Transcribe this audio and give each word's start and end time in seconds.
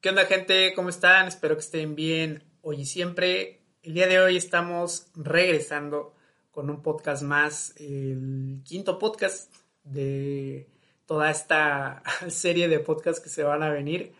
¿Qué 0.00 0.08
onda 0.08 0.24
gente? 0.24 0.72
¿Cómo 0.74 0.88
están? 0.88 1.28
Espero 1.28 1.56
que 1.56 1.60
estén 1.60 1.94
bien 1.94 2.42
hoy 2.62 2.80
y 2.80 2.86
siempre. 2.86 3.60
El 3.82 3.92
día 3.92 4.06
de 4.06 4.18
hoy 4.18 4.34
estamos 4.34 5.08
regresando 5.14 6.14
con 6.50 6.70
un 6.70 6.80
podcast 6.80 7.22
más, 7.22 7.74
el 7.76 8.62
quinto 8.64 8.98
podcast 8.98 9.54
de 9.84 10.70
toda 11.04 11.30
esta 11.30 12.02
serie 12.28 12.66
de 12.68 12.78
podcasts 12.78 13.20
que 13.20 13.28
se 13.28 13.42
van 13.42 13.62
a 13.62 13.68
venir, 13.68 14.14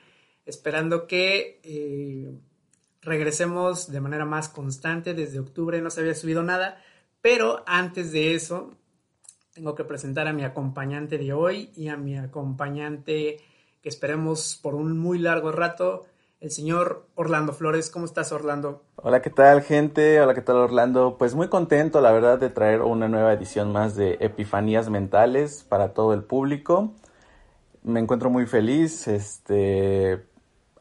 esperando 0.45 1.07
que 1.07 1.63
eh, 1.63 2.31
regresemos 3.01 3.91
de 3.91 4.03
manera 4.03 4.27
más 4.27 4.51
constante. 4.51 5.15
Desde 5.15 5.39
octubre 5.39 5.81
no 5.81 5.89
se 5.89 6.03
había 6.03 6.15
subido 6.15 6.43
nada, 6.43 6.85
pero 7.23 7.65
antes 7.67 8.13
de 8.13 8.35
eso 8.35 8.77
tengo 9.55 9.75
que 9.75 9.85
presentar 9.85 10.29
a 10.29 10.35
mi 10.35 10.45
acompañante 10.45 11.17
de 11.17 11.33
hoy 11.33 11.71
y 11.75 11.89
a 11.89 11.97
mi 11.97 12.19
acompañante 12.19 13.39
que 13.83 13.89
esperemos 13.89 14.59
por 14.63 14.75
un 14.75 14.99
muy 14.99 15.19
largo 15.19 15.53
rato, 15.53 16.05
el 16.41 16.51
señor 16.51 17.07
Orlando 17.15 17.53
Flores. 17.53 17.91
¿Cómo 17.91 18.05
estás, 18.05 18.31
Orlando? 18.33 18.83
Hola, 18.97 19.23
¿qué 19.23 19.31
tal, 19.31 19.63
gente? 19.63 20.21
Hola, 20.21 20.35
¿qué 20.35 20.43
tal, 20.43 20.57
Orlando? 20.57 21.17
Pues 21.19 21.35
muy 21.35 21.49
contento, 21.49 22.01
la 22.01 22.13
verdad, 22.13 22.39
de 22.39 22.51
traer 22.51 22.83
una 22.83 23.09
nueva 23.09 23.33
edición 23.33 23.73
más 23.73 23.97
de 23.97 24.19
Epifanías 24.21 24.91
Mentales 24.91 25.65
para 25.65 25.95
todo 25.95 26.13
el 26.13 26.25
público. 26.25 26.93
Me 27.83 28.01
encuentro 28.01 28.29
muy 28.29 28.47
feliz. 28.47 29.09
Este, 29.09 30.27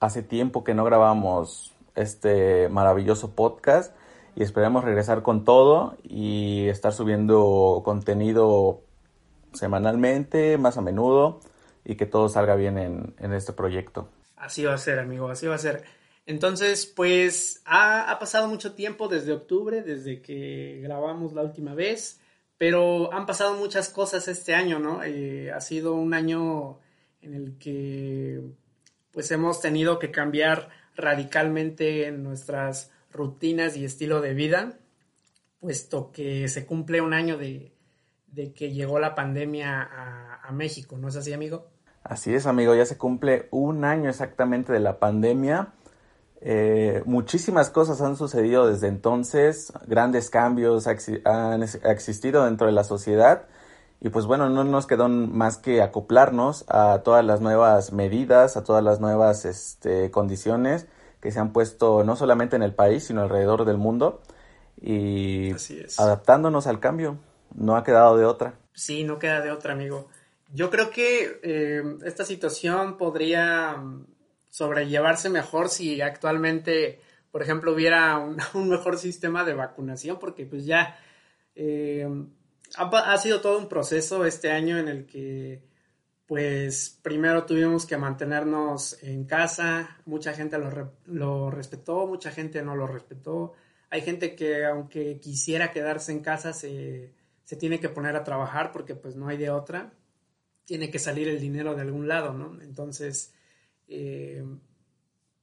hace 0.02 0.22
tiempo 0.22 0.66
que 0.66 0.74
no 0.74 0.84
grabamos 0.84 1.74
este 1.96 2.68
maravilloso 2.68 3.32
podcast 3.32 3.96
y 4.36 4.44
esperamos 4.44 4.84
regresar 4.84 5.24
con 5.24 5.46
todo 5.46 5.96
y 6.04 6.68
estar 6.68 6.92
subiendo 6.92 7.82
contenido 7.86 8.82
semanalmente, 9.54 10.58
más 10.58 10.78
a 10.78 10.82
menudo 10.82 11.40
y 11.90 11.96
que 11.96 12.06
todo 12.06 12.30
salga 12.30 12.56
bien 12.56 12.78
en, 12.78 13.34
este 13.34 13.52
proyecto. 13.52 14.12
Así 14.36 14.64
va 14.64 14.76
a 14.76 14.78
ser, 14.78 15.00
amigo, 15.00 15.28
así 15.28 15.48
va 15.48 15.56
a 15.56 15.58
ser. 15.58 15.84
Entonces, 16.28 16.86
pues 16.86 17.64
ha, 17.66 18.16
pasado 18.20 18.48
mucho 18.48 18.76
tiempo 18.76 19.08
desde 19.08 19.32
octubre, 19.32 19.82
desde 19.82 20.22
que 20.22 20.82
grabamos 20.84 21.34
la 21.34 21.42
última 21.42 21.74
vez, 21.74 22.22
pero 22.60 23.12
han 23.12 23.26
pasado 23.26 23.56
muchas 23.56 23.90
cosas 23.90 24.28
este 24.28 24.54
año, 24.54 24.78
¿no? 24.78 25.02
Eh, 25.04 25.52
ha 25.52 25.60
sido 25.62 25.96
un 25.96 26.14
año 26.14 26.78
en 27.24 27.34
el 27.34 27.58
que 27.58 28.40
pues 29.10 29.32
hemos 29.32 29.60
tenido 29.60 29.98
que 29.98 30.12
cambiar 30.12 30.70
radicalmente 30.96 32.12
nuestras 32.12 32.92
rutinas 33.12 33.76
y 33.76 33.86
estilo 33.86 34.22
de 34.22 34.36
vida, 34.36 34.78
puesto 35.60 36.12
que 36.12 36.48
se 36.50 36.68
cumple 36.68 37.02
un 37.02 37.16
año 37.16 37.36
de 37.40 37.74
que 38.54 38.72
llegó 38.72 39.00
la 39.00 39.16
pandemia 39.16 39.82
a, 39.82 40.52
México, 40.52 40.98
¿no 40.98 41.08
es 41.08 41.16
así, 41.16 41.34
amigo? 41.34 41.70
Así 42.04 42.34
es, 42.34 42.46
amigo, 42.48 42.76
ya 42.76 42.86
se 42.86 42.98
cumple 42.98 43.48
un 43.52 43.86
año 43.86 44.10
exactamente 44.10 44.74
de 44.74 44.80
la 44.80 45.00
pandemia. 45.00 45.74
Eh, 46.42 47.04
muchísimas 47.06 47.70
cosas 47.70 48.02
han 48.02 48.16
sucedido 48.16 48.68
desde 48.68 48.88
entonces, 48.88 49.74
grandes 49.88 50.30
cambios 50.30 50.88
han 51.26 51.64
existido 51.84 52.46
dentro 52.46 52.68
de 52.68 52.74
la 52.74 52.86
sociedad 52.86 53.48
y 54.02 54.10
pues 54.10 54.26
bueno, 54.26 54.50
no 54.50 54.64
nos 54.64 54.88
quedó 54.88 55.10
más 55.10 55.58
que 55.58 55.82
acoplarnos 55.82 56.64
a 56.70 57.02
todas 57.04 57.26
las 57.26 57.42
nuevas 57.42 57.92
medidas, 57.92 58.56
a 58.56 58.64
todas 58.64 58.84
las 58.84 59.02
nuevas 59.02 59.44
este, 59.44 60.10
condiciones 60.12 60.88
que 61.20 61.32
se 61.32 61.40
han 61.40 61.52
puesto 61.52 62.06
no 62.06 62.16
solamente 62.16 62.56
en 62.56 62.64
el 62.64 62.74
país, 62.74 63.04
sino 63.04 63.22
alrededor 63.22 63.66
del 63.66 63.78
mundo 63.78 64.22
y 64.82 65.52
adaptándonos 65.98 66.68
al 66.68 66.80
cambio 66.80 67.18
no 67.54 67.76
ha 67.76 67.84
quedado 67.84 68.18
de 68.18 68.24
otra. 68.26 68.54
Sí, 68.74 69.04
no 69.04 69.20
queda 69.20 69.42
de 69.42 69.52
otra, 69.52 69.74
amigo. 69.74 70.08
Yo 70.52 70.70
creo 70.70 70.90
que 70.90 71.40
eh, 71.44 71.84
esta 72.06 72.26
situación 72.26 72.98
podría 72.98 73.78
mm, 73.78 74.08
sobrellevarse 74.50 75.30
mejor 75.30 75.70
si 75.70 76.02
actualmente, 76.02 77.02
por 77.32 77.44
ejemplo, 77.44 77.74
hubiera 77.74 78.18
un, 78.18 78.38
mejor 78.70 78.98
sistema 78.98 79.44
de 79.44 79.54
vacunación, 79.54 80.20
porque 80.20 80.46
pues 80.46 80.66
ya 80.66 80.98
eh, 81.56 82.08
ha, 82.78 83.18
sido 83.18 83.42
todo 83.42 83.60
un 83.60 83.70
proceso 83.70 84.26
este 84.26 84.52
año 84.52 84.78
en 84.78 84.88
el 84.88 85.06
que 85.06 85.68
pues 86.26 87.00
primero 87.02 87.46
tuvimos 87.46 87.86
que 87.88 87.98
mantenernos 87.98 89.02
en 89.04 89.26
casa, 89.26 89.98
mucha 90.06 90.34
gente 90.34 90.60
lo, 90.60 90.94
lo 91.06 91.50
respetó, 91.52 92.06
mucha 92.08 92.32
gente 92.32 92.62
no 92.62 92.76
lo 92.76 92.86
respetó, 92.86 93.54
hay 93.90 94.02
gente 94.02 94.36
que 94.36 94.66
aunque 94.66 95.20
quisiera 95.20 95.72
quedarse 95.72 96.12
en 96.12 96.22
casa 96.22 96.54
se 96.54 97.14
se 97.50 97.56
tiene 97.56 97.80
que 97.80 97.90
poner 97.90 98.16
a 98.16 98.24
trabajar 98.24 98.72
porque 98.72 98.94
pues 98.94 99.16
no 99.16 99.28
hay 99.28 99.36
de 99.36 99.50
otra, 99.50 99.92
tiene 100.70 100.92
que 100.92 101.00
salir 101.00 101.28
el 101.28 101.40
dinero 101.40 101.74
de 101.74 101.82
algún 101.82 102.08
lado, 102.08 102.32
¿no? 102.32 102.62
Entonces, 102.62 103.34
eh, 103.88 104.46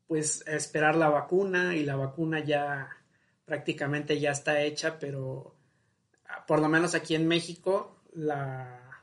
pues 0.07 0.45
esperar 0.47 0.95
la 0.95 1.09
vacuna 1.09 1.75
y 1.75 1.83
la 1.83 1.97
vacuna 1.97 2.45
ya 2.45 2.97
prácticamente 3.45 4.21
ya 4.21 4.31
está 4.31 4.63
hecha, 4.63 5.01
pero 5.01 5.57
ah, 6.29 6.47
por 6.47 6.61
lo 6.61 6.69
menos 6.69 6.95
aquí 6.95 7.17
en 7.17 7.27
México 7.27 7.97
la, 8.13 9.03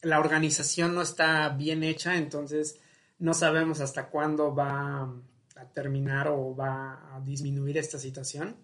la 0.00 0.20
organización 0.20 0.94
no 0.94 1.02
está 1.02 1.50
bien 1.50 1.82
hecha, 1.84 2.16
entonces 2.16 2.80
no 3.18 3.34
sabemos 3.34 3.80
hasta 3.80 4.08
cuándo 4.08 4.54
va 4.54 5.02
a 5.02 5.64
terminar 5.74 6.28
o 6.28 6.56
va 6.56 7.14
a 7.14 7.20
disminuir 7.20 7.76
esta 7.76 7.98
situación. 7.98 8.56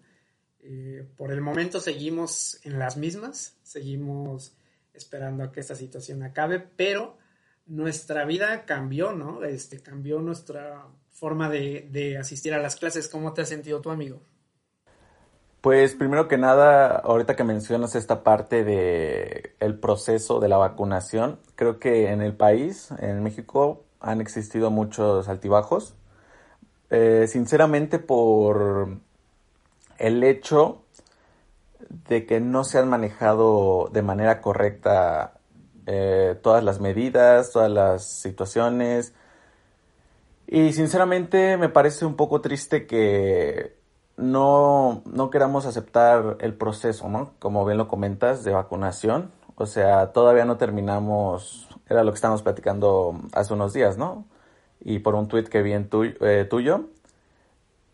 Eh, 0.61 1.07
por 1.15 1.31
el 1.31 1.41
momento 1.41 1.79
seguimos 1.81 2.59
en 2.63 2.79
las 2.79 2.97
mismas, 2.97 3.57
seguimos 3.61 4.55
esperando 4.99 5.43
a 5.43 5.51
que 5.51 5.59
esta 5.59 5.75
situación 5.75 6.23
acabe, 6.23 6.59
pero 6.59 7.17
nuestra 7.65 8.25
vida 8.25 8.65
cambió, 8.65 9.13
¿no? 9.13 9.43
Este, 9.43 9.79
cambió 9.79 10.19
nuestra 10.19 10.87
forma 11.11 11.49
de, 11.49 12.17
asistir 12.19 12.53
a 12.53 12.59
las 12.59 12.75
clases. 12.75 13.07
¿Cómo 13.07 13.33
te 13.33 13.41
has 13.41 13.49
sentido 13.49 13.81
tu 13.81 13.91
amigo? 13.91 14.21
Pues 15.61 15.93
primero 15.93 16.27
que 16.27 16.37
nada, 16.37 16.97
ahorita 16.97 17.35
que 17.35 17.43
mencionas 17.43 17.95
esta 17.95 18.23
parte 18.23 18.63
de 18.63 19.55
el 19.59 19.77
proceso 19.77 20.39
de 20.39 20.47
la 20.47 20.57
vacunación, 20.57 21.39
creo 21.55 21.79
que 21.79 22.11
en 22.11 22.21
el 22.21 22.33
país, 22.33 22.89
en 22.99 23.21
México, 23.23 23.83
han 23.99 24.21
existido 24.21 24.71
muchos 24.71 25.27
altibajos. 25.27 25.95
Eh, 26.89 27.25
sinceramente, 27.27 27.99
por 27.99 28.99
el 29.97 30.23
hecho 30.23 30.85
de 31.89 32.25
que 32.25 32.39
no 32.39 32.63
se 32.63 32.77
han 32.79 32.89
manejado 32.89 33.89
de 33.91 34.01
manera 34.01 34.41
correcta 34.41 35.39
eh, 35.87 36.37
todas 36.41 36.63
las 36.63 36.79
medidas, 36.79 37.51
todas 37.51 37.71
las 37.71 38.05
situaciones. 38.05 39.13
Y 40.47 40.73
sinceramente 40.73 41.57
me 41.57 41.69
parece 41.69 42.05
un 42.05 42.15
poco 42.15 42.41
triste 42.41 42.87
que 42.87 43.77
no, 44.17 45.01
no 45.05 45.29
queramos 45.29 45.65
aceptar 45.65 46.37
el 46.41 46.53
proceso, 46.53 47.09
¿no? 47.09 47.33
Como 47.39 47.65
bien 47.65 47.77
lo 47.77 47.87
comentas, 47.87 48.43
de 48.43 48.51
vacunación. 48.51 49.31
O 49.55 49.65
sea, 49.65 50.11
todavía 50.11 50.45
no 50.45 50.57
terminamos, 50.57 51.67
era 51.87 52.03
lo 52.03 52.11
que 52.11 52.15
estábamos 52.15 52.43
platicando 52.43 53.19
hace 53.33 53.53
unos 53.53 53.73
días, 53.73 53.97
¿no? 53.97 54.25
Y 54.79 54.99
por 54.99 55.15
un 55.15 55.27
tweet 55.27 55.45
que 55.45 55.61
vi 55.61 55.73
en 55.73 55.89
eh, 56.21 56.47
tuyo, 56.49 56.89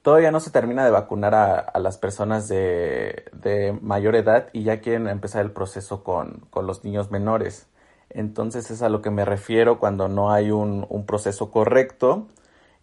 todavía 0.06 0.30
no 0.30 0.40
se 0.40 0.52
termina 0.52 0.86
de 0.86 0.92
vacunar 0.92 1.34
a, 1.34 1.80
las 1.80 1.98
personas 1.98 2.48
de, 2.48 3.76
mayor 3.82 4.16
edad 4.16 4.50
y 4.54 4.62
ya 4.62 4.80
quieren 4.80 5.08
empezar 5.08 5.44
el 5.44 5.52
proceso 5.52 6.04
con, 6.04 6.46
los 6.62 6.84
niños 6.84 7.10
menores. 7.10 7.66
Entonces 8.12 8.70
es 8.70 8.84
a 8.84 8.90
lo 8.90 9.02
que 9.02 9.10
me 9.10 9.26
refiero 9.26 9.80
cuando 9.80 10.08
no 10.08 10.32
hay 10.32 10.52
un, 10.52 10.86
proceso 11.08 11.50
correcto. 11.50 12.28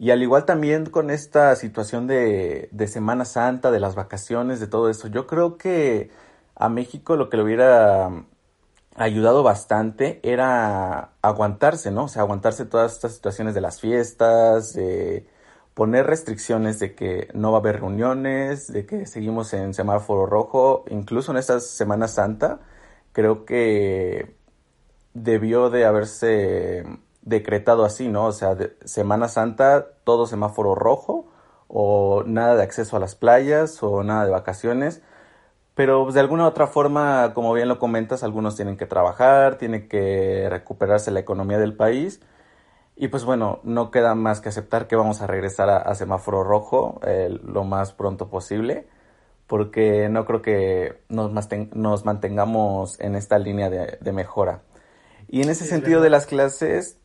Y 0.01 0.11
al 0.11 0.21
igual 0.21 0.47
también 0.47 0.87
con 0.87 1.11
esta 1.11 1.55
situación 1.55 2.09
de, 2.09 2.69
de, 2.73 2.89
Semana 2.89 3.25
Santa, 3.25 3.71
de 3.71 3.79
las 3.79 3.95
vacaciones, 3.95 4.59
de 4.59 4.67
todo 4.67 4.91
eso, 4.91 5.07
yo 5.07 5.29
creo 5.29 5.59
que 5.59 6.11
a 6.57 6.69
México 6.69 7.15
lo 7.15 7.31
que 7.31 7.37
le 7.37 7.45
hubiera 7.45 8.11
ayudado 8.97 9.45
bastante 9.45 10.19
era 10.25 11.13
aguantarse, 11.23 11.93
¿no? 11.93 12.05
O 12.07 12.09
sea, 12.09 12.23
aguantarse 12.23 12.67
todas 12.67 12.95
estas 12.95 13.15
situaciones 13.15 13.55
de 13.55 13.61
las 13.61 13.81
fiestas, 13.81 14.73
de 14.75 15.25
poner 15.75 16.07
restricciones 16.07 16.79
de 16.79 16.95
que 16.95 17.29
no 17.35 17.53
va 17.53 17.59
a 17.59 17.61
haber 17.61 17.81
reuniones, 17.81 18.73
de 18.73 18.87
que 18.87 19.07
seguimos 19.07 19.55
en 19.55 19.75
semáforo 19.75 20.27
rojo, 20.27 20.85
incluso 20.91 21.33
en 21.33 21.39
esta 21.39 21.61
Semana 21.61 22.09
Santa, 22.09 22.61
creo 23.13 23.45
que 23.45 24.37
debió 25.15 25.71
de 25.71 25.85
haberse 25.87 26.85
decretado 27.23 27.85
así, 27.85 28.09
¿no? 28.09 28.27
O 28.27 28.33
sea, 28.33 28.57
Semana 28.85 29.29
Santa, 29.29 29.87
todo 30.05 30.27
semáforo 30.27 30.75
rojo, 30.75 31.27
o 31.69 32.25
nada 32.27 32.57
de 32.57 32.63
acceso 32.65 32.97
a 32.97 33.01
las 33.01 33.15
playas, 33.15 33.83
o 33.83 34.03
nada 34.03 34.25
de 34.27 34.31
vacaciones. 34.31 35.03
Pero 35.75 36.05
pues, 36.05 36.15
de 36.15 36.21
alguna 36.21 36.45
u 36.45 36.47
otra 36.49 36.67
forma, 36.67 37.33
como 37.35 37.53
bien 37.55 37.69
lo 37.69 37.79
comentas, 37.79 38.23
algunos 38.23 38.57
tienen 38.57 38.77
que 38.77 38.87
trabajar, 38.87 39.57
tiene 39.57 39.89
que 39.89 40.49
recuperarse 40.51 41.11
la 41.11 41.21
economía 41.21 41.59
del 41.59 41.75
país 41.77 42.21
y 43.03 43.09
pues 43.09 43.25
bueno, 43.25 43.59
no 43.65 43.91
queda 43.91 44.15
más 44.15 44.41
que 44.41 44.51
aceptar 44.51 44.87
que 44.87 44.95
vamos 44.95 45.23
a 45.23 45.27
regresar 45.27 45.69
a, 45.71 45.93
semáforo 45.97 46.45
rojo 46.45 47.01
eh, 47.05 47.37
lo 47.43 47.65
más 47.65 47.93
pronto 47.93 48.31
posible, 48.31 48.87
porque 49.49 50.09
no 50.09 50.25
creo 50.25 50.41
que 50.41 51.01
nos, 51.09 51.33
nos 51.75 52.05
mantengamos 52.05 53.01
en 53.01 53.17
esta 53.17 53.41
línea 53.41 53.71
de, 53.71 54.13
mejora. 54.13 54.63
Y 55.29 55.43
en 55.43 55.51
ese 55.51 55.65
sentido 55.65 56.01
de 56.01 56.11
las 56.11 56.27
clases, 56.27 56.97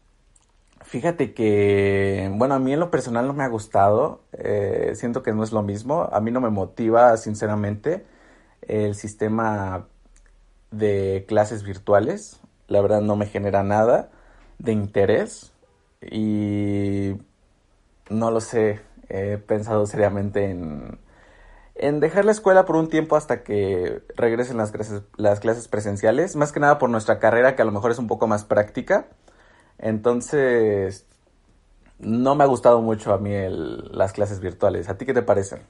Fíjate 0.83 1.33
que, 1.33 2.31
bueno, 2.35 2.53
a 2.53 2.59
mí 2.59 2.73
en 2.73 2.79
lo 2.79 2.91
personal 2.91 3.25
no 3.25 3.33
me 3.33 3.43
ha 3.43 3.47
gustado, 3.47 4.21
eh, 4.33 4.91
siento 4.93 5.23
que 5.23 5.33
no 5.33 5.43
es 5.43 5.51
lo 5.51 5.63
mismo, 5.63 6.07
a 6.11 6.21
mí 6.21 6.29
no 6.29 6.39
me 6.39 6.51
motiva 6.51 7.17
sinceramente 7.17 8.05
el 8.61 8.93
sistema 8.93 9.87
de 10.69 11.25
clases 11.27 11.63
virtuales, 11.63 12.39
la 12.67 12.81
verdad 12.81 13.01
no 13.01 13.15
me 13.15 13.25
genera 13.25 13.63
nada 13.63 14.11
de 14.59 14.71
interés 14.71 15.51
y 16.01 17.15
no 18.09 18.31
lo 18.31 18.41
sé, 18.41 18.81
he 19.09 19.37
pensado 19.37 19.85
seriamente 19.85 20.49
en, 20.49 20.99
en 21.75 21.99
dejar 21.99 22.25
la 22.25 22.31
escuela 22.31 22.65
por 22.65 22.75
un 22.75 22.89
tiempo 22.89 23.15
hasta 23.15 23.43
que 23.43 24.01
regresen 24.15 24.57
las 24.57 24.71
clases, 24.71 25.03
las 25.15 25.39
clases 25.39 25.67
presenciales, 25.67 26.35
más 26.35 26.51
que 26.51 26.59
nada 26.59 26.77
por 26.77 26.89
nuestra 26.89 27.19
carrera 27.19 27.55
que 27.55 27.61
a 27.61 27.65
lo 27.65 27.71
mejor 27.71 27.91
es 27.91 27.99
un 27.99 28.07
poco 28.07 28.27
más 28.27 28.45
práctica 28.45 29.07
entonces, 29.77 31.05
no 31.99 32.35
me 32.35 32.43
ha 32.43 32.47
gustado 32.47 32.81
mucho 32.81 33.13
a 33.13 33.19
mí 33.19 33.31
las 33.91 34.13
clases 34.13 34.39
virtuales. 34.39 34.89
¿A 34.89 34.97
ti 34.97 35.05
qué 35.05 35.13
te 35.13 35.21
parecen? 35.21 35.61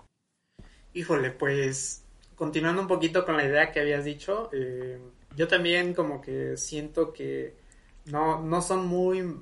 Híjole, 0.94 1.32
pues 1.32 2.04
continuando 2.36 2.82
un 2.82 2.88
poquito 2.88 3.26
con 3.26 3.36
la 3.36 3.46
idea 3.46 3.72
que 3.72 3.80
habías 3.80 4.06
dicho, 4.06 4.50
eh, 4.54 5.00
yo 5.36 5.48
también 5.48 5.94
como 5.94 6.22
que 6.22 6.56
siento 6.58 7.12
que 7.12 7.56
no, 8.06 8.42
no 8.42 8.62
son 8.62 8.88
muy 8.88 9.38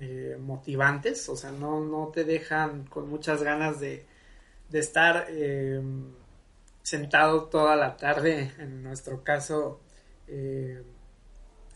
eh, 0.00 0.36
motivantes, 0.40 1.28
o 1.28 1.36
sea, 1.36 1.52
no, 1.52 1.80
no 1.80 2.08
te 2.08 2.24
dejan 2.24 2.84
con 2.86 3.08
muchas 3.08 3.42
ganas 3.42 3.80
de, 3.80 4.06
de 4.70 4.78
estar 4.78 5.26
eh, 5.28 5.80
sentado 6.82 7.44
toda 7.44 7.76
la 7.76 7.96
tarde, 7.96 8.52
en 8.58 8.82
nuestro 8.82 9.24
caso, 9.24 9.80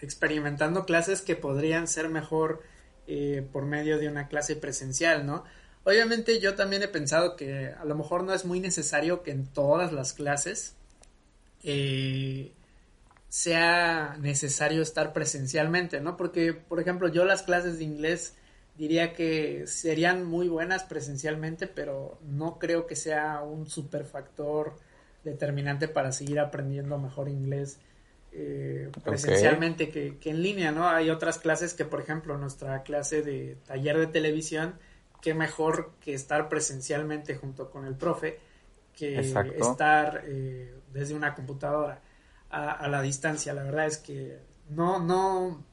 experimentando 0.01 0.85
clases 0.85 1.23
que 1.23 1.37
podrían 1.37 1.87
ser 1.87 2.09
mejor 2.09 2.63
eh, 3.13 3.45
por 3.53 3.65
medio 3.65 3.99
de 3.99 4.09
una 4.09 4.29
clase 4.29 4.55
presencial, 4.55 5.27
¿no? 5.27 5.43
Obviamente 5.83 6.39
yo 6.39 6.55
también 6.55 6.85
he 6.85 6.87
pensado 6.87 7.35
que 7.35 7.73
a 7.77 7.85
lo 7.85 7.97
mejor 7.97 8.23
no 8.23 8.33
es 8.33 8.45
muy 8.45 8.61
necesario 8.61 9.25
que 9.25 9.33
en 9.33 9.49
todas 9.49 9.93
las 9.93 10.13
clases 10.13 10.77
eh, 11.65 12.53
sea 13.31 14.17
necesario 14.21 14.83
estar 14.83 15.13
presencialmente, 15.13 16.01
¿no? 16.01 16.17
Porque, 16.17 16.53
por 16.53 16.81
ejemplo, 16.81 17.07
yo 17.09 17.25
las 17.25 17.45
clases 17.45 17.79
de 17.79 17.85
inglés 17.85 18.35
diría 18.77 19.13
que 19.13 19.69
serían 19.69 20.25
muy 20.25 20.49
buenas 20.49 20.83
presencialmente, 20.83 21.69
pero 21.69 22.19
no 22.29 22.59
creo 22.59 22.89
que 22.89 22.97
sea 22.97 23.41
un 23.43 23.69
super 23.69 24.05
factor 24.05 24.77
determinante 25.23 25.87
para 25.87 26.11
seguir 26.11 26.41
aprendiendo 26.41 26.99
mejor 26.99 27.29
inglés 27.29 27.79
eh, 28.33 28.91
presencialmente 29.05 29.91
que, 29.91 30.19
en 30.25 30.43
línea, 30.43 30.73
¿no? 30.73 30.89
Hay 30.89 31.09
otras 31.09 31.39
clases 31.39 31.73
que, 31.73 31.85
por 31.85 32.01
ejemplo, 32.01 32.37
nuestra 32.37 32.83
clase 32.83 33.23
de 33.23 33.59
taller 33.65 33.97
de 33.97 34.09
televisión, 34.09 34.75
qué 35.23 35.35
mejor 35.35 35.93
que 36.01 36.15
estar 36.15 36.49
presencialmente 36.49 37.37
junto 37.37 37.71
con 37.71 37.87
el 37.87 37.95
profe 37.95 38.41
que 38.93 39.21
estar 39.21 40.25
eh, 40.27 40.75
desde 40.93 41.15
una 41.15 41.35
computadora 41.37 42.03
a, 42.51 42.89
la 42.89 43.03
distancia. 43.03 43.55
La 43.55 43.63
verdad 43.63 43.87
es 43.87 43.99
que 43.99 44.39
no, 44.69 44.99
no, 44.99 45.65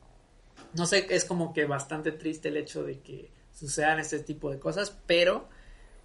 no 0.73 0.85
sé, 0.85 1.07
es 1.09 1.25
como 1.25 1.53
que 1.53 1.65
bastante 1.65 2.11
triste 2.11 2.49
el 2.49 2.57
hecho 2.57 2.83
de 2.83 2.99
que 2.99 3.31
sucedan 3.51 3.99
este 3.99 4.19
tipo 4.19 4.51
de 4.51 4.59
cosas, 4.59 4.95
pero 5.05 5.49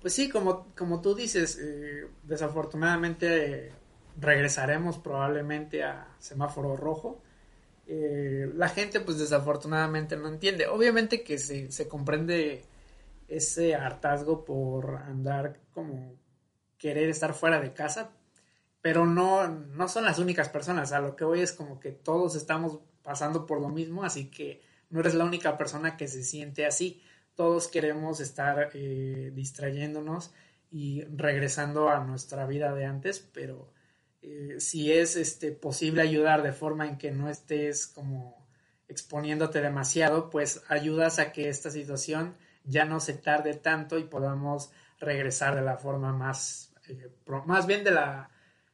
pues 0.00 0.14
sí, 0.14 0.28
como, 0.28 0.74
como 0.76 1.00
tú 1.00 1.14
dices, 1.14 1.58
eh, 1.62 2.08
desafortunadamente 2.24 3.72
regresaremos 4.19 4.98
probablemente 4.98 5.84
a 5.84 6.08
semáforo 6.19 6.76
rojo. 6.76 7.22
Eh, 7.86 8.50
la 8.54 8.68
gente 8.68 9.00
pues 9.00 9.18
desafortunadamente 9.18 10.16
no 10.16 10.28
entiende. 10.28 10.66
Obviamente 10.66 11.22
que 11.22 11.38
se, 11.38 11.70
se 11.70 11.88
comprende 11.88 12.64
ese 13.28 13.75
hartazgo 13.75 14.44
por 14.44 14.96
andar 14.96 15.60
como 15.72 16.14
querer 16.78 17.08
estar 17.08 17.32
fuera 17.32 17.60
de 17.60 17.72
casa, 17.72 18.10
pero 18.82 19.06
no, 19.06 19.49
no 19.49 19.88
son 19.88 20.05
las 20.05 20.19
únicas 20.19 20.49
personas. 20.49 20.93
A 20.93 21.00
lo 21.00 21.17
que 21.17 21.25
hoy 21.25 21.40
es 21.40 21.52
como 21.52 21.81
que 21.81 21.93
todos 21.93 22.34
estamos 22.34 22.81
pasando 23.02 23.46
por 23.46 23.61
lo 23.61 23.69
mismo, 23.69 24.05
así 24.05 24.29
que 24.29 24.61
no 24.90 25.00
eres 25.00 25.14
la 25.14 25.25
única 25.25 25.56
persona 25.56 25.96
que 25.96 26.08
se 26.08 26.25
siente 26.25 26.67
así. 26.67 27.02
Todos 27.37 27.69
queremos 27.69 28.20
estar 28.20 28.70
eh, 28.75 29.31
distrayéndonos 29.34 30.34
y 30.70 31.05
regresando 31.05 31.88
a 31.88 32.05
nuestra 32.05 32.44
vida 32.46 32.75
de 32.75 32.84
antes, 32.84 33.20
pero 33.32 33.73
eh, 34.20 34.56
si 34.58 34.93
es 34.93 35.17
este, 35.17 35.52
posible 35.52 36.02
ayudar 36.02 36.43
de 36.43 36.52
forma 36.52 36.87
en 36.87 36.99
que 36.99 37.12
no 37.12 37.28
estés 37.31 37.87
como 37.87 38.46
exponiéndote 38.88 39.61
demasiado, 39.61 40.28
pues 40.28 40.62
ayudas 40.69 41.19
a 41.19 41.32
que 41.32 41.49
esta 41.49 41.70
situación 41.70 42.35
ya 42.64 42.85
no 42.85 43.00
se 43.00 43.14
tarde 43.14 43.55
tanto 43.55 43.99
y 43.99 44.05
podamos 44.05 44.73
regresar 44.99 45.55
de 45.55 45.62
la 45.62 45.78
forma 45.78 46.12
más, 46.12 46.75
eh, 46.88 47.11
más 47.46 47.67
bien 47.67 47.85
de 47.85 47.93
la 47.93 48.31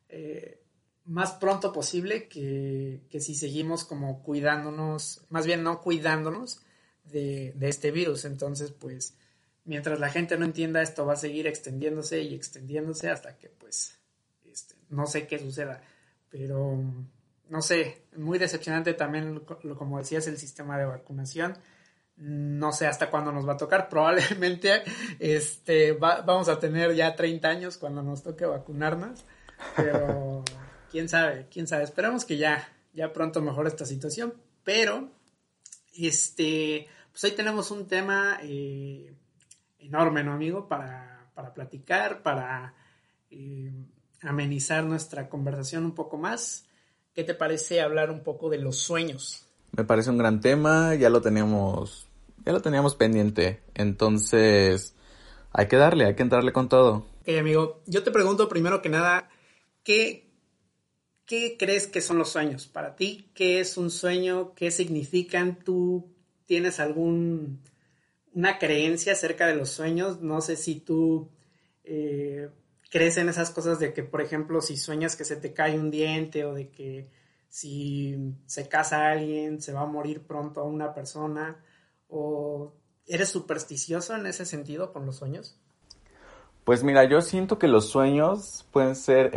eh, 0.09 0.63
más 1.05 1.33
pronto 1.33 1.73
posible 1.73 2.29
que, 2.29 3.03
que, 3.11 3.21
si 3.21 3.35
seguimos 3.35 3.85
como 3.85 4.23
cuidándonos, 4.23 5.25
más 5.31 5.47
bien 5.47 5.63
no 5.63 5.81
cuidándonos 5.81 6.61
de, 7.05 7.53
de 7.57 7.69
este 7.69 7.91
virus. 7.91 8.25
Entonces, 8.25 8.73
pues, 8.73 9.17
mientras 9.65 9.99
la 10.01 10.11
gente 10.11 10.37
no 10.37 10.45
entienda 10.45 10.83
esto 10.83 11.07
va 11.07 11.15
a 11.15 11.17
seguir 11.17 11.47
extendiéndose 11.47 12.23
y 12.23 12.35
extendiéndose 12.35 13.11
hasta 13.11 13.37
que 13.37 13.49
pues 13.49 13.99
no 14.89 15.07
sé 15.07 15.27
qué 15.27 15.39
suceda, 15.39 15.83
pero 16.31 16.83
no 17.49 17.63
sé, 17.63 18.03
muy 18.17 18.39
decepcionante 18.39 18.95
también, 18.95 19.41
como 19.77 19.99
decías, 19.99 20.27
el 20.27 20.39
sistema 20.39 20.79
de 20.79 20.87
vacunación. 20.87 21.57
No 22.17 22.73
sé 22.73 22.87
hasta 22.87 23.11
cuándo 23.11 23.33
nos 23.33 23.49
va 23.49 23.55
a 23.55 23.57
tocar. 23.57 23.89
Probablemente 23.91 24.83
este, 25.19 25.93
vamos 25.93 26.49
a 26.49 26.59
tener 26.59 26.95
ya 26.95 27.15
30 27.15 27.49
años 27.49 27.79
cuando 27.79 28.03
nos 28.03 28.23
toque 28.23 28.45
vacunarnos. 28.45 29.25
Pero 29.77 30.45
quién 30.91 31.09
sabe, 31.09 31.49
quién 31.51 31.67
sabe. 31.67 31.85
Esperamos 31.85 32.25
que 32.25 32.37
ya, 32.37 32.69
ya 32.93 33.13
pronto 33.13 33.41
mejore 33.41 33.69
esta 33.69 33.85
situación. 33.85 34.35
Pero, 34.65 35.11
este, 35.97 36.89
pues 37.11 37.25
hoy 37.25 37.31
tenemos 37.33 37.71
un 37.71 37.87
tema 37.87 38.39
eh, 38.43 39.15
enorme, 39.79 40.23
¿no, 40.25 40.33
amigo? 40.33 40.69
Para, 40.69 41.31
para 41.35 41.55
platicar, 41.55 42.23
para 42.23 42.75
eh, 43.31 43.73
amenizar 44.23 44.85
nuestra 44.85 45.29
conversación 45.29 45.85
un 45.85 45.95
poco 45.95 46.17
más, 46.17 46.67
¿qué 47.15 47.25
te 47.25 47.35
parece 47.35 47.81
hablar 47.81 48.11
un 48.11 48.23
poco 48.23 48.51
de 48.51 48.59
los 48.59 48.79
sueños? 48.79 49.47
Me 49.73 49.85
parece 49.85 50.11
un 50.11 50.19
gran 50.19 50.41
tema, 50.41 50.95
ya 50.95 51.11
lo 51.11 51.21
teníamos, 51.21 52.09
ya 52.45 52.53
lo 52.53 52.61
teníamos 52.61 52.95
pendiente, 52.97 53.63
entonces 53.75 54.95
hay 55.53 55.69
que 55.69 55.77
darle, 55.77 56.07
hay 56.07 56.15
que 56.15 56.23
entrarle 56.23 56.53
con 56.53 56.69
todo. 56.69 57.07
Ok, 57.21 57.29
amigo, 57.39 57.83
yo 57.87 58.03
te 58.03 58.11
pregunto 58.11 58.49
primero 58.49 58.83
que 58.83 58.89
nada, 58.89 59.29
¿qué, 61.27 61.57
crees 61.59 61.87
que 61.87 62.01
son 62.01 62.19
los 62.19 62.31
sueños? 62.31 62.67
Para 62.67 62.95
ti, 62.95 63.31
¿qué 63.35 63.61
es 63.61 63.79
un 63.79 63.91
sueño? 63.91 64.53
¿Qué 64.55 64.71
significan? 64.71 65.59
¿Tú 65.59 66.07
tienes 66.47 66.79
algún 66.79 67.61
una 68.35 68.59
creencia 68.59 69.15
acerca 69.15 69.47
de 69.47 69.57
los 69.57 69.71
sueños? 69.71 70.21
No 70.21 70.43
sé 70.43 70.57
si 70.57 70.81
tú 70.81 71.31
eh, 71.85 72.51
crees 72.91 73.17
en 73.17 73.31
esas 73.31 73.51
cosas 73.51 73.79
de 73.79 73.95
que, 73.95 74.03
por 74.03 74.21
ejemplo, 74.21 74.61
si 74.61 74.77
sueñas 74.77 75.17
que 75.17 75.25
se 75.25 75.37
te 75.37 75.55
cae 75.55 75.79
un 75.79 75.91
diente 75.91 76.45
o 76.45 76.55
de 76.55 76.69
que 76.69 77.09
si 77.49 78.35
se 78.45 78.69
casa 78.69 79.09
alguien 79.11 79.63
se 79.63 79.73
va 79.73 79.81
a 79.83 79.87
morir 79.87 80.21
pronto 80.21 80.65
una 80.65 80.93
persona 80.93 81.65
o 82.09 82.75
eres 83.07 83.31
supersticioso 83.31 84.15
en 84.15 84.27
ese 84.27 84.45
sentido 84.45 84.93
con 84.93 85.07
los 85.07 85.17
sueños? 85.17 85.59
Pues 86.65 86.85
mira, 86.85 87.05
yo 87.05 87.23
siento 87.23 87.59
que 87.59 87.69
los 87.69 87.89
sueños 87.89 88.67
pueden 88.71 88.95
ser 88.95 89.35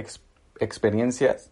experiencias 0.62 1.52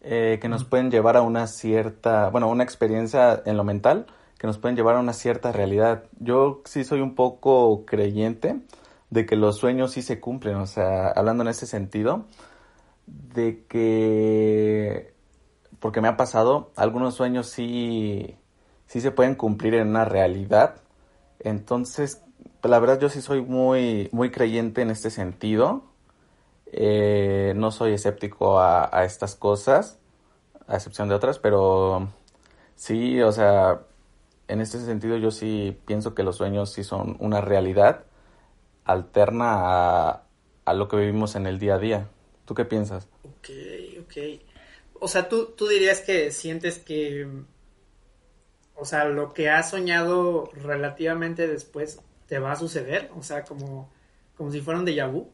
eh, 0.00 0.38
que 0.40 0.48
nos 0.48 0.64
pueden 0.64 0.90
llevar 0.90 1.16
a 1.16 1.22
una 1.22 1.46
cierta, 1.46 2.30
bueno, 2.30 2.48
una 2.48 2.64
experiencia 2.64 3.42
en 3.44 3.56
lo 3.56 3.64
mental 3.64 4.06
que 4.38 4.46
nos 4.46 4.56
pueden 4.56 4.74
llevar 4.74 4.96
a 4.96 5.00
una 5.00 5.12
cierta 5.12 5.52
realidad. 5.52 6.04
Yo 6.18 6.62
sí 6.64 6.82
soy 6.84 7.02
un 7.02 7.14
poco 7.14 7.84
creyente 7.84 8.58
de 9.10 9.26
que 9.26 9.36
los 9.36 9.58
sueños 9.58 9.92
sí 9.92 10.00
se 10.00 10.18
cumplen, 10.18 10.56
o 10.56 10.66
sea, 10.66 11.08
hablando 11.08 11.42
en 11.42 11.50
ese 11.50 11.66
sentido, 11.66 12.24
de 13.06 13.64
que, 13.68 15.12
porque 15.78 16.00
me 16.00 16.08
ha 16.08 16.16
pasado, 16.16 16.70
algunos 16.76 17.16
sueños 17.16 17.48
sí, 17.48 18.36
sí 18.86 19.02
se 19.02 19.10
pueden 19.10 19.34
cumplir 19.34 19.74
en 19.74 19.88
una 19.88 20.06
realidad, 20.06 20.76
entonces, 21.40 22.22
la 22.62 22.78
verdad 22.78 22.98
yo 22.98 23.10
sí 23.10 23.20
soy 23.20 23.42
muy, 23.42 24.08
muy 24.12 24.30
creyente 24.30 24.80
en 24.80 24.90
este 24.90 25.10
sentido, 25.10 25.89
eh, 26.72 27.52
no 27.56 27.70
soy 27.72 27.94
escéptico 27.94 28.60
a, 28.60 29.04
estas 29.04 29.34
cosas, 29.34 29.98
a 30.66 30.76
excepción 30.76 31.08
de 31.08 31.14
otras, 31.14 31.38
pero 31.38 32.08
sí, 32.76 33.20
o 33.20 33.32
sea, 33.32 33.82
en 34.48 34.60
este 34.60 34.78
sentido 34.78 35.16
yo 35.16 35.30
sí 35.30 35.76
pienso 35.86 36.14
que 36.14 36.22
los 36.22 36.36
sueños 36.36 36.72
sí 36.72 36.84
son 36.84 37.16
una 37.18 37.40
realidad 37.40 38.04
alterna 38.84 40.22
a, 40.64 40.74
lo 40.74 40.86
que 40.86 40.96
vivimos 40.96 41.34
en 41.34 41.46
el 41.46 41.58
día 41.58 41.74
a 41.74 41.78
día. 41.78 42.08
¿Tú 42.44 42.54
qué 42.54 42.64
piensas? 42.64 43.08
Ok, 43.24 43.48
ok. 44.02 44.40
O 45.00 45.08
sea, 45.08 45.28
tú, 45.28 45.46
tú 45.56 45.66
dirías 45.66 46.00
que 46.00 46.30
sientes 46.30 46.78
que, 46.78 47.26
o 48.76 48.84
sea, 48.84 49.06
lo 49.06 49.32
que 49.32 49.50
has 49.50 49.70
soñado 49.70 50.48
relativamente 50.52 51.48
después 51.48 52.00
te 52.28 52.38
va 52.38 52.52
a 52.52 52.56
suceder, 52.56 53.10
o 53.16 53.22
sea, 53.24 53.44
como, 53.44 53.90
como 54.36 54.52
si 54.52 54.60
fuera 54.60 54.78
un 54.78 54.86
déjà 54.86 55.10
vu. 55.10 55.28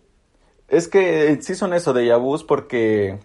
Es 0.68 0.88
que 0.88 1.40
sí 1.42 1.54
son 1.54 1.73
eso, 1.75 1.94
déjà 1.94 2.18
vus, 2.18 2.42
porque 2.42 3.20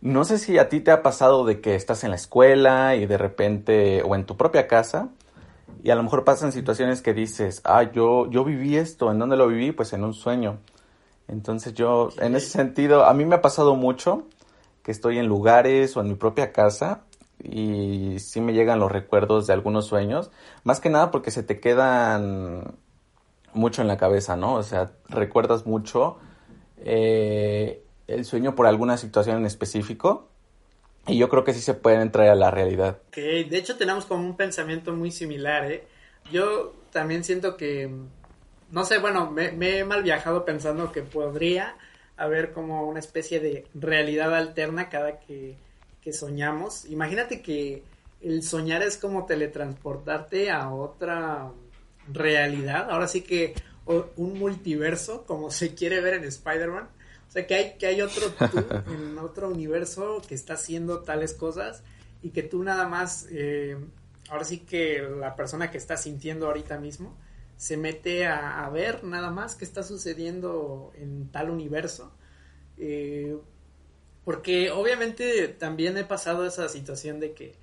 no 0.00 0.24
sé 0.24 0.38
si 0.38 0.58
a 0.58 0.68
ti 0.68 0.80
te 0.80 0.90
ha 0.90 1.02
pasado 1.02 1.44
de 1.44 1.60
que 1.60 1.74
estás 1.74 2.02
en 2.02 2.10
la 2.10 2.16
escuela 2.16 2.96
y 2.96 3.06
de 3.06 3.18
repente, 3.18 4.02
o 4.02 4.14
en 4.14 4.24
tu 4.24 4.36
propia 4.36 4.66
casa, 4.66 5.10
y 5.82 5.90
a 5.90 5.94
lo 5.94 6.02
mejor 6.02 6.24
pasan 6.24 6.52
situaciones 6.52 7.02
que 7.02 7.12
dices, 7.12 7.60
ah, 7.64 7.82
yo, 7.82 8.30
yo 8.30 8.44
viví 8.44 8.76
esto, 8.76 9.10
¿en 9.10 9.18
dónde 9.18 9.36
lo 9.36 9.48
viví? 9.48 9.72
Pues 9.72 9.92
en 9.92 10.04
un 10.04 10.14
sueño. 10.14 10.58
Entonces 11.28 11.74
yo, 11.74 12.10
en 12.18 12.36
ese 12.36 12.48
sentido, 12.48 13.04
a 13.04 13.14
mí 13.14 13.24
me 13.24 13.36
ha 13.36 13.42
pasado 13.42 13.76
mucho 13.76 14.24
que 14.82 14.92
estoy 14.92 15.18
en 15.18 15.26
lugares 15.26 15.96
o 15.96 16.00
en 16.00 16.08
mi 16.08 16.14
propia 16.14 16.52
casa 16.52 17.02
y 17.42 18.18
sí 18.18 18.40
me 18.40 18.52
llegan 18.52 18.80
los 18.80 18.90
recuerdos 18.90 19.46
de 19.46 19.52
algunos 19.52 19.86
sueños, 19.86 20.30
más 20.64 20.80
que 20.80 20.90
nada 20.90 21.10
porque 21.10 21.30
se 21.30 21.42
te 21.42 21.60
quedan 21.60 22.76
mucho 23.54 23.82
en 23.82 23.88
la 23.88 23.96
cabeza, 23.96 24.36
¿no? 24.36 24.54
O 24.54 24.62
sea, 24.62 24.92
recuerdas 25.08 25.66
mucho 25.66 26.18
eh, 26.84 27.82
el 28.06 28.24
sueño 28.24 28.54
por 28.54 28.66
alguna 28.66 28.96
situación 28.96 29.38
en 29.38 29.46
específico 29.46 30.28
y 31.06 31.18
yo 31.18 31.28
creo 31.28 31.44
que 31.44 31.52
sí 31.52 31.60
se 31.60 31.74
pueden 31.74 32.12
traer 32.12 32.30
a 32.30 32.34
la 32.36 32.50
realidad. 32.50 32.98
Ok, 33.08 33.16
de 33.16 33.56
hecho 33.58 33.76
tenemos 33.76 34.04
como 34.04 34.24
un 34.24 34.36
pensamiento 34.36 34.92
muy 34.92 35.10
similar, 35.10 35.70
¿eh? 35.70 35.84
Yo 36.30 36.74
también 36.92 37.24
siento 37.24 37.56
que, 37.56 37.90
no 38.70 38.84
sé, 38.84 38.98
bueno, 38.98 39.30
me, 39.30 39.78
he 39.78 39.84
mal 39.84 40.02
viajado 40.02 40.44
pensando 40.44 40.92
que 40.92 41.02
podría 41.02 41.76
haber 42.16 42.52
como 42.52 42.86
una 42.86 43.00
especie 43.00 43.40
de 43.40 43.66
realidad 43.74 44.34
alterna 44.34 44.88
cada 44.88 45.18
que, 45.18 45.56
que 46.00 46.12
soñamos. 46.12 46.84
Imagínate 46.84 47.42
que 47.42 47.82
el 48.20 48.44
soñar 48.44 48.82
es 48.82 48.96
como 48.96 49.26
teletransportarte 49.26 50.52
a 50.52 50.70
otra 50.70 51.50
realidad, 52.12 52.90
ahora 52.90 53.08
sí 53.08 53.22
que 53.22 53.54
un 53.86 54.38
multiverso, 54.38 55.24
como 55.26 55.50
se 55.50 55.74
quiere 55.74 56.00
ver 56.00 56.14
en 56.14 56.24
Spider-Man 56.24 56.88
o 57.28 57.34
sea, 57.34 57.46
que 57.46 57.54
hay, 57.54 57.78
que 57.78 57.86
hay 57.86 58.02
otro 58.02 58.28
tú 58.28 58.58
en 58.92 59.16
otro 59.18 59.48
universo 59.48 60.20
que 60.28 60.34
está 60.34 60.52
haciendo 60.52 61.00
tales 61.00 61.32
cosas 61.32 61.82
y 62.22 62.28
que 62.28 62.42
tú 62.42 62.62
nada 62.62 62.86
más, 62.86 63.26
eh, 63.30 63.78
ahora 64.28 64.44
sí 64.44 64.58
que 64.58 65.00
la 65.00 65.34
persona 65.34 65.70
que 65.70 65.78
está 65.78 65.96
sintiendo 65.96 66.46
ahorita 66.46 66.78
mismo, 66.78 67.16
se 67.56 67.78
mete 67.78 68.26
a, 68.26 68.68
ver 68.68 69.02
nada 69.02 69.30
más 69.30 69.54
qué 69.54 69.64
está 69.64 69.82
sucediendo 69.82 70.92
en 70.94 71.30
tal 71.30 71.48
universo. 71.48 72.12
Eh, 72.76 73.38
porque 74.26 74.70
obviamente 74.70 75.48
también 75.48 75.96
he 75.96 76.04
pasado 76.04 76.44
esa 76.44 76.68
situación 76.68 77.18
de 77.18 77.32
que, 77.32 77.54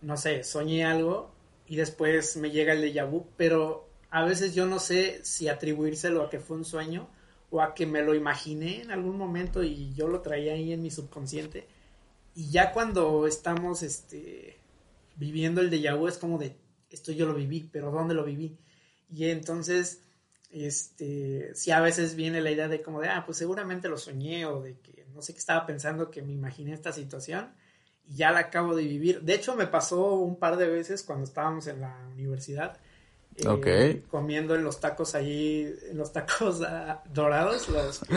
no 0.00 0.16
sé, 0.16 0.42
soñé 0.42 0.84
algo 0.84 1.30
y 1.68 1.76
después 1.76 2.36
me 2.38 2.50
llega 2.50 2.72
el 2.72 2.82
déjà 2.82 3.08
vu, 3.08 3.28
pero 3.36 3.88
a 4.12 4.22
veces 4.24 4.54
yo 4.54 4.66
no 4.66 4.78
sé 4.78 5.20
si 5.24 5.48
atribuírselo 5.48 6.22
a 6.22 6.28
que 6.28 6.38
fue 6.38 6.58
un 6.58 6.66
sueño 6.66 7.08
o 7.50 7.62
a 7.62 7.74
que 7.74 7.86
me 7.86 8.02
lo 8.02 8.14
imaginé 8.14 8.82
en 8.82 8.90
algún 8.90 9.16
momento 9.16 9.62
y 9.62 9.94
yo 9.94 10.06
lo 10.06 10.20
traía 10.20 10.52
ahí 10.52 10.70
en 10.70 10.82
mi 10.82 10.90
subconsciente. 10.90 11.66
Y 12.34 12.50
ya 12.50 12.72
cuando 12.72 13.26
estamos 13.26 13.82
este, 13.82 14.58
viviendo 15.16 15.62
el 15.62 15.70
déjà 15.70 15.98
vu 15.98 16.08
es 16.08 16.18
como 16.18 16.36
de, 16.36 16.54
esto 16.90 17.10
yo 17.10 17.24
lo 17.24 17.32
viví, 17.32 17.70
pero 17.72 17.90
¿dónde 17.90 18.12
lo 18.12 18.22
viví? 18.22 18.58
Y 19.10 19.30
entonces, 19.30 20.02
este, 20.50 21.54
si 21.54 21.70
a 21.70 21.80
veces 21.80 22.14
viene 22.14 22.42
la 22.42 22.50
idea 22.50 22.68
de 22.68 22.82
como 22.82 23.00
de, 23.00 23.08
ah, 23.08 23.24
pues 23.24 23.38
seguramente 23.38 23.88
lo 23.88 23.96
soñé 23.96 24.44
o 24.44 24.60
de 24.60 24.78
que 24.80 25.06
no 25.14 25.22
sé 25.22 25.32
qué 25.32 25.38
estaba 25.38 25.64
pensando 25.64 26.10
que 26.10 26.20
me 26.20 26.34
imaginé 26.34 26.74
esta 26.74 26.92
situación 26.92 27.54
y 28.06 28.16
ya 28.16 28.30
la 28.30 28.40
acabo 28.40 28.76
de 28.76 28.82
vivir. 28.82 29.22
De 29.22 29.32
hecho, 29.32 29.56
me 29.56 29.66
pasó 29.66 30.16
un 30.16 30.36
par 30.36 30.58
de 30.58 30.68
veces 30.68 31.02
cuando 31.02 31.24
estábamos 31.24 31.66
en 31.66 31.80
la 31.80 31.96
universidad 32.12 32.78
eh, 33.36 34.02
comiendo 34.10 34.54
en 34.54 34.64
los 34.64 34.80
tacos 34.80 35.14
allí, 35.14 35.66
en 35.90 35.96
los 35.96 36.12
tacos 36.12 36.60
ah, 36.62 37.02
dorados, 37.12 37.68
los 37.68 38.00
que, 38.00 38.14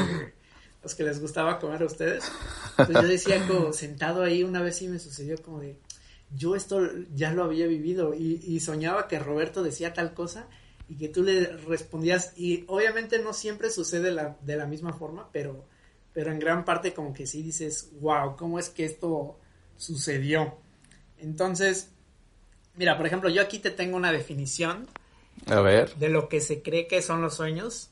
los 0.84 0.96
que 0.96 1.04
les 1.04 1.22
gustaba 1.22 1.60
comer 1.60 1.84
a 1.84 1.86
ustedes. 1.86 2.32
Entonces 2.78 3.02
yo 3.02 3.08
decía 3.08 3.48
como 3.48 3.74
sentado 3.74 4.24
ahí 4.24 4.44
una 4.44 4.62
vez 4.62 4.82
y 4.82 4.88
me 4.88 5.00
sucedió 5.00 5.42
como 5.42 5.62
de, 5.62 5.78
yo 6.36 6.56
esto 6.56 6.82
ya 7.14 7.32
lo 7.32 7.44
había 7.44 7.68
vivido 7.68 8.14
y, 8.14 8.60
soñaba 8.60 9.08
que 9.08 9.20
Roberto 9.20 9.64
decía 9.64 9.94
tal 9.94 10.14
cosa 10.14 10.48
y 10.90 10.96
que 10.96 11.08
tú 11.08 11.24
le 11.24 11.48
respondías 11.58 12.34
y 12.36 12.64
obviamente 12.68 13.20
no 13.20 13.34
siempre 13.34 13.70
sucede 13.70 14.12
la, 14.12 14.38
de 14.42 14.58
la 14.58 14.66
misma 14.66 14.94
forma, 14.94 15.30
pero, 15.32 15.66
pero 16.14 16.32
en 16.32 16.40
gran 16.40 16.66
parte 16.66 16.94
como 16.94 17.14
que 17.14 17.26
sí 17.26 17.42
dices, 17.42 17.90
wow, 18.02 18.36
¿cómo 18.36 18.60
es 18.60 18.70
que 18.70 18.86
esto 18.86 19.40
sucedió? 19.78 20.58
Entonces, 21.18 21.90
mira, 22.76 22.98
por 22.98 23.08
ejemplo, 23.08 23.30
yo 23.30 23.42
aquí 23.42 23.60
te 23.60 23.72
tengo 23.72 23.98
una 23.98 24.12
definición 24.12 24.88
De 25.98 26.10
lo 26.10 26.30
que 26.30 26.42
se 26.42 26.62
cree 26.62 26.88
que 26.88 27.02
son 27.02 27.22
los 27.22 27.36
sueños. 27.36 27.90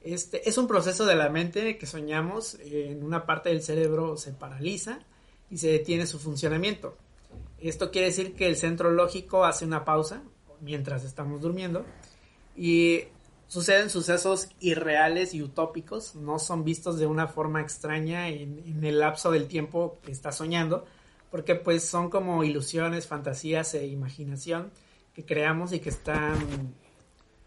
Este, 0.00 0.48
es 0.48 0.58
un 0.58 0.68
proceso 0.68 1.06
de 1.06 1.16
la 1.16 1.30
mente 1.30 1.78
que 1.78 1.86
soñamos, 1.86 2.58
en 2.60 3.02
una 3.02 3.24
parte 3.24 3.48
del 3.48 3.62
cerebro 3.62 4.16
se 4.16 4.32
paraliza 4.32 5.00
y 5.50 5.58
se 5.58 5.68
detiene 5.68 6.06
su 6.06 6.18
funcionamiento. 6.18 6.96
Esto 7.58 7.90
quiere 7.90 8.08
decir 8.08 8.34
que 8.34 8.46
el 8.46 8.56
centro 8.56 8.90
lógico 8.90 9.44
hace 9.44 9.64
una 9.64 9.84
pausa 9.84 10.22
mientras 10.60 11.04
estamos 11.04 11.40
durmiendo 11.40 11.86
y 12.54 13.04
suceden 13.48 13.88
sucesos 13.88 14.48
irreales 14.60 15.32
y 15.34 15.42
utópicos, 15.42 16.14
no 16.14 16.38
son 16.38 16.64
vistos 16.64 16.98
de 16.98 17.06
una 17.06 17.26
forma 17.26 17.62
extraña 17.62 18.28
en, 18.28 18.62
en 18.66 18.84
el 18.84 19.00
lapso 19.00 19.30
del 19.30 19.48
tiempo 19.48 19.98
que 20.04 20.12
está 20.12 20.32
soñando, 20.32 20.84
porque 21.30 21.54
pues 21.54 21.84
son 21.84 22.10
como 22.10 22.44
ilusiones, 22.44 23.06
fantasías 23.06 23.74
e 23.74 23.86
imaginación 23.86 24.70
que 25.14 25.24
creamos 25.24 25.72
y 25.72 25.80
que 25.80 25.90
están 25.90 26.74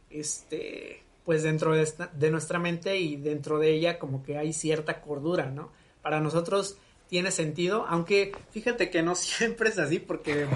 este 0.10 1.04
pues 1.26 1.44
dentro 1.44 1.76
de, 1.76 1.86
de 2.14 2.32
nuestra 2.32 2.58
mente 2.58 2.98
y 2.98 3.18
dentro 3.18 3.60
de 3.60 3.72
ella 3.72 4.00
como 4.00 4.24
que 4.24 4.38
hay 4.38 4.54
cierta 4.54 5.02
cordura, 5.02 5.48
¿no? 5.48 5.72
Para 6.02 6.22
nosotros 6.22 6.78
tiene 7.10 7.32
sentido, 7.32 7.86
aunque 7.88 8.32
fíjate 8.52 8.90
que 8.90 9.04
no 9.04 9.16
siempre 9.16 9.70
es 9.70 9.78
así 9.78 10.00
porque 10.00 10.48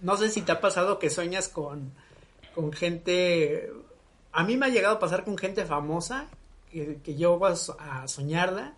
no 0.00 0.16
sé 0.16 0.28
si 0.28 0.42
te 0.42 0.52
ha 0.52 0.60
pasado 0.60 0.98
que 0.98 1.08
sueñas 1.08 1.48
con, 1.48 1.92
con 2.54 2.72
gente, 2.72 3.72
a 4.32 4.44
mí 4.44 4.56
me 4.56 4.66
ha 4.66 4.68
llegado 4.68 4.96
a 4.96 5.00
pasar 5.00 5.24
con 5.24 5.38
gente 5.38 5.64
famosa 5.64 6.28
que, 6.70 6.98
que 7.02 7.16
yo 7.16 7.38
vas 7.38 7.72
a 7.78 8.06
soñarla 8.06 8.74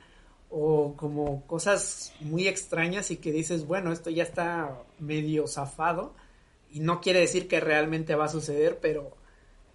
o 0.50 0.94
como 0.96 1.46
cosas 1.46 2.12
muy 2.20 2.46
extrañas 2.46 3.10
y 3.10 3.16
que 3.16 3.32
dices, 3.32 3.66
bueno, 3.66 3.92
esto 3.92 4.10
ya 4.10 4.22
está 4.22 4.78
medio 4.98 5.46
zafado 5.46 6.14
y 6.72 6.80
no 6.80 7.00
quiere 7.00 7.20
decir 7.20 7.48
que 7.48 7.60
realmente 7.60 8.14
va 8.14 8.26
a 8.26 8.28
suceder, 8.28 8.78
pero 8.80 9.16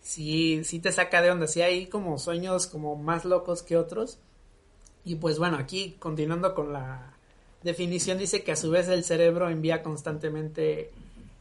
sí, 0.02 0.62
te 0.82 0.92
saca 0.92 1.22
de 1.22 1.32
onda, 1.32 1.48
sí 1.48 1.62
hay 1.62 1.88
como 1.88 2.18
sueños 2.18 2.68
como 2.68 2.96
más 2.96 3.26
locos 3.26 3.64
que 3.64 3.78
otros. 3.78 4.20
Y 5.04 5.16
pues 5.16 5.38
bueno, 5.38 5.58
aquí 5.58 5.98
continuando 6.00 6.56
con 6.56 6.74
la 6.74 7.14
definición 7.64 8.18
dice 8.18 8.44
que 8.44 8.52
a 8.52 8.56
su 8.56 8.72
vez 8.72 8.88
el 8.88 9.04
cerebro 9.04 9.50
envía 9.50 9.84
constantemente 9.84 10.92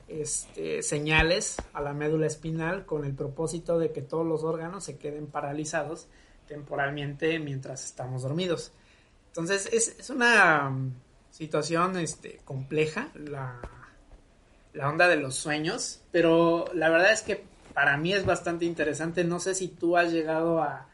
este, 0.09 0.83
señales 0.83 1.57
a 1.73 1.81
la 1.81 1.93
médula 1.93 2.27
espinal 2.27 2.85
con 2.85 3.05
el 3.05 3.15
propósito 3.15 3.79
de 3.79 3.93
que 3.93 4.03
todos 4.03 4.27
los 4.27 4.43
órganos 4.45 4.85
se 4.85 4.99
queden 4.99 5.27
paralizados 5.27 6.09
temporalmente 6.47 7.39
mientras 7.39 7.85
estamos 7.85 8.23
dormidos. 8.23 8.73
Entonces 9.29 9.69
es, 9.73 9.97
es 9.99 10.11
una 10.11 10.73
situación 11.31 11.99
este, 11.99 12.41
compleja 12.45 13.11
la, 13.15 13.61
la 14.75 14.89
onda 14.89 15.09
de 15.09 15.17
los 15.17 15.35
sueños, 15.37 16.03
pero 16.13 16.67
la 16.75 16.91
verdad 16.91 17.13
es 17.13 17.23
que 17.23 17.45
para 17.73 17.97
mí 17.97 18.13
es 18.13 18.27
bastante 18.27 18.65
interesante. 18.65 19.25
No 19.25 19.41
sé 19.41 19.55
si 19.55 19.69
tú 19.69 19.97
has 19.97 20.13
llegado 20.13 20.63
a, 20.63 20.89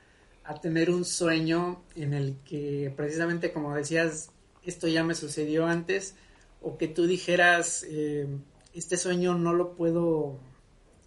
tener 0.63 0.91
un 0.91 1.05
sueño 1.05 1.81
en 1.95 2.13
el 2.13 2.37
que 2.45 2.93
precisamente 2.97 3.53
como 3.53 3.73
decías, 3.73 4.31
esto 4.65 4.89
ya 4.89 5.05
me 5.05 5.15
sucedió 5.15 5.67
antes, 5.67 6.17
o 6.61 6.77
que 6.77 6.89
tú 6.89 7.07
dijeras, 7.07 7.87
eh, 7.89 8.27
este 8.75 8.97
sueño 8.97 9.35
no 9.35 9.53
lo 9.53 9.77
puedo 9.77 10.41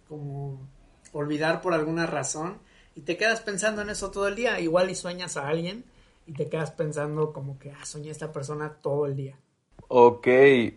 como 0.08 0.66
olvidar 1.12 1.60
por 1.60 1.74
alguna 1.74 2.06
razón, 2.06 2.58
y 2.94 3.02
te 3.02 3.18
quedas 3.18 3.42
pensando 3.42 3.82
en 3.82 3.90
eso 3.90 4.10
todo 4.10 4.28
el 4.28 4.34
día, 4.34 4.60
igual 4.60 4.88
y 4.88 4.94
sueñas 4.94 5.36
a 5.36 5.46
alguien 5.46 5.84
y 6.26 6.32
te 6.32 6.48
quedas 6.48 6.70
pensando 6.70 7.32
como 7.32 7.58
que, 7.58 7.70
ah, 7.70 7.84
soñé 7.84 8.08
a 8.08 8.12
esta 8.12 8.32
persona 8.32 8.78
todo 8.80 9.06
el 9.06 9.16
día. 9.16 9.38
Ok, 9.88 10.26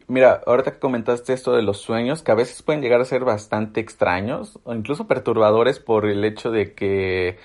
mira, 0.07 0.41
ahorita 0.45 0.73
que 0.73 0.79
comentaste 0.79 1.33
esto 1.33 1.53
de 1.53 1.61
los 1.61 1.79
sueños, 1.79 2.23
que 2.23 2.31
a 2.31 2.35
veces 2.35 2.61
pueden 2.61 2.81
llegar 2.81 3.01
a 3.01 3.05
ser 3.05 3.23
bastante 3.23 3.79
extraños 3.79 4.59
o 4.63 4.73
incluso 4.73 5.07
perturbadores 5.07 5.79
por 5.79 6.05
el 6.05 6.23
hecho 6.25 6.51
de 6.51 6.73
que 6.73 7.37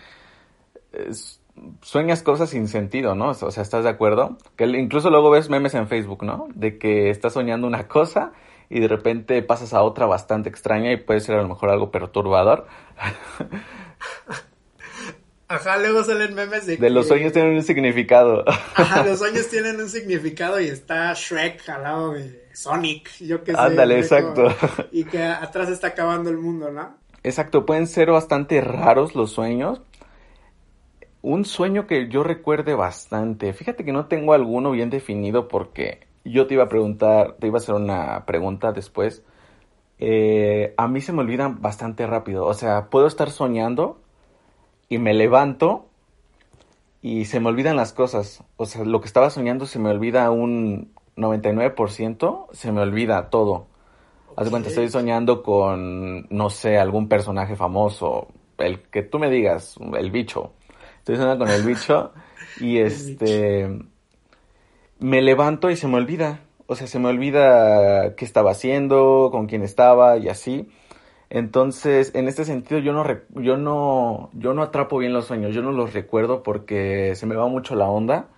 sueñas 1.82 2.22
cosas 2.22 2.50
sin 2.50 2.68
sentido, 2.68 3.14
¿no? 3.14 3.30
O 3.30 3.50
sea, 3.50 3.62
¿estás 3.62 3.84
de 3.84 3.90
acuerdo? 3.90 4.38
Que 4.56 4.66
incluso 4.66 5.10
luego 5.10 5.30
ves 5.30 5.50
memes 5.50 5.74
en 5.74 5.88
Facebook, 5.88 6.24
¿no? 6.24 6.48
De 6.54 6.78
que 6.78 7.10
estás 7.10 7.34
soñando 7.34 7.66
una 7.66 7.88
cosa 7.88 8.32
y 8.70 8.80
de 8.80 8.88
repente 8.88 9.42
pasas 9.42 9.74
a 9.74 9.82
otra 9.82 10.06
bastante 10.06 10.48
extraña 10.48 10.92
y 10.92 10.96
puede 10.96 11.20
ser 11.20 11.36
a 11.36 11.42
lo 11.42 11.48
mejor 11.48 11.70
algo 11.70 11.90
perturbador. 11.90 12.66
Ajá, 15.52 15.76
luego 15.76 16.02
salen 16.02 16.34
memes 16.34 16.64
de 16.64 16.78
De 16.78 16.88
los 16.88 17.08
sueños 17.08 17.34
tienen 17.34 17.56
un 17.56 17.62
significado. 17.62 18.42
Ajá, 18.46 19.04
los 19.06 19.18
sueños 19.18 19.48
tienen 19.48 19.78
un 19.78 19.88
significado 19.90 20.58
y 20.58 20.68
está 20.68 21.12
Shrek 21.12 21.68
al 21.68 21.82
lado 21.82 22.12
de 22.14 22.48
Sonic, 22.54 23.10
yo 23.18 23.44
qué 23.44 23.52
sé. 23.52 23.58
Ándale, 23.58 23.98
exacto. 23.98 24.44
Y 24.92 25.04
que 25.04 25.22
atrás 25.22 25.68
está 25.68 25.88
acabando 25.88 26.30
el 26.30 26.38
mundo, 26.38 26.70
¿no? 26.70 26.94
Exacto, 27.22 27.66
pueden 27.66 27.86
ser 27.86 28.10
bastante 28.10 28.62
raros 28.62 29.14
los 29.14 29.32
sueños. 29.32 29.82
Un 31.20 31.44
sueño 31.44 31.86
que 31.86 32.08
yo 32.08 32.22
recuerde 32.22 32.74
bastante. 32.74 33.52
Fíjate 33.52 33.84
que 33.84 33.92
no 33.92 34.06
tengo 34.06 34.32
alguno 34.32 34.70
bien 34.70 34.88
definido 34.88 35.48
porque 35.48 36.06
yo 36.24 36.46
te 36.46 36.54
iba 36.54 36.64
a 36.64 36.68
preguntar, 36.68 37.36
te 37.38 37.48
iba 37.48 37.58
a 37.58 37.60
hacer 37.60 37.74
una 37.74 38.24
pregunta 38.24 38.72
después. 38.72 39.22
Eh, 39.98 40.72
a 40.78 40.88
mí 40.88 41.02
se 41.02 41.12
me 41.12 41.20
olvidan 41.20 41.60
bastante 41.60 42.06
rápido. 42.06 42.46
O 42.46 42.54
sea, 42.54 42.88
puedo 42.88 43.06
estar 43.06 43.30
soñando 43.30 44.01
y 44.92 44.98
me 44.98 45.14
levanto 45.14 45.86
y 47.00 47.24
se 47.24 47.40
me 47.40 47.48
olvidan 47.48 47.76
las 47.76 47.94
cosas. 47.94 48.44
O 48.58 48.66
sea, 48.66 48.84
lo 48.84 49.00
que 49.00 49.06
estaba 49.06 49.30
soñando 49.30 49.64
se 49.64 49.78
me 49.78 49.88
olvida 49.88 50.30
un 50.30 50.92
99%, 51.16 52.48
se 52.52 52.72
me 52.72 52.82
olvida 52.82 53.30
todo. 53.30 53.68
Haz 54.36 54.44
de 54.44 54.50
cuenta, 54.50 54.68
estoy 54.68 54.90
soñando 54.90 55.42
con, 55.42 56.26
no 56.28 56.50
sé, 56.50 56.76
algún 56.76 57.08
personaje 57.08 57.56
famoso, 57.56 58.28
el 58.58 58.82
que 58.82 59.02
tú 59.02 59.18
me 59.18 59.30
digas, 59.30 59.76
el 59.98 60.10
bicho. 60.10 60.52
Estoy 60.98 61.16
soñando 61.16 61.46
con 61.46 61.54
el 61.54 61.62
bicho 61.62 62.12
y 62.60 62.76
este 62.80 63.70
me 64.98 65.22
levanto 65.22 65.70
y 65.70 65.76
se 65.76 65.88
me 65.88 65.96
olvida. 65.96 66.40
O 66.66 66.74
sea, 66.74 66.86
se 66.86 66.98
me 66.98 67.08
olvida 67.08 68.14
qué 68.14 68.26
estaba 68.26 68.50
haciendo, 68.50 69.30
con 69.32 69.46
quién 69.46 69.62
estaba 69.62 70.18
y 70.18 70.28
así. 70.28 70.68
Entonces, 71.34 72.14
en 72.14 72.28
este 72.28 72.44
sentido, 72.44 72.78
yo 72.78 72.92
no, 72.92 73.06
yo 73.42 73.56
no, 73.56 74.28
yo 74.34 74.52
no 74.52 74.62
atrapo 74.62 74.98
bien 74.98 75.14
los 75.14 75.24
sueños, 75.24 75.54
yo 75.54 75.62
no 75.62 75.72
los 75.72 75.94
recuerdo 75.94 76.42
porque 76.42 77.14
se 77.14 77.24
me 77.24 77.34
va 77.36 77.48
mucho 77.48 77.74
la 77.74 77.88
onda 77.88 78.28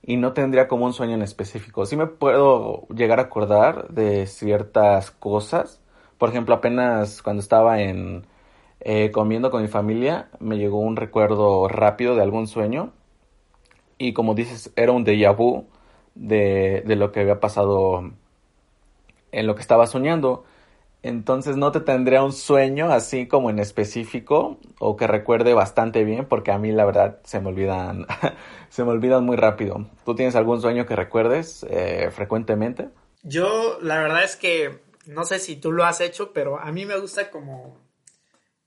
y 0.00 0.16
no 0.16 0.32
tendría 0.32 0.68
como 0.68 0.86
un 0.86 0.92
sueño 0.92 1.14
en 1.14 1.22
específico. 1.22 1.86
Sí 1.86 1.96
me 1.96 2.06
puedo 2.06 2.86
llegar 2.94 3.18
a 3.18 3.22
acordar 3.22 3.88
de 3.88 4.28
ciertas 4.28 5.10
cosas. 5.10 5.80
Por 6.18 6.28
ejemplo, 6.28 6.54
apenas 6.54 7.20
cuando 7.20 7.40
estaba 7.42 7.80
en 7.82 8.26
eh, 8.78 9.10
comiendo 9.10 9.50
con 9.50 9.62
mi 9.62 9.68
familia, 9.68 10.28
me 10.38 10.56
llegó 10.56 10.78
un 10.78 10.94
recuerdo 10.94 11.66
rápido 11.66 12.14
de 12.14 12.22
algún 12.22 12.46
sueño. 12.46 12.92
Y 13.98 14.12
como 14.12 14.34
dices, 14.36 14.72
era 14.76 14.92
un 14.92 15.04
déjà 15.04 15.34
vu 15.36 15.66
de, 16.14 16.84
de 16.86 16.94
lo 16.94 17.10
que 17.10 17.20
había 17.22 17.40
pasado 17.40 18.12
en 19.32 19.46
lo 19.48 19.54
que 19.56 19.62
estaba 19.62 19.88
soñando. 19.88 20.44
Entonces 21.02 21.56
no 21.56 21.72
te 21.72 21.80
tendría 21.80 22.22
un 22.22 22.32
sueño 22.32 22.92
así 22.92 23.26
como 23.26 23.48
en 23.48 23.58
específico 23.58 24.58
o 24.78 24.96
que 24.96 25.06
recuerde 25.06 25.54
bastante 25.54 26.04
bien 26.04 26.26
porque 26.26 26.52
a 26.52 26.58
mí 26.58 26.72
la 26.72 26.84
verdad 26.84 27.20
se 27.24 27.40
me 27.40 27.48
olvidan 27.48 28.06
se 28.68 28.84
me 28.84 28.90
olvidan 28.90 29.24
muy 29.24 29.36
rápido. 29.36 29.86
¿Tú 30.04 30.14
tienes 30.14 30.36
algún 30.36 30.60
sueño 30.60 30.84
que 30.84 30.96
recuerdes 30.96 31.64
eh, 31.70 32.10
frecuentemente? 32.12 32.90
Yo 33.22 33.78
la 33.80 34.00
verdad 34.00 34.24
es 34.24 34.36
que 34.36 34.80
no 35.06 35.24
sé 35.24 35.38
si 35.38 35.56
tú 35.56 35.72
lo 35.72 35.84
has 35.84 36.00
hecho, 36.00 36.32
pero 36.32 36.58
a 36.58 36.70
mí 36.70 36.84
me 36.84 36.98
gusta 36.98 37.30
como 37.30 37.78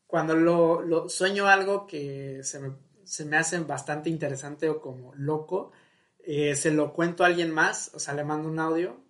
cuando 0.07 0.35
lo, 0.35 1.09
sueño 1.09 1.47
algo 1.47 1.87
que 1.87 2.43
se 2.43 2.59
me, 2.59 2.75
se 3.03 3.25
me 3.25 3.37
hace 3.37 3.59
bastante 3.59 4.09
interesante 4.09 4.69
o 4.69 4.79
como 4.81 5.13
loco, 5.15 5.71
eh, 6.19 6.55
se 6.55 6.71
lo 6.71 6.93
cuento 6.93 7.23
a 7.23 7.27
alguien 7.27 7.51
más, 7.51 7.91
o 7.93 7.99
sea, 7.99 8.13
le 8.13 8.23
mando 8.23 8.47
un 8.47 8.59
audio 8.59 9.02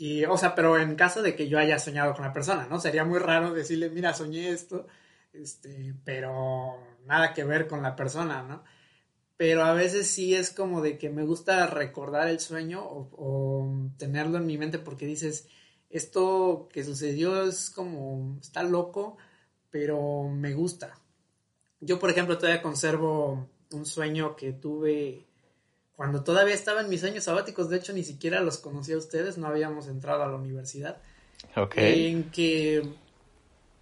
y, 0.00 0.24
o 0.24 0.38
sea, 0.38 0.54
pero 0.54 0.78
en 0.78 0.96
caso 0.96 1.20
de 1.20 1.36
que 1.36 1.46
yo 1.46 1.58
haya 1.58 1.78
soñado 1.78 2.14
con 2.14 2.24
la 2.24 2.32
persona, 2.32 2.66
¿no? 2.70 2.80
Sería 2.80 3.04
muy 3.04 3.18
raro 3.18 3.52
decirle, 3.52 3.90
mira, 3.90 4.14
soñé 4.14 4.48
esto, 4.48 4.86
este, 5.34 5.94
pero 6.04 6.78
nada 7.04 7.34
que 7.34 7.44
ver 7.44 7.68
con 7.68 7.82
la 7.82 7.96
persona, 7.96 8.42
¿no? 8.42 8.64
Pero 9.36 9.62
a 9.62 9.74
veces 9.74 10.06
sí 10.10 10.34
es 10.34 10.52
como 10.52 10.80
de 10.80 10.96
que 10.96 11.10
me 11.10 11.22
gusta 11.24 11.66
recordar 11.66 12.28
el 12.28 12.40
sueño 12.40 12.80
o, 12.82 13.90
tenerlo 13.98 14.38
en 14.38 14.46
mi 14.46 14.56
mente 14.56 14.78
porque 14.78 15.04
dices, 15.04 15.48
esto 15.90 16.70
que 16.72 16.82
sucedió 16.82 17.42
es 17.42 17.68
como, 17.68 18.38
está 18.40 18.62
loco, 18.62 19.18
pero 19.68 20.30
me 20.30 20.54
gusta. 20.54 20.98
Yo, 21.80 21.98
por 21.98 22.08
ejemplo, 22.08 22.38
todavía 22.38 22.62
conservo 22.62 23.50
un 23.72 23.84
sueño 23.84 24.34
que 24.34 24.54
tuve 24.54 25.26
cuando 26.00 26.24
todavía 26.24 26.54
estaba 26.54 26.80
en 26.80 26.88
mis 26.88 27.04
años 27.04 27.24
sabáticos, 27.24 27.68
de 27.68 27.76
hecho 27.76 27.92
ni 27.92 28.04
siquiera 28.04 28.40
los 28.40 28.56
conocía 28.56 28.94
a 28.94 28.98
ustedes, 28.98 29.36
no 29.36 29.48
habíamos 29.48 29.86
entrado 29.86 30.22
a 30.22 30.28
la 30.28 30.36
universidad. 30.36 30.96
Ok. 31.54 31.74
En 31.76 32.30
que 32.30 32.94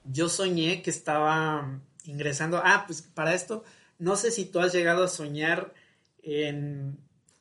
yo 0.02 0.28
soñé 0.28 0.82
que 0.82 0.90
estaba 0.90 1.78
ingresando. 2.06 2.60
Ah, 2.64 2.82
pues 2.88 3.02
para 3.02 3.34
esto, 3.34 3.62
no 4.00 4.16
sé 4.16 4.32
si 4.32 4.46
tú 4.46 4.58
has 4.58 4.72
llegado 4.72 5.04
a 5.04 5.08
soñar 5.08 5.72
en, 6.20 6.98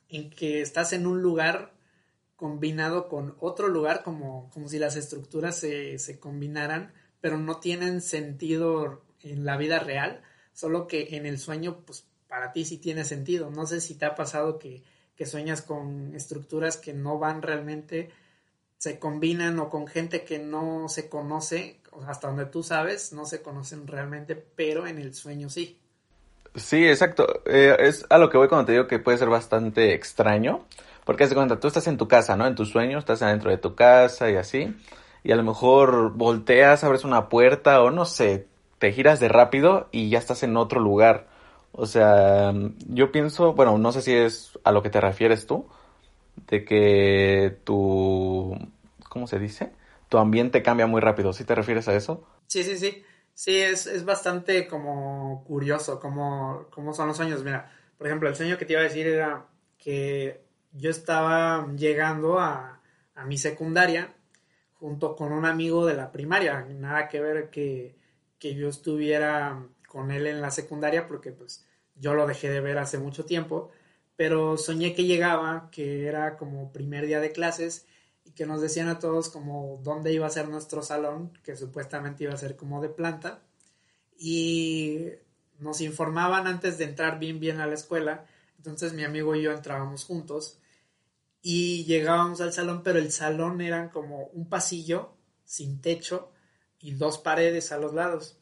en 0.10 0.30
que 0.30 0.62
estás 0.62 0.94
en 0.94 1.08
un 1.08 1.24
lugar 1.24 1.74
combinado 2.36 3.08
con 3.08 3.36
otro 3.40 3.70
lugar, 3.70 4.04
como, 4.04 4.52
como 4.52 4.68
si 4.68 4.78
las 4.78 4.96
estructuras 4.96 5.58
se, 5.58 5.98
se 5.98 6.20
combinaran, 6.20 6.94
pero 7.20 7.40
no 7.40 7.60
tienen 7.60 8.00
sentido 8.00 9.02
en 9.24 9.44
la 9.44 9.58
vida 9.58 9.80
real, 9.80 10.22
solo 10.54 10.86
que 10.86 11.16
en 11.18 11.26
el 11.26 11.40
sueño, 11.40 11.80
pues 11.84 12.06
para 12.28 12.52
ti 12.52 12.66
sí 12.66 12.78
tiene 12.78 13.04
sentido. 13.04 13.50
No 13.50 13.66
sé 13.66 13.82
si 13.82 13.96
te 13.96 14.06
ha 14.06 14.16
pasado 14.16 14.60
que, 14.60 14.84
sueñas 15.26 15.62
con 15.62 16.14
estructuras 16.16 16.78
que 16.78 16.94
no 16.94 17.18
van 17.18 17.42
realmente, 17.42 18.10
se 18.78 19.00
combinan 19.00 19.60
o 19.60 19.70
con 19.70 19.88
gente 19.88 20.24
que 20.24 20.40
no 20.40 20.88
se 20.90 21.10
conoce, 21.10 21.80
hasta 22.08 22.28
donde 22.28 22.46
tú 22.46 22.62
sabes, 22.62 23.14
no 23.14 23.26
se 23.26 23.42
conocen 23.42 23.88
realmente, 23.88 24.36
pero 24.36 24.86
en 24.86 25.00
el 25.00 25.16
sueño 25.16 25.50
sí. 25.50 25.80
Sí, 26.56 26.88
exacto. 26.88 27.42
Eh, 27.46 27.76
es 27.80 28.06
a 28.10 28.18
lo 28.18 28.30
que 28.30 28.38
voy 28.38 28.48
cuando 28.48 28.66
te 28.66 28.72
digo 28.74 28.88
que 28.88 29.00
puede 29.00 29.18
ser 29.18 29.30
bastante 29.30 29.94
extraño. 29.94 30.66
Porque 31.08 31.24
hace 31.24 31.36
cuenta, 31.36 31.58
tú 31.58 31.68
estás 31.68 31.88
en 31.88 31.96
tu 31.96 32.10
casa, 32.10 32.36
¿no? 32.36 32.46
En 32.46 32.56
tu 32.56 32.66
sueño, 32.66 33.00
estás 33.00 33.22
adentro 33.22 33.50
de 33.50 33.58
tu 33.58 33.76
casa 33.76 34.30
y 34.30 34.36
así. 34.36 34.76
Y 35.24 35.32
a 35.32 35.38
lo 35.38 35.44
mejor 35.44 36.12
volteas, 36.12 36.84
abres 36.84 37.06
una 37.06 37.30
puerta 37.30 37.82
o 37.82 37.92
no 37.92 38.04
sé, 38.04 38.46
te 38.78 38.92
giras 38.92 39.22
de 39.22 39.30
rápido 39.30 39.88
y 39.94 40.10
ya 40.10 40.20
estás 40.20 40.44
en 40.44 40.58
otro 40.58 40.82
lugar. 40.82 41.28
O 41.78 41.86
sea, 41.86 42.54
yo 42.88 43.12
pienso, 43.12 43.54
bueno, 43.54 43.78
no 43.78 43.92
sé 43.92 44.02
si 44.02 44.14
es 44.14 44.58
a 44.64 44.72
lo 44.72 44.82
que 44.84 44.90
te 44.90 45.00
refieres 45.02 45.46
tú, 45.48 45.68
de 46.50 46.66
que 46.66 47.60
tu, 47.66 48.58
¿cómo 49.10 49.28
se 49.28 49.40
dice? 49.40 49.74
Tu 50.10 50.18
ambiente 50.18 50.64
cambia 50.64 50.88
muy 50.88 51.02
rápido. 51.02 51.34
¿Sí 51.34 51.46
te 51.46 51.56
refieres 51.56 51.88
a 51.88 51.96
eso? 51.96 52.24
Sí, 52.48 52.64
sí, 52.64 52.78
sí. 52.78 53.04
Sí, 53.34 53.58
es, 53.58 53.86
es 53.88 54.04
bastante 54.06 54.68
como 54.68 55.44
curioso 55.46 56.00
cómo, 56.00 56.68
cómo 56.72 56.94
son 56.94 57.08
los 57.08 57.18
sueños. 57.18 57.44
Mira, 57.44 57.72
por 57.98 58.08
ejemplo, 58.08 58.30
el 58.30 58.36
sueño 58.36 58.58
que 58.58 58.66
te 58.66 58.74
iba 58.74 58.82
a 58.82 58.86
decir 58.86 59.06
era 59.08 59.48
que 59.78 60.44
yo 60.72 60.90
estaba 60.90 61.68
llegando 61.76 62.40
a, 62.40 62.82
a 63.16 63.26
mi 63.26 63.38
secundaria 63.38 64.16
junto 64.76 65.16
con 65.16 65.32
un 65.34 65.46
amigo 65.46 65.86
de 65.86 65.96
la 65.96 66.12
primaria. 66.12 66.62
Nada 66.70 67.08
que 67.10 67.22
ver 67.22 67.50
que, 67.52 67.96
que 68.40 68.56
yo 68.56 68.70
estuviera 68.70 69.64
con 69.88 70.12
él 70.12 70.28
en 70.28 70.42
la 70.42 70.52
secundaria 70.52 71.08
porque 71.08 71.32
pues 71.32 71.67
yo 72.00 72.14
lo 72.14 72.28
dejé 72.28 72.50
de 72.50 72.62
ver 72.62 72.78
hace 72.78 72.98
mucho 72.98 73.26
tiempo, 73.26 73.72
pero 74.16 74.58
soñé 74.58 74.94
que 74.94 75.06
llegaba, 75.06 75.70
que 75.72 76.08
era 76.08 76.38
como 76.38 76.72
primer 76.72 77.06
día 77.06 77.20
de 77.20 77.32
clases 77.32 77.86
y 78.26 78.32
que 78.32 78.46
nos 78.46 78.62
decían 78.62 78.90
a 78.90 79.00
todos 79.00 79.30
como 79.30 79.80
dónde 79.84 80.14
iba 80.14 80.28
a 80.28 80.32
ser 80.32 80.50
nuestro 80.50 80.82
salón, 80.82 81.32
que 81.44 81.56
supuestamente 81.56 82.24
iba 82.24 82.34
a 82.34 82.38
ser 82.38 82.56
como 82.56 82.82
de 82.82 82.90
planta, 82.90 83.42
y 84.18 85.10
nos 85.60 85.82
informaban 85.82 86.48
antes 86.48 86.78
de 86.78 86.86
entrar 86.86 87.20
bien 87.20 87.40
bien 87.40 87.62
a 87.62 87.68
la 87.68 87.76
escuela, 87.76 88.26
entonces 88.58 88.94
mi 88.94 89.04
amigo 89.04 89.36
y 89.36 89.44
yo 89.44 89.52
entrábamos 89.52 90.04
juntos 90.04 90.60
y 91.42 91.86
llegábamos 91.86 92.42
al 92.42 92.54
salón, 92.54 92.82
pero 92.84 93.00
el 93.00 93.12
salón 93.12 93.62
era 93.62 93.90
como 93.92 94.26
un 94.34 94.50
pasillo 94.50 95.14
sin 95.46 95.80
techo 95.82 96.32
y 96.80 96.96
dos 96.96 97.20
paredes 97.20 97.72
a 97.72 97.78
los 97.78 97.94
lados. 97.94 98.38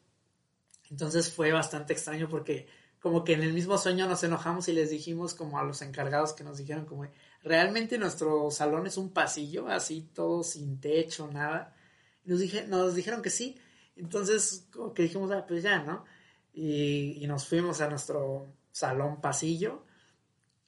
Entonces 0.90 1.32
fue 1.32 1.52
bastante 1.52 1.92
extraño 1.92 2.28
porque 2.28 2.66
como 3.00 3.24
que 3.24 3.34
en 3.34 3.42
el 3.42 3.52
mismo 3.52 3.78
sueño 3.78 4.08
nos 4.08 4.22
enojamos 4.24 4.68
y 4.68 4.72
les 4.72 4.90
dijimos 4.90 5.34
como 5.34 5.58
a 5.58 5.64
los 5.64 5.82
encargados 5.82 6.32
que 6.32 6.44
nos 6.44 6.58
dijeron 6.58 6.86
como 6.86 7.06
realmente 7.42 7.98
nuestro 7.98 8.50
salón 8.50 8.86
es 8.86 8.96
un 8.96 9.10
pasillo 9.10 9.68
así 9.68 10.08
todo 10.12 10.42
sin 10.42 10.80
techo 10.80 11.28
nada 11.28 11.76
y 12.24 12.30
nos 12.30 12.40
dije 12.40 12.66
nos 12.66 12.94
dijeron 12.94 13.22
que 13.22 13.30
sí. 13.30 13.58
Entonces 13.96 14.66
como 14.72 14.92
que 14.92 15.04
dijimos 15.04 15.30
ah, 15.32 15.44
pues 15.46 15.62
ya 15.62 15.82
no 15.82 16.04
y, 16.56 17.26
nos 17.26 17.46
fuimos 17.46 17.80
a 17.80 17.88
nuestro 17.88 18.48
salón 18.72 19.20
pasillo. 19.20 19.84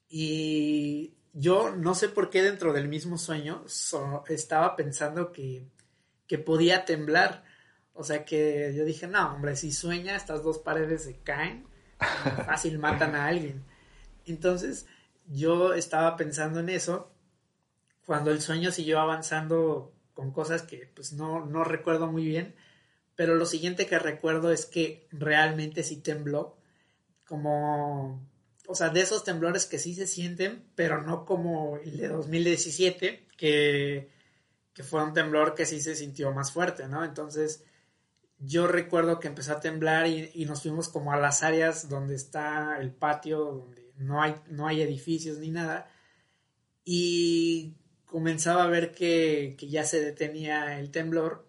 Y 0.08 1.14
yo 1.32 1.74
no 1.74 1.94
sé 1.94 2.08
por 2.08 2.30
qué 2.30 2.42
dentro 2.42 2.72
del 2.72 2.88
mismo 2.88 3.18
sueño 3.18 3.64
estaba 4.28 4.76
pensando 4.76 5.32
que, 5.32 5.66
que 6.26 6.38
podía 6.38 6.84
temblar. 6.84 7.44
O 7.94 8.04
sea 8.04 8.24
que 8.24 8.74
yo 8.76 8.84
dije, 8.84 9.08
no, 9.08 9.34
hombre, 9.34 9.56
si 9.56 9.72
sueña, 9.72 10.14
estas 10.14 10.42
dos 10.44 10.58
paredes 10.58 11.04
se 11.04 11.18
caen, 11.20 11.66
fácil 12.46 12.78
matan 12.78 13.14
a 13.14 13.26
alguien. 13.26 13.64
Entonces 14.26 14.86
yo 15.26 15.74
estaba 15.74 16.16
pensando 16.16 16.60
en 16.60 16.68
eso 16.68 17.10
cuando 18.06 18.30
el 18.30 18.40
sueño 18.40 18.70
siguió 18.70 19.00
avanzando 19.00 19.92
con 20.14 20.32
cosas 20.32 20.62
que 20.62 20.90
pues 20.94 21.12
no, 21.12 21.44
no 21.44 21.62
recuerdo 21.62 22.06
muy 22.06 22.24
bien, 22.24 22.54
pero 23.14 23.34
lo 23.34 23.46
siguiente 23.46 23.86
que 23.86 23.98
recuerdo 23.98 24.52
es 24.52 24.64
que 24.64 25.06
realmente 25.10 25.82
sí 25.82 25.96
tembló, 25.96 26.56
como, 27.26 28.26
o 28.66 28.74
sea, 28.74 28.88
de 28.88 29.00
esos 29.00 29.24
temblores 29.24 29.66
que 29.66 29.78
sí 29.78 29.94
se 29.94 30.06
sienten, 30.06 30.64
pero 30.74 31.02
no 31.02 31.26
como 31.26 31.76
el 31.78 31.98
de 31.98 32.08
2017, 32.08 33.26
que, 33.36 34.08
que 34.72 34.82
fue 34.82 35.04
un 35.04 35.12
temblor 35.12 35.54
que 35.54 35.66
sí 35.66 35.80
se 35.80 35.94
sintió 35.94 36.32
más 36.32 36.52
fuerte, 36.52 36.88
¿no? 36.88 37.04
Entonces, 37.04 37.64
yo 38.38 38.66
recuerdo 38.66 39.18
que 39.18 39.28
empezó 39.28 39.52
a 39.52 39.60
temblar 39.60 40.06
y, 40.06 40.44
nos 40.46 40.62
fuimos 40.62 40.88
como 40.88 41.12
a 41.12 41.16
las 41.16 41.42
áreas 41.42 41.88
donde 41.88 42.14
está 42.14 42.78
el 42.80 42.92
patio, 42.92 43.44
donde 43.44 43.92
no 43.96 44.22
hay, 44.22 44.34
no 44.48 44.66
hay 44.66 44.80
edificios 44.82 45.38
ni 45.38 45.50
nada, 45.50 45.90
y 46.84 47.74
comenzaba 48.04 48.64
a 48.64 48.68
ver 48.68 48.92
que, 48.92 49.56
que 49.58 49.68
ya 49.68 49.84
se 49.84 50.00
detenía 50.00 50.78
el 50.78 50.90
temblor. 50.90 51.48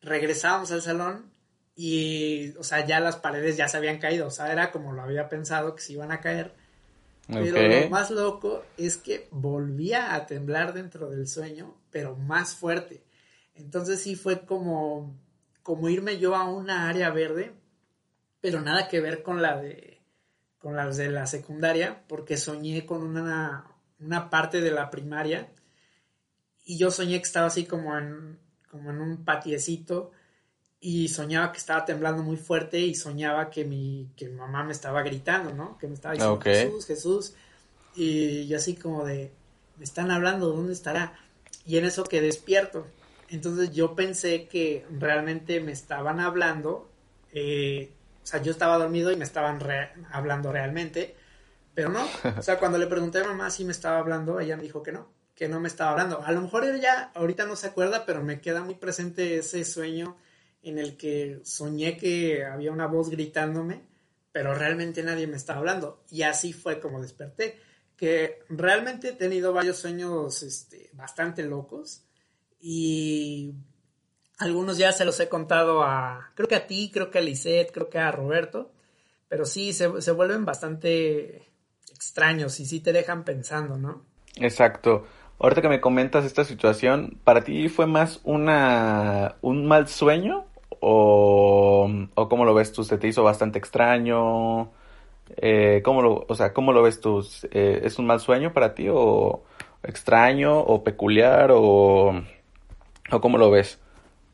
Regresábamos 0.00 0.70
al 0.70 0.82
salón 0.82 1.32
y, 1.74 2.54
o 2.56 2.64
sea, 2.64 2.86
ya 2.86 3.00
las 3.00 3.16
paredes 3.16 3.56
ya 3.56 3.68
se 3.68 3.76
habían 3.76 3.98
caído, 3.98 4.28
o 4.28 4.30
sea, 4.30 4.52
era 4.52 4.70
como 4.70 4.92
lo 4.92 5.02
había 5.02 5.28
pensado 5.28 5.74
que 5.74 5.82
se 5.82 5.94
iban 5.94 6.12
a 6.12 6.20
caer. 6.20 6.54
Pero 7.28 7.60
lo 7.60 7.90
más 7.90 8.10
loco 8.10 8.64
es 8.78 8.96
que 8.96 9.28
volvía 9.30 10.14
a 10.14 10.26
temblar 10.26 10.72
dentro 10.72 11.10
del 11.10 11.28
sueño, 11.28 11.76
pero 11.90 12.16
más 12.16 12.54
fuerte. 12.54 13.04
Entonces 13.54 14.00
sí 14.00 14.16
fue 14.16 14.46
como, 14.46 15.14
como 15.68 15.90
irme 15.90 16.16
yo 16.16 16.34
a 16.34 16.48
una 16.48 16.88
área 16.88 17.10
verde, 17.10 17.52
pero 18.40 18.62
nada 18.62 18.88
que 18.88 19.02
ver 19.02 19.22
con 19.22 19.42
la 19.42 19.60
de, 19.60 20.00
con 20.56 20.74
las 20.74 20.96
de 20.96 21.10
la 21.10 21.26
secundaria, 21.26 22.04
porque 22.08 22.38
soñé 22.38 22.86
con 22.86 23.02
una, 23.02 23.66
una 24.00 24.30
parte 24.30 24.62
de 24.62 24.70
la 24.70 24.88
primaria 24.88 25.52
y 26.64 26.78
yo 26.78 26.90
soñé 26.90 27.18
que 27.18 27.26
estaba 27.26 27.48
así 27.48 27.66
como 27.66 27.98
en, 27.98 28.38
como 28.70 28.92
en 28.92 29.02
un 29.02 29.26
patiecito 29.26 30.10
y 30.80 31.08
soñaba 31.08 31.52
que 31.52 31.58
estaba 31.58 31.84
temblando 31.84 32.22
muy 32.22 32.38
fuerte 32.38 32.80
y 32.80 32.94
soñaba 32.94 33.50
que 33.50 33.66
mi, 33.66 34.10
que 34.16 34.30
mamá 34.30 34.64
me 34.64 34.72
estaba 34.72 35.02
gritando, 35.02 35.52
¿no? 35.52 35.76
Que 35.76 35.86
me 35.86 35.92
estaba 35.92 36.14
diciendo 36.14 36.40
Jesús, 36.40 36.86
Jesús. 36.86 37.34
Y 37.94 38.46
yo 38.46 38.56
así 38.56 38.74
como 38.74 39.04
de, 39.04 39.32
me 39.76 39.84
están 39.84 40.10
hablando, 40.10 40.48
¿dónde 40.48 40.72
estará? 40.72 41.12
Y 41.66 41.76
en 41.76 41.84
eso 41.84 42.04
que 42.04 42.22
despierto. 42.22 42.86
Entonces 43.30 43.70
yo 43.72 43.94
pensé 43.94 44.46
que 44.46 44.86
realmente 44.90 45.60
me 45.60 45.72
estaban 45.72 46.20
hablando, 46.20 46.90
eh, 47.32 47.92
o 48.22 48.26
sea, 48.26 48.42
yo 48.42 48.52
estaba 48.52 48.78
dormido 48.78 49.12
y 49.12 49.16
me 49.16 49.24
estaban 49.24 49.60
hablando 50.10 50.52
realmente, 50.52 51.14
pero 51.74 51.90
no. 51.90 52.06
O 52.38 52.42
sea, 52.42 52.58
cuando 52.58 52.78
le 52.78 52.86
pregunté 52.86 53.18
a 53.18 53.24
mamá 53.24 53.50
si 53.50 53.64
me 53.64 53.72
estaba 53.72 53.98
hablando, 53.98 54.40
ella 54.40 54.56
me 54.56 54.62
dijo 54.62 54.82
que 54.82 54.92
no, 54.92 55.12
que 55.34 55.48
no 55.48 55.60
me 55.60 55.68
estaba 55.68 55.92
hablando. 55.92 56.22
A 56.24 56.32
lo 56.32 56.40
mejor 56.40 56.64
ella 56.64 57.10
ahorita 57.14 57.46
no 57.46 57.56
se 57.56 57.68
acuerda, 57.68 58.04
pero 58.06 58.22
me 58.22 58.40
queda 58.40 58.62
muy 58.62 58.74
presente 58.74 59.38
ese 59.38 59.64
sueño 59.64 60.16
en 60.62 60.78
el 60.78 60.96
que 60.96 61.40
soñé 61.44 61.96
que 61.96 62.44
había 62.44 62.72
una 62.72 62.86
voz 62.86 63.10
gritándome, 63.10 63.82
pero 64.32 64.54
realmente 64.54 65.02
nadie 65.02 65.26
me 65.26 65.36
estaba 65.36 65.60
hablando. 65.60 66.02
Y 66.10 66.22
así 66.22 66.52
fue 66.52 66.80
como 66.80 67.00
desperté. 67.00 67.60
Que 67.96 68.40
realmente 68.48 69.08
he 69.08 69.12
tenido 69.12 69.52
varios 69.52 69.78
sueños 69.78 70.42
este, 70.42 70.90
bastante 70.92 71.42
locos 71.42 72.07
y 72.60 73.54
algunos 74.38 74.78
ya 74.78 74.92
se 74.92 75.04
los 75.04 75.18
he 75.20 75.28
contado 75.28 75.82
a, 75.82 76.30
creo 76.34 76.48
que 76.48 76.56
a 76.56 76.66
ti, 76.66 76.90
creo 76.92 77.10
que 77.10 77.18
a 77.18 77.22
Lisette, 77.22 77.72
creo 77.72 77.90
que 77.90 77.98
a 77.98 78.12
Roberto, 78.12 78.70
pero 79.28 79.44
sí 79.44 79.72
se, 79.72 80.00
se 80.00 80.12
vuelven 80.12 80.44
bastante 80.44 81.48
extraños 81.92 82.60
y 82.60 82.66
sí 82.66 82.80
te 82.80 82.92
dejan 82.92 83.24
pensando, 83.24 83.76
¿no? 83.76 84.02
Exacto. 84.36 85.04
Ahorita 85.40 85.62
que 85.62 85.68
me 85.68 85.80
comentas 85.80 86.24
esta 86.24 86.44
situación, 86.44 87.18
¿para 87.24 87.42
ti 87.44 87.68
fue 87.68 87.86
más 87.86 88.20
una 88.24 89.36
un 89.40 89.66
mal 89.66 89.88
sueño 89.88 90.46
o, 90.80 91.88
o 92.14 92.28
cómo 92.28 92.44
lo 92.44 92.54
ves 92.54 92.72
tú? 92.72 92.84
¿Se 92.84 92.98
te 92.98 93.08
hizo 93.08 93.22
bastante 93.22 93.58
extraño? 93.58 94.72
Eh, 95.36 95.82
¿cómo 95.84 96.02
lo, 96.02 96.24
o 96.28 96.34
sea, 96.34 96.52
¿cómo 96.52 96.72
lo 96.72 96.82
ves 96.82 97.00
tú? 97.00 97.24
Eh, 97.50 97.80
¿Es 97.84 97.98
un 97.98 98.06
mal 98.06 98.20
sueño 98.20 98.52
para 98.52 98.74
ti 98.74 98.88
o 98.90 99.44
extraño 99.82 100.58
o 100.58 100.82
peculiar 100.82 101.50
o, 101.52 102.20
o 103.10 103.20
cómo 103.20 103.38
lo 103.38 103.50
ves? 103.50 103.78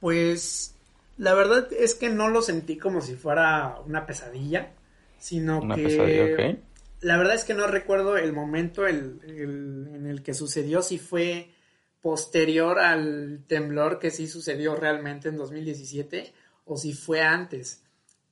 Pues 0.00 0.74
la 1.16 1.34
verdad 1.34 1.68
es 1.72 1.94
que 1.94 2.10
no 2.10 2.28
lo 2.28 2.42
sentí 2.42 2.76
como 2.76 3.00
si 3.00 3.14
fuera 3.14 3.78
una 3.86 4.06
pesadilla, 4.06 4.72
sino 5.18 5.60
una 5.60 5.76
que 5.76 6.58
la 7.00 7.18
verdad 7.18 7.34
es 7.34 7.44
que 7.44 7.52
no 7.52 7.66
recuerdo 7.66 8.16
el 8.16 8.32
momento 8.32 8.86
en 8.86 10.06
el 10.06 10.22
que 10.22 10.32
sucedió, 10.32 10.80
si 10.80 10.98
fue 10.98 11.50
posterior 12.04 12.80
al 12.80 13.44
temblor 13.46 13.98
que 13.98 14.10
sí 14.10 14.26
sucedió 14.26 14.74
realmente 14.74 15.30
en 15.30 15.38
2017 15.38 16.34
o 16.66 16.76
si 16.76 16.92
fue 16.92 17.22
antes. 17.22 17.82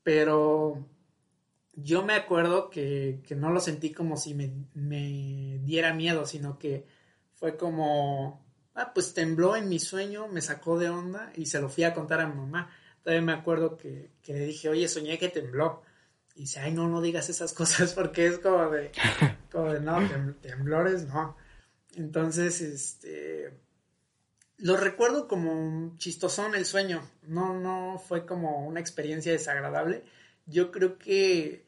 Pero 0.02 0.86
yo 1.74 2.04
me 2.04 2.12
acuerdo 2.12 2.68
que, 2.68 3.22
no 3.34 3.50
lo 3.50 3.60
sentí 3.60 3.90
como 3.90 4.18
si 4.18 4.34
me, 4.34 5.58
diera 5.62 5.94
miedo, 5.94 6.26
sino 6.26 6.58
que 6.58 6.84
fue 7.32 7.56
como, 7.56 8.44
ah, 8.74 8.92
pues 8.94 9.14
tembló 9.14 9.56
en 9.56 9.68
mi 9.68 9.78
sueño, 9.78 10.28
me 10.28 10.40
sacó 10.40 10.78
de 10.78 10.88
onda 10.88 11.32
y 11.36 11.46
se 11.46 11.60
lo 11.60 11.68
fui 11.68 11.84
a 11.84 11.94
contar 11.94 12.20
a 12.20 12.26
mi 12.26 12.36
mamá. 12.36 12.70
Todavía 13.02 13.22
me 13.22 13.32
acuerdo 13.32 13.76
que, 13.76 14.10
que 14.22 14.34
le 14.34 14.46
dije, 14.46 14.68
oye, 14.68 14.88
soñé 14.88 15.18
que 15.18 15.28
tembló. 15.28 15.82
Y 16.34 16.42
dice, 16.42 16.60
ay, 16.60 16.72
no, 16.72 16.88
no 16.88 17.00
digas 17.00 17.28
esas 17.28 17.52
cosas 17.54 17.92
porque 17.92 18.26
es 18.26 18.38
como 18.38 18.70
de, 18.70 18.90
como 19.50 19.72
de 19.72 19.80
no, 19.80 19.98
temblores, 20.40 21.06
no. 21.06 21.36
Entonces, 21.94 22.60
este, 22.60 23.52
lo 24.56 24.76
recuerdo 24.76 25.28
como 25.28 25.96
chistosón 25.98 26.54
el 26.54 26.64
sueño, 26.64 27.02
no, 27.22 27.58
no 27.58 27.98
fue 27.98 28.24
como 28.24 28.66
una 28.66 28.80
experiencia 28.80 29.32
desagradable. 29.32 30.04
Yo 30.46 30.70
creo 30.70 30.98
que 30.98 31.66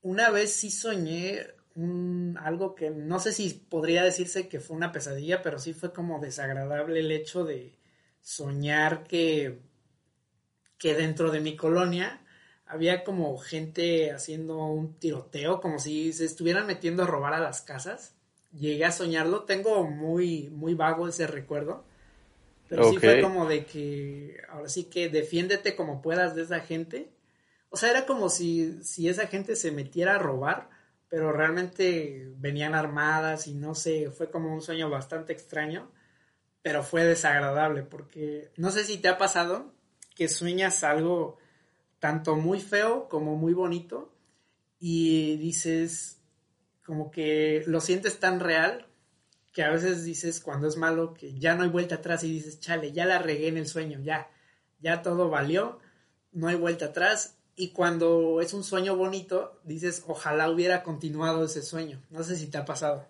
una 0.00 0.30
vez 0.30 0.52
sí 0.52 0.70
soñé 0.70 1.46
un, 1.74 2.38
algo 2.40 2.74
que 2.74 2.90
no 2.90 3.18
sé 3.18 3.32
si 3.32 3.50
podría 3.50 4.02
decirse 4.04 4.48
que 4.48 4.60
fue 4.60 4.76
una 4.76 4.92
pesadilla, 4.92 5.42
pero 5.42 5.58
sí 5.58 5.72
fue 5.72 5.92
como 5.92 6.20
desagradable 6.20 7.00
el 7.00 7.10
hecho 7.10 7.44
de 7.44 7.78
soñar 8.20 9.04
que, 9.04 9.60
que 10.78 10.94
dentro 10.94 11.30
de 11.30 11.40
mi 11.40 11.56
colonia 11.56 12.22
había 12.66 13.04
como 13.04 13.36
gente 13.36 14.12
haciendo 14.12 14.64
un 14.64 14.98
tiroteo, 14.98 15.60
como 15.60 15.78
si 15.78 16.12
se 16.12 16.24
estuvieran 16.24 16.66
metiendo 16.66 17.02
a 17.02 17.06
robar 17.06 17.34
a 17.34 17.40
las 17.40 17.60
casas. 17.60 18.14
Llegué 18.52 18.86
a 18.86 18.92
soñarlo, 18.92 19.44
tengo 19.44 19.84
muy, 19.84 20.48
muy 20.50 20.74
vago 20.74 21.06
ese 21.06 21.26
recuerdo. 21.26 21.84
Pero 22.68 22.90
sí 22.90 22.96
fue 22.96 23.20
como 23.20 23.46
de 23.46 23.66
que, 23.66 24.38
ahora 24.48 24.70
sí 24.70 24.84
que 24.84 25.10
defiéndete 25.10 25.76
como 25.76 26.00
puedas 26.00 26.34
de 26.34 26.42
esa 26.42 26.60
gente. 26.60 27.10
O 27.68 27.76
sea, 27.76 27.90
era 27.90 28.06
como 28.06 28.30
si, 28.30 28.82
si 28.82 29.08
esa 29.08 29.26
gente 29.26 29.56
se 29.56 29.72
metiera 29.72 30.14
a 30.14 30.18
robar, 30.18 30.70
pero 31.12 31.30
realmente 31.30 32.32
venían 32.38 32.74
armadas 32.74 33.46
y 33.46 33.52
no 33.52 33.74
sé, 33.74 34.10
fue 34.10 34.30
como 34.30 34.50
un 34.50 34.62
sueño 34.62 34.88
bastante 34.88 35.34
extraño, 35.34 35.92
pero 36.62 36.82
fue 36.82 37.04
desagradable 37.04 37.82
porque 37.82 38.50
no 38.56 38.70
sé 38.70 38.82
si 38.84 38.96
te 38.96 39.08
ha 39.08 39.18
pasado 39.18 39.74
que 40.16 40.26
sueñas 40.28 40.82
algo 40.84 41.36
tanto 41.98 42.36
muy 42.36 42.60
feo 42.62 43.10
como 43.10 43.36
muy 43.36 43.52
bonito 43.52 44.10
y 44.78 45.36
dices 45.36 46.18
como 46.82 47.10
que 47.10 47.62
lo 47.66 47.82
sientes 47.82 48.18
tan 48.18 48.40
real 48.40 48.86
que 49.52 49.64
a 49.64 49.70
veces 49.70 50.04
dices 50.04 50.40
cuando 50.40 50.66
es 50.66 50.78
malo 50.78 51.12
que 51.12 51.38
ya 51.38 51.54
no 51.54 51.64
hay 51.64 51.68
vuelta 51.68 51.96
atrás 51.96 52.24
y 52.24 52.32
dices, 52.32 52.58
chale, 52.58 52.92
ya 52.92 53.04
la 53.04 53.18
regué 53.18 53.48
en 53.48 53.58
el 53.58 53.66
sueño, 53.66 54.00
ya, 54.00 54.30
ya 54.80 55.02
todo 55.02 55.28
valió, 55.28 55.78
no 56.32 56.48
hay 56.48 56.56
vuelta 56.56 56.86
atrás. 56.86 57.36
Y 57.54 57.68
cuando 57.70 58.40
es 58.40 58.54
un 58.54 58.64
sueño 58.64 58.96
bonito, 58.96 59.58
dices, 59.64 60.04
ojalá 60.06 60.48
hubiera 60.50 60.82
continuado 60.82 61.44
ese 61.44 61.62
sueño. 61.62 62.00
No 62.10 62.22
sé 62.22 62.36
si 62.36 62.46
te 62.46 62.58
ha 62.58 62.64
pasado. 62.64 63.06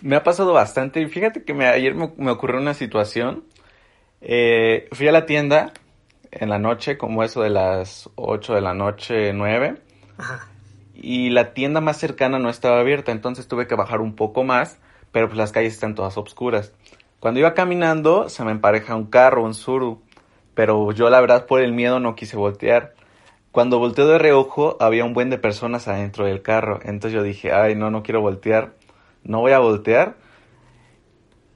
Me 0.00 0.16
ha 0.16 0.24
pasado 0.24 0.52
bastante. 0.52 1.00
Y 1.00 1.06
fíjate 1.06 1.44
que 1.44 1.54
me, 1.54 1.66
ayer 1.66 1.94
me, 1.94 2.30
ocurrió 2.30 2.60
una 2.60 2.74
situación. 2.74 3.44
Eh, 4.20 4.88
fui 4.92 5.06
a 5.08 5.12
la 5.12 5.26
tienda 5.26 5.72
en 6.30 6.48
la 6.48 6.58
noche, 6.58 6.96
como 6.96 7.22
eso 7.22 7.42
de 7.42 7.50
las 7.50 8.08
8 8.16 8.54
de 8.54 8.60
la 8.60 8.74
noche, 8.74 9.32
9. 9.32 9.76
Y 10.94 11.30
la 11.30 11.52
tienda 11.52 11.80
más 11.80 11.98
cercana 11.98 12.38
no 12.38 12.48
estaba 12.48 12.80
abierta, 12.80 13.12
entonces 13.12 13.48
tuve 13.48 13.66
que 13.66 13.74
bajar 13.74 14.00
un 14.00 14.14
poco 14.14 14.44
más, 14.44 14.78
pero 15.12 15.28
pues 15.28 15.36
las 15.36 15.52
calles 15.52 15.74
están 15.74 15.94
todas 15.94 16.16
oscuras. 16.16 16.72
Cuando 17.20 17.40
iba 17.40 17.54
caminando, 17.54 18.28
se 18.28 18.44
me 18.44 18.50
empareja 18.50 18.94
un 18.94 19.06
carro, 19.06 19.44
un 19.44 19.54
suru, 19.54 20.02
pero 20.54 20.92
yo 20.92 21.10
la 21.10 21.20
verdad 21.20 21.46
por 21.46 21.60
el 21.60 21.72
miedo 21.72 22.00
no 22.00 22.14
quise 22.14 22.36
voltear. 22.36 22.93
Cuando 23.54 23.78
volteó 23.78 24.08
de 24.08 24.18
reojo, 24.18 24.76
había 24.80 25.04
un 25.04 25.14
buen 25.14 25.30
de 25.30 25.38
personas 25.38 25.86
adentro 25.86 26.26
del 26.26 26.42
carro, 26.42 26.80
entonces 26.82 27.12
yo 27.12 27.22
dije, 27.22 27.52
ay, 27.52 27.76
no, 27.76 27.88
no 27.88 28.02
quiero 28.02 28.20
voltear, 28.20 28.72
no 29.22 29.42
voy 29.42 29.52
a 29.52 29.60
voltear. 29.60 30.16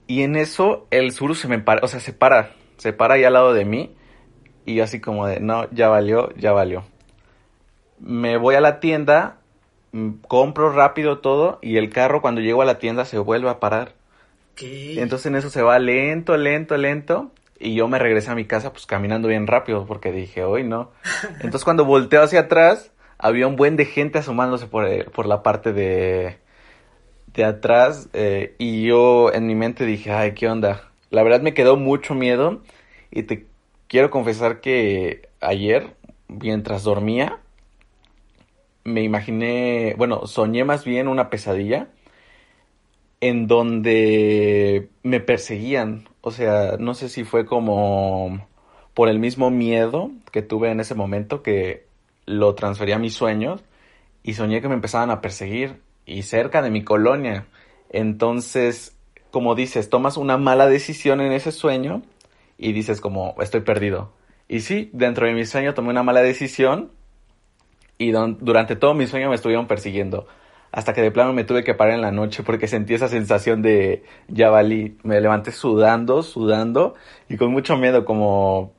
Y 0.06 0.22
en 0.22 0.36
eso 0.36 0.86
el 0.92 1.10
suru 1.10 1.34
se 1.34 1.48
me 1.48 1.56
empareja, 1.56 1.84
o 1.84 1.88
sea, 1.88 1.98
se 1.98 2.12
para, 2.12 2.52
se 2.76 2.92
para 2.92 3.14
ahí 3.14 3.24
al 3.24 3.32
lado 3.32 3.52
de 3.52 3.64
mí 3.64 3.96
y 4.64 4.76
yo 4.76 4.84
así 4.84 5.00
como 5.00 5.26
de, 5.26 5.40
no, 5.40 5.68
ya 5.72 5.88
valió, 5.88 6.32
ya 6.36 6.52
valió. 6.52 6.84
Me 7.98 8.36
voy 8.36 8.54
a 8.54 8.60
la 8.60 8.78
tienda, 8.78 9.38
compro 10.28 10.70
rápido 10.70 11.18
todo 11.18 11.58
y 11.62 11.78
el 11.78 11.90
carro 11.90 12.22
cuando 12.22 12.40
llego 12.40 12.62
a 12.62 12.64
la 12.64 12.78
tienda 12.78 13.06
se 13.06 13.18
vuelve 13.18 13.50
a 13.50 13.58
parar. 13.58 13.94
¿Qué? 14.54 15.02
Entonces 15.02 15.26
en 15.26 15.34
eso 15.34 15.50
se 15.50 15.62
va 15.62 15.80
lento, 15.80 16.36
lento, 16.36 16.76
lento. 16.76 17.32
Y 17.60 17.74
yo 17.74 17.88
me 17.88 17.98
regresé 17.98 18.30
a 18.30 18.34
mi 18.34 18.44
casa 18.44 18.72
pues 18.72 18.86
caminando 18.86 19.28
bien 19.28 19.46
rápido 19.46 19.84
porque 19.86 20.12
dije, 20.12 20.44
hoy 20.44 20.64
no. 20.64 20.92
Entonces 21.40 21.64
cuando 21.64 21.84
volteo 21.84 22.22
hacia 22.22 22.40
atrás, 22.40 22.92
había 23.18 23.46
un 23.46 23.56
buen 23.56 23.76
de 23.76 23.84
gente 23.84 24.18
asomándose 24.18 24.66
por, 24.66 24.86
eh, 24.86 25.04
por 25.12 25.26
la 25.26 25.42
parte 25.42 25.72
de, 25.72 26.38
de 27.34 27.44
atrás 27.44 28.08
eh, 28.12 28.54
y 28.58 28.84
yo 28.86 29.32
en 29.32 29.46
mi 29.46 29.54
mente 29.54 29.84
dije, 29.84 30.12
ay, 30.12 30.32
¿qué 30.34 30.48
onda? 30.48 30.90
La 31.10 31.22
verdad 31.22 31.40
me 31.40 31.54
quedó 31.54 31.76
mucho 31.76 32.14
miedo 32.14 32.62
y 33.10 33.24
te 33.24 33.46
quiero 33.88 34.10
confesar 34.10 34.60
que 34.60 35.28
ayer, 35.40 35.96
mientras 36.28 36.84
dormía, 36.84 37.38
me 38.84 39.02
imaginé, 39.02 39.94
bueno, 39.98 40.26
soñé 40.26 40.64
más 40.64 40.84
bien 40.84 41.08
una 41.08 41.30
pesadilla 41.30 41.88
en 43.20 43.46
donde 43.46 44.88
me 45.02 45.20
perseguían. 45.20 46.08
O 46.20 46.30
sea, 46.30 46.76
no 46.78 46.94
sé 46.94 47.08
si 47.08 47.24
fue 47.24 47.46
como 47.46 48.46
por 48.94 49.08
el 49.08 49.18
mismo 49.18 49.50
miedo 49.50 50.10
que 50.32 50.42
tuve 50.42 50.70
en 50.70 50.80
ese 50.80 50.94
momento 50.94 51.42
que 51.42 51.86
lo 52.26 52.54
transferí 52.54 52.92
a 52.92 52.98
mis 52.98 53.14
sueños 53.14 53.62
y 54.22 54.34
soñé 54.34 54.60
que 54.60 54.68
me 54.68 54.74
empezaban 54.74 55.10
a 55.10 55.20
perseguir 55.20 55.80
y 56.04 56.22
cerca 56.22 56.62
de 56.62 56.70
mi 56.70 56.84
colonia. 56.84 57.46
Entonces, 57.90 58.96
como 59.30 59.54
dices, 59.54 59.88
tomas 59.88 60.16
una 60.16 60.36
mala 60.36 60.66
decisión 60.66 61.20
en 61.20 61.32
ese 61.32 61.52
sueño 61.52 62.02
y 62.58 62.72
dices 62.72 63.00
como 63.00 63.34
estoy 63.40 63.60
perdido. 63.60 64.12
Y 64.48 64.60
sí, 64.60 64.90
dentro 64.92 65.26
de 65.26 65.34
mi 65.34 65.44
sueño 65.44 65.74
tomé 65.74 65.90
una 65.90 66.02
mala 66.02 66.22
decisión 66.22 66.90
y 67.98 68.10
durante 68.12 68.76
todo 68.76 68.94
mi 68.94 69.06
sueño 69.06 69.28
me 69.28 69.34
estuvieron 69.34 69.66
persiguiendo. 69.66 70.26
Hasta 70.70 70.92
que 70.92 71.00
de 71.00 71.10
plano 71.10 71.32
me 71.32 71.44
tuve 71.44 71.64
que 71.64 71.74
parar 71.74 71.94
en 71.94 72.02
la 72.02 72.12
noche 72.12 72.42
porque 72.42 72.68
sentí 72.68 72.94
esa 72.94 73.08
sensación 73.08 73.62
de 73.62 74.04
ya 74.28 74.50
valí. 74.50 74.98
Me 75.02 75.20
levanté 75.20 75.50
sudando, 75.52 76.22
sudando 76.22 76.94
y 77.28 77.36
con 77.36 77.50
mucho 77.50 77.76
miedo, 77.76 78.04
como, 78.04 78.74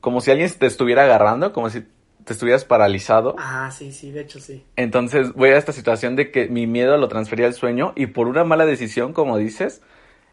como 0.00 0.20
si 0.20 0.30
alguien 0.30 0.50
te 0.50 0.66
estuviera 0.66 1.04
agarrando, 1.04 1.52
como 1.52 1.70
si 1.70 1.84
te 2.24 2.32
estuvieras 2.32 2.64
paralizado. 2.64 3.36
Ah, 3.38 3.70
sí, 3.70 3.92
sí, 3.92 4.10
de 4.10 4.22
hecho 4.22 4.40
sí. 4.40 4.64
Entonces 4.76 5.32
voy 5.34 5.50
a 5.50 5.58
esta 5.58 5.72
situación 5.72 6.16
de 6.16 6.30
que 6.30 6.48
mi 6.48 6.66
miedo 6.66 6.96
lo 6.96 7.08
transfería 7.08 7.46
al 7.46 7.54
sueño 7.54 7.92
y 7.94 8.06
por 8.06 8.28
una 8.28 8.44
mala 8.44 8.66
decisión, 8.66 9.12
como 9.12 9.38
dices, 9.38 9.82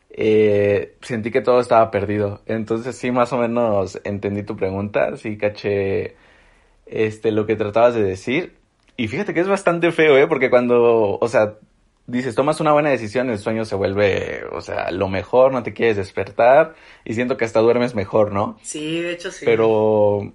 eh, 0.09 0.95
sentí 1.01 1.31
que 1.31 1.41
todo 1.41 1.59
estaba 1.59 1.91
perdido. 1.91 2.41
Entonces 2.45 2.95
sí, 2.95 3.11
más 3.11 3.31
o 3.33 3.37
menos 3.37 3.99
entendí 4.03 4.43
tu 4.43 4.55
pregunta, 4.55 5.15
sí 5.17 5.37
caché 5.37 6.15
este, 6.85 7.31
lo 7.31 7.45
que 7.45 7.55
tratabas 7.55 7.93
de 7.93 8.03
decir. 8.03 8.60
Y 9.01 9.07
fíjate 9.07 9.33
que 9.33 9.39
es 9.39 9.47
bastante 9.47 9.91
feo, 9.91 10.15
¿eh? 10.15 10.27
Porque 10.27 10.51
cuando, 10.51 11.17
o 11.19 11.27
sea, 11.27 11.55
dices, 12.05 12.35
tomas 12.35 12.59
una 12.59 12.71
buena 12.71 12.91
decisión, 12.91 13.31
el 13.31 13.39
sueño 13.39 13.65
se 13.65 13.73
vuelve, 13.73 14.43
o 14.51 14.61
sea, 14.61 14.91
lo 14.91 15.07
mejor, 15.07 15.51
no 15.53 15.63
te 15.63 15.73
quieres 15.73 15.97
despertar 15.97 16.75
y 17.03 17.15
siento 17.15 17.35
que 17.35 17.45
hasta 17.45 17.61
duermes 17.61 17.95
mejor, 17.95 18.31
¿no? 18.31 18.59
Sí, 18.61 19.01
de 19.01 19.13
hecho 19.13 19.31
sí. 19.31 19.43
Pero, 19.43 20.31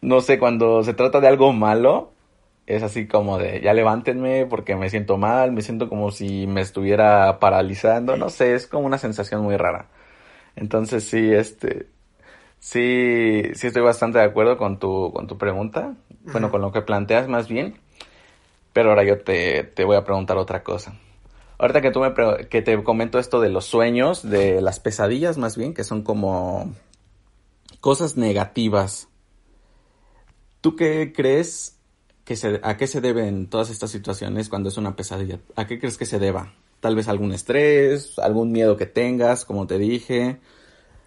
no 0.00 0.20
sé, 0.22 0.38
cuando 0.38 0.82
se 0.82 0.94
trata 0.94 1.20
de 1.20 1.28
algo 1.28 1.52
malo, 1.52 2.12
es 2.66 2.82
así 2.82 3.06
como 3.06 3.36
de, 3.36 3.60
ya 3.60 3.74
levántenme 3.74 4.46
porque 4.46 4.74
me 4.74 4.88
siento 4.88 5.18
mal, 5.18 5.52
me 5.52 5.60
siento 5.60 5.90
como 5.90 6.10
si 6.10 6.46
me 6.46 6.62
estuviera 6.62 7.38
paralizando, 7.40 8.16
no 8.16 8.30
sé, 8.30 8.54
es 8.54 8.66
como 8.66 8.86
una 8.86 8.96
sensación 8.96 9.42
muy 9.42 9.58
rara. 9.58 9.88
Entonces 10.56 11.04
sí, 11.04 11.30
este, 11.30 11.88
sí, 12.58 13.42
sí 13.54 13.66
estoy 13.66 13.82
bastante 13.82 14.18
de 14.18 14.24
acuerdo 14.24 14.56
con 14.56 14.78
tu, 14.78 15.12
con 15.12 15.26
tu 15.26 15.38
pregunta, 15.38 15.94
bueno, 16.24 16.50
con 16.50 16.60
lo 16.60 16.72
que 16.72 16.82
planteas 16.82 17.28
más 17.28 17.48
bien, 17.48 17.78
pero 18.72 18.90
ahora 18.90 19.04
yo 19.04 19.20
te, 19.20 19.64
te 19.64 19.84
voy 19.84 19.96
a 19.96 20.04
preguntar 20.04 20.36
otra 20.36 20.62
cosa. 20.62 20.94
Ahorita 21.58 21.80
que 21.80 21.90
tú 21.90 22.00
me 22.00 22.14
que 22.48 22.62
te 22.62 22.82
comento 22.84 23.18
esto 23.18 23.40
de 23.40 23.48
los 23.48 23.64
sueños, 23.64 24.22
de 24.22 24.60
las 24.60 24.78
pesadillas 24.78 25.38
más 25.38 25.56
bien, 25.56 25.74
que 25.74 25.82
son 25.82 26.02
como 26.02 26.72
cosas 27.80 28.16
negativas. 28.16 29.08
¿Tú 30.60 30.76
qué 30.76 31.12
crees 31.14 31.78
¿a 32.62 32.76
qué 32.76 32.86
se 32.86 33.00
deben 33.00 33.48
todas 33.48 33.70
estas 33.70 33.90
situaciones 33.90 34.48
cuando 34.48 34.68
es 34.68 34.76
una 34.76 34.96
pesadilla? 34.96 35.40
¿A 35.56 35.66
qué 35.66 35.78
crees 35.78 35.96
que 35.96 36.06
se 36.06 36.18
deba? 36.18 36.52
Tal 36.80 36.94
vez 36.94 37.08
algún 37.08 37.32
estrés, 37.32 38.18
algún 38.18 38.52
miedo 38.52 38.76
que 38.76 38.86
tengas, 38.86 39.44
como 39.44 39.66
te 39.66 39.78
dije, 39.78 40.38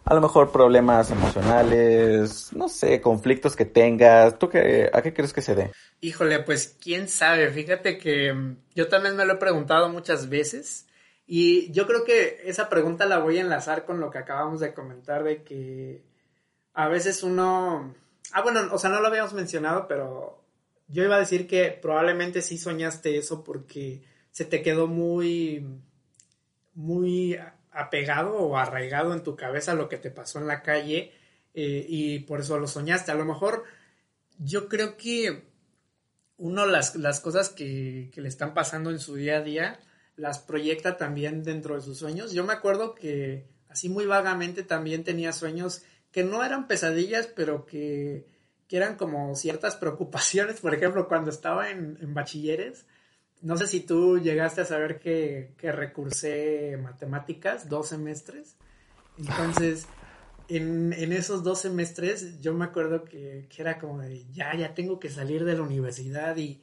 a 0.03 0.13
lo 0.13 0.21
mejor 0.21 0.51
problemas 0.51 1.11
emocionales, 1.11 2.51
no 2.53 2.69
sé, 2.69 3.01
conflictos 3.01 3.55
que 3.55 3.65
tengas. 3.65 4.37
¿Tú 4.39 4.49
qué, 4.49 4.89
a 4.91 5.01
qué 5.01 5.13
crees 5.13 5.33
que 5.33 5.41
se 5.41 5.55
dé? 5.55 5.71
Híjole, 6.01 6.39
pues 6.39 6.75
quién 6.81 7.07
sabe. 7.07 7.49
Fíjate 7.51 7.97
que 7.97 8.33
mm, 8.33 8.57
yo 8.75 8.87
también 8.87 9.15
me 9.15 9.25
lo 9.25 9.33
he 9.33 9.37
preguntado 9.37 9.89
muchas 9.89 10.29
veces 10.29 10.87
y 11.27 11.71
yo 11.71 11.87
creo 11.87 12.03
que 12.03 12.41
esa 12.45 12.67
pregunta 12.67 13.05
la 13.05 13.19
voy 13.19 13.37
a 13.37 13.41
enlazar 13.41 13.85
con 13.85 13.99
lo 13.99 14.09
que 14.09 14.17
acabamos 14.17 14.59
de 14.59 14.73
comentar 14.73 15.23
de 15.23 15.43
que 15.43 16.03
a 16.73 16.87
veces 16.87 17.23
uno... 17.23 17.95
Ah, 18.33 18.41
bueno, 18.41 18.61
o 18.71 18.77
sea, 18.77 18.89
no 18.89 18.99
lo 19.01 19.07
habíamos 19.07 19.33
mencionado, 19.33 19.87
pero 19.87 20.43
yo 20.87 21.03
iba 21.03 21.15
a 21.15 21.19
decir 21.19 21.47
que 21.47 21.77
probablemente 21.81 22.41
sí 22.41 22.57
soñaste 22.57 23.17
eso 23.17 23.43
porque 23.43 24.01
se 24.31 24.45
te 24.45 24.61
quedó 24.61 24.87
muy, 24.87 25.65
muy 26.73 27.37
apegado 27.71 28.37
o 28.37 28.57
arraigado 28.57 29.13
en 29.13 29.23
tu 29.23 29.35
cabeza 29.35 29.73
lo 29.73 29.89
que 29.89 29.97
te 29.97 30.11
pasó 30.11 30.39
en 30.39 30.47
la 30.47 30.61
calle 30.61 31.13
eh, 31.53 31.85
y 31.87 32.19
por 32.19 32.41
eso 32.41 32.59
lo 32.59 32.67
soñaste. 32.67 33.11
A 33.11 33.15
lo 33.15 33.25
mejor 33.25 33.63
yo 34.37 34.67
creo 34.67 34.97
que 34.97 35.43
uno 36.37 36.65
las, 36.65 36.95
las 36.95 37.19
cosas 37.19 37.49
que, 37.49 38.09
que 38.13 38.21
le 38.21 38.29
están 38.29 38.53
pasando 38.53 38.89
en 38.91 38.99
su 38.99 39.15
día 39.15 39.37
a 39.37 39.41
día 39.41 39.79
las 40.15 40.39
proyecta 40.39 40.97
también 40.97 41.43
dentro 41.43 41.75
de 41.75 41.81
sus 41.81 41.97
sueños. 41.97 42.33
Yo 42.33 42.43
me 42.43 42.53
acuerdo 42.53 42.95
que 42.95 43.47
así 43.69 43.89
muy 43.89 44.05
vagamente 44.05 44.63
también 44.63 45.03
tenía 45.03 45.31
sueños 45.33 45.83
que 46.11 46.23
no 46.23 46.43
eran 46.43 46.67
pesadillas, 46.67 47.27
pero 47.27 47.65
que 47.65 48.27
que 48.71 48.77
eran 48.77 48.95
como 48.95 49.35
ciertas 49.35 49.75
preocupaciones, 49.75 50.61
por 50.61 50.73
ejemplo, 50.73 51.09
cuando 51.09 51.29
estaba 51.29 51.71
en, 51.71 52.13
bachilleres, 52.13 52.85
no 53.41 53.57
sé 53.57 53.67
si 53.67 53.81
tú 53.81 54.19
llegaste 54.19 54.61
a 54.61 54.65
saber 54.65 54.99
que, 54.99 55.53
que 55.57 55.71
recursé 55.71 56.77
matemáticas 56.81 57.69
dos 57.69 57.89
semestres, 57.89 58.55
entonces... 59.17 59.87
En, 60.53 60.91
esos 61.13 61.43
dos 61.43 61.61
semestres 61.61 62.41
yo 62.41 62.53
me 62.53 62.65
acuerdo 62.65 63.05
que, 63.05 63.47
era 63.57 63.79
como 63.79 64.01
de 64.01 64.25
ya, 64.33 64.53
ya 64.53 64.73
tengo 64.73 64.99
que 64.99 65.09
salir 65.09 65.45
de 65.45 65.55
la 65.55 65.61
universidad 65.61 66.35
y, 66.35 66.61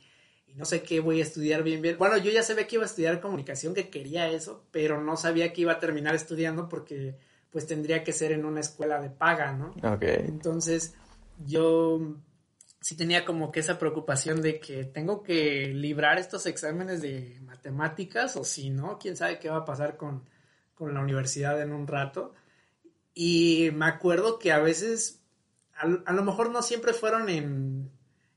no 0.57 0.67
sé 0.67 0.83
qué 0.83 1.01
voy 1.01 1.21
a 1.21 1.23
estudiar 1.23 1.63
bien, 1.63 1.81
bien. 1.81 1.97
Bueno, 1.97 2.19
yo 2.19 2.31
ya 2.31 2.43
sabía 2.43 2.67
que 2.67 2.77
iba 2.77 2.83
a 2.83 2.87
estudiar 2.87 3.21
comunicación, 3.21 3.75
que 3.75 3.89
quería 3.89 4.29
eso, 4.29 4.65
pero 4.73 5.01
no 5.01 5.17
sabía 5.17 5.53
que 5.53 5.63
iba 5.63 5.73
a 5.73 5.79
terminar 5.79 6.15
estudiando 6.15 6.69
porque 6.69 7.17
pues 7.51 7.67
tendría 7.67 8.05
que 8.05 8.13
ser 8.13 8.33
en 8.33 8.45
una 8.45 8.61
escuela 8.61 9.01
de 9.01 9.09
paga, 9.09 9.53
¿no? 9.53 9.69
Ok. 9.83 10.03
Entonces, 10.03 10.95
yo 11.47 12.17
sí 12.81 12.97
tenía 12.97 13.25
como 13.25 13.51
que 13.51 13.61
esa 13.61 13.79
preocupación 13.79 14.41
de 14.43 14.61
que 14.61 14.85
tengo 14.85 15.23
que 15.23 15.69
librar 15.69 16.19
estos 16.19 16.47
exámenes 16.47 17.03
de 17.03 17.41
matemáticas 17.43 18.37
o 18.37 18.45
si 18.45 18.71
no, 18.71 18.99
quién 18.99 19.17
sabe 19.17 19.39
qué 19.39 19.51
va 19.51 19.59
a 19.59 19.65
pasar 19.65 19.97
con, 19.97 20.29
la 20.81 21.01
universidad 21.01 21.61
en 21.61 21.73
un 21.73 21.89
rato. 21.89 22.35
Y 23.13 23.71
me 23.75 23.87
acuerdo 23.87 24.39
que 24.39 24.53
a 24.53 24.61
veces, 24.61 25.23
a, 25.75 25.87
lo 25.87 26.23
mejor 26.23 26.51
no 26.51 26.63
siempre 26.63 26.93
fueron 26.93 27.29
en, 27.29 27.91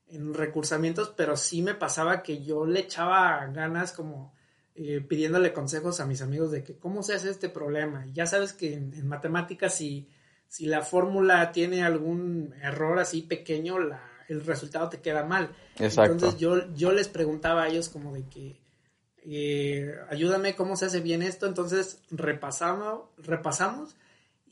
en, 0.08 0.34
recursamientos, 0.34 1.14
pero 1.16 1.38
sí 1.38 1.62
me 1.62 1.76
pasaba 1.76 2.24
que 2.24 2.44
yo 2.44 2.66
le 2.66 2.80
echaba 2.80 3.46
ganas 3.48 3.92
como 3.92 4.34
eh, 4.74 5.02
pidiéndole 5.02 5.54
consejos 5.54 6.00
a 6.00 6.08
mis 6.08 6.24
amigos 6.24 6.50
de 6.50 6.64
que 6.64 6.78
cómo 6.80 7.04
se 7.04 7.14
hace 7.14 7.30
este 7.30 7.50
problema. 7.50 8.08
ya 8.12 8.26
sabes 8.26 8.54
que 8.54 8.74
en, 8.74 8.94
en 8.96 9.08
matemáticas 9.08 9.76
si 9.76 10.10
si 10.52 10.66
la 10.66 10.82
fórmula 10.82 11.54
tiene 11.54 11.82
algún 11.82 12.54
error 12.62 13.00
así 13.00 13.22
pequeño, 13.22 13.80
la, 13.80 14.11
el 14.34 14.46
resultado 14.46 14.90
te 14.90 15.02
queda 15.02 15.24
mal. 15.24 15.56
Exacto. 15.80 16.14
Entonces 16.14 16.40
yo, 16.40 16.74
yo 16.76 16.92
les 16.92 17.08
preguntaba 17.08 17.64
a 17.64 17.68
ellos 17.68 17.90
como 17.90 18.14
de 18.14 18.24
que, 18.28 18.60
eh, 19.24 19.96
ayúdame 20.10 20.56
cómo 20.56 20.76
se 20.76 20.86
hace 20.86 21.00
bien 21.00 21.22
esto. 21.22 21.46
Entonces 21.46 22.00
repasamos, 22.10 23.04
repasamos 23.18 23.96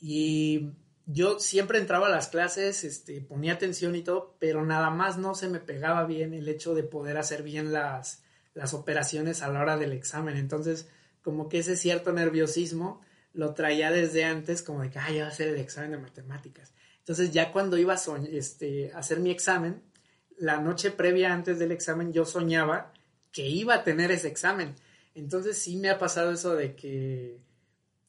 y 0.00 0.70
yo 1.06 1.40
siempre 1.40 1.78
entraba 1.78 2.06
a 2.06 2.10
las 2.10 2.28
clases, 2.28 2.84
este, 2.84 3.20
ponía 3.20 3.54
atención 3.54 3.96
y 3.96 4.02
todo, 4.02 4.36
pero 4.38 4.64
nada 4.64 4.90
más 4.90 5.18
no 5.18 5.34
se 5.34 5.48
me 5.48 5.58
pegaba 5.58 6.04
bien 6.04 6.34
el 6.34 6.48
hecho 6.48 6.74
de 6.74 6.84
poder 6.84 7.18
hacer 7.18 7.42
bien 7.42 7.72
las, 7.72 8.22
las 8.54 8.74
operaciones 8.74 9.42
a 9.42 9.48
la 9.48 9.60
hora 9.60 9.76
del 9.76 9.92
examen. 9.92 10.36
Entonces, 10.36 10.88
como 11.22 11.48
que 11.48 11.58
ese 11.58 11.76
cierto 11.76 12.12
nerviosismo 12.12 13.00
lo 13.32 13.54
traía 13.54 13.90
desde 13.90 14.24
antes 14.24 14.62
como 14.62 14.82
de 14.82 14.90
que, 14.90 14.98
ay, 14.98 15.14
voy 15.14 15.22
a 15.22 15.28
hacer 15.28 15.48
el 15.48 15.58
examen 15.58 15.92
de 15.92 15.98
matemáticas. 15.98 16.72
Entonces 17.10 17.32
ya 17.32 17.50
cuando 17.50 17.76
iba 17.76 17.94
a 17.94 18.00
este, 18.30 18.92
hacer 18.92 19.18
mi 19.18 19.32
examen, 19.32 19.82
la 20.38 20.60
noche 20.60 20.92
previa 20.92 21.34
antes 21.34 21.58
del 21.58 21.72
examen 21.72 22.12
yo 22.12 22.24
soñaba 22.24 22.92
que 23.32 23.48
iba 23.48 23.74
a 23.74 23.82
tener 23.82 24.12
ese 24.12 24.28
examen. 24.28 24.76
Entonces 25.16 25.58
sí 25.58 25.76
me 25.76 25.90
ha 25.90 25.98
pasado 25.98 26.30
eso 26.30 26.54
de 26.54 26.76
que 26.76 27.40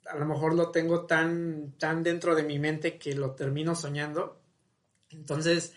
a 0.06 0.16
lo 0.18 0.28
mejor 0.28 0.54
lo 0.54 0.70
tengo 0.70 1.08
tan, 1.08 1.74
tan 1.80 2.04
dentro 2.04 2.36
de 2.36 2.44
mi 2.44 2.60
mente 2.60 3.00
que 3.00 3.16
lo 3.16 3.32
termino 3.32 3.74
soñando. 3.74 4.40
Entonces, 5.10 5.74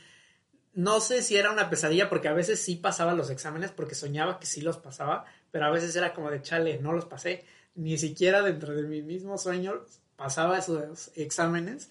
no 0.74 1.00
sé 1.00 1.22
si 1.22 1.38
era 1.38 1.50
una 1.50 1.70
pesadilla 1.70 2.10
porque 2.10 2.28
a 2.28 2.34
veces 2.34 2.60
sí 2.60 2.76
pasaba 2.76 3.14
los 3.14 3.30
exámenes 3.30 3.70
porque 3.70 3.94
soñaba 3.94 4.38
que 4.38 4.44
sí 4.44 4.60
los 4.60 4.76
pasaba, 4.76 5.24
pero 5.50 5.64
a 5.64 5.70
veces 5.70 5.96
era 5.96 6.12
como 6.12 6.30
de 6.30 6.42
chale, 6.42 6.78
no 6.78 6.92
los 6.92 7.06
pasé 7.06 7.46
ni 7.74 7.96
siquiera 7.96 8.42
dentro 8.42 8.74
de 8.74 8.82
mi 8.82 9.00
mismo 9.00 9.38
sueño 9.38 9.82
pasaba 10.14 10.58
esos 10.58 11.10
exámenes 11.14 11.90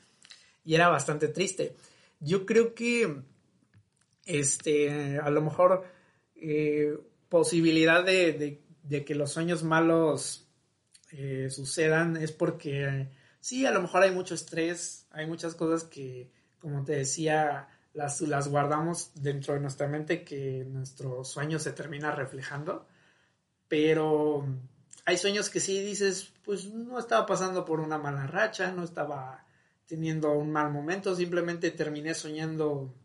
y 0.63 0.75
era 0.75 0.89
bastante 0.89 1.27
triste. 1.27 1.75
Yo 2.19 2.45
creo 2.45 2.73
que 2.73 3.21
este, 4.25 5.19
a 5.19 5.29
lo 5.29 5.41
mejor 5.41 5.85
eh, 6.35 6.97
posibilidad 7.29 8.03
de, 8.03 8.61
que 9.05 9.15
los 9.15 9.31
sueños 9.31 9.63
malos 9.63 10.47
eh, 11.11 11.49
sucedan 11.49 12.17
es 12.17 12.31
porque 12.31 13.09
sí, 13.39 13.65
a 13.65 13.71
lo 13.71 13.81
mejor 13.81 14.03
hay 14.03 14.11
mucho 14.11 14.35
estrés, 14.35 15.07
hay 15.11 15.25
muchas 15.25 15.55
cosas 15.55 15.83
que, 15.83 16.31
como 16.59 16.83
te 16.83 16.93
decía, 16.93 17.67
las, 17.93 18.21
las 18.21 18.47
guardamos 18.47 19.11
dentro 19.15 19.53
de 19.53 19.59
nuestra 19.59 19.87
mente 19.87 20.23
que 20.23 20.65
nuestro 20.67 21.23
sueño 21.23 21.59
se 21.59 21.73
termina 21.73 22.11
reflejando, 22.11 22.87
pero 23.67 24.45
hay 25.05 25.17
sueños 25.17 25.49
que 25.49 25.59
sí 25.59 25.83
dices, 25.83 26.31
pues 26.45 26.65
no 26.71 26.99
estaba 26.99 27.25
pasando 27.25 27.65
por 27.65 27.79
una 27.79 27.97
mala 27.97 28.27
racha, 28.27 28.71
no 28.71 28.83
estaba 28.83 29.45
teniendo 29.93 30.31
un 30.31 30.51
mal 30.51 30.71
momento, 30.71 31.15
simplemente 31.15 31.69
terminé 31.69 32.15
soñando 32.15 32.95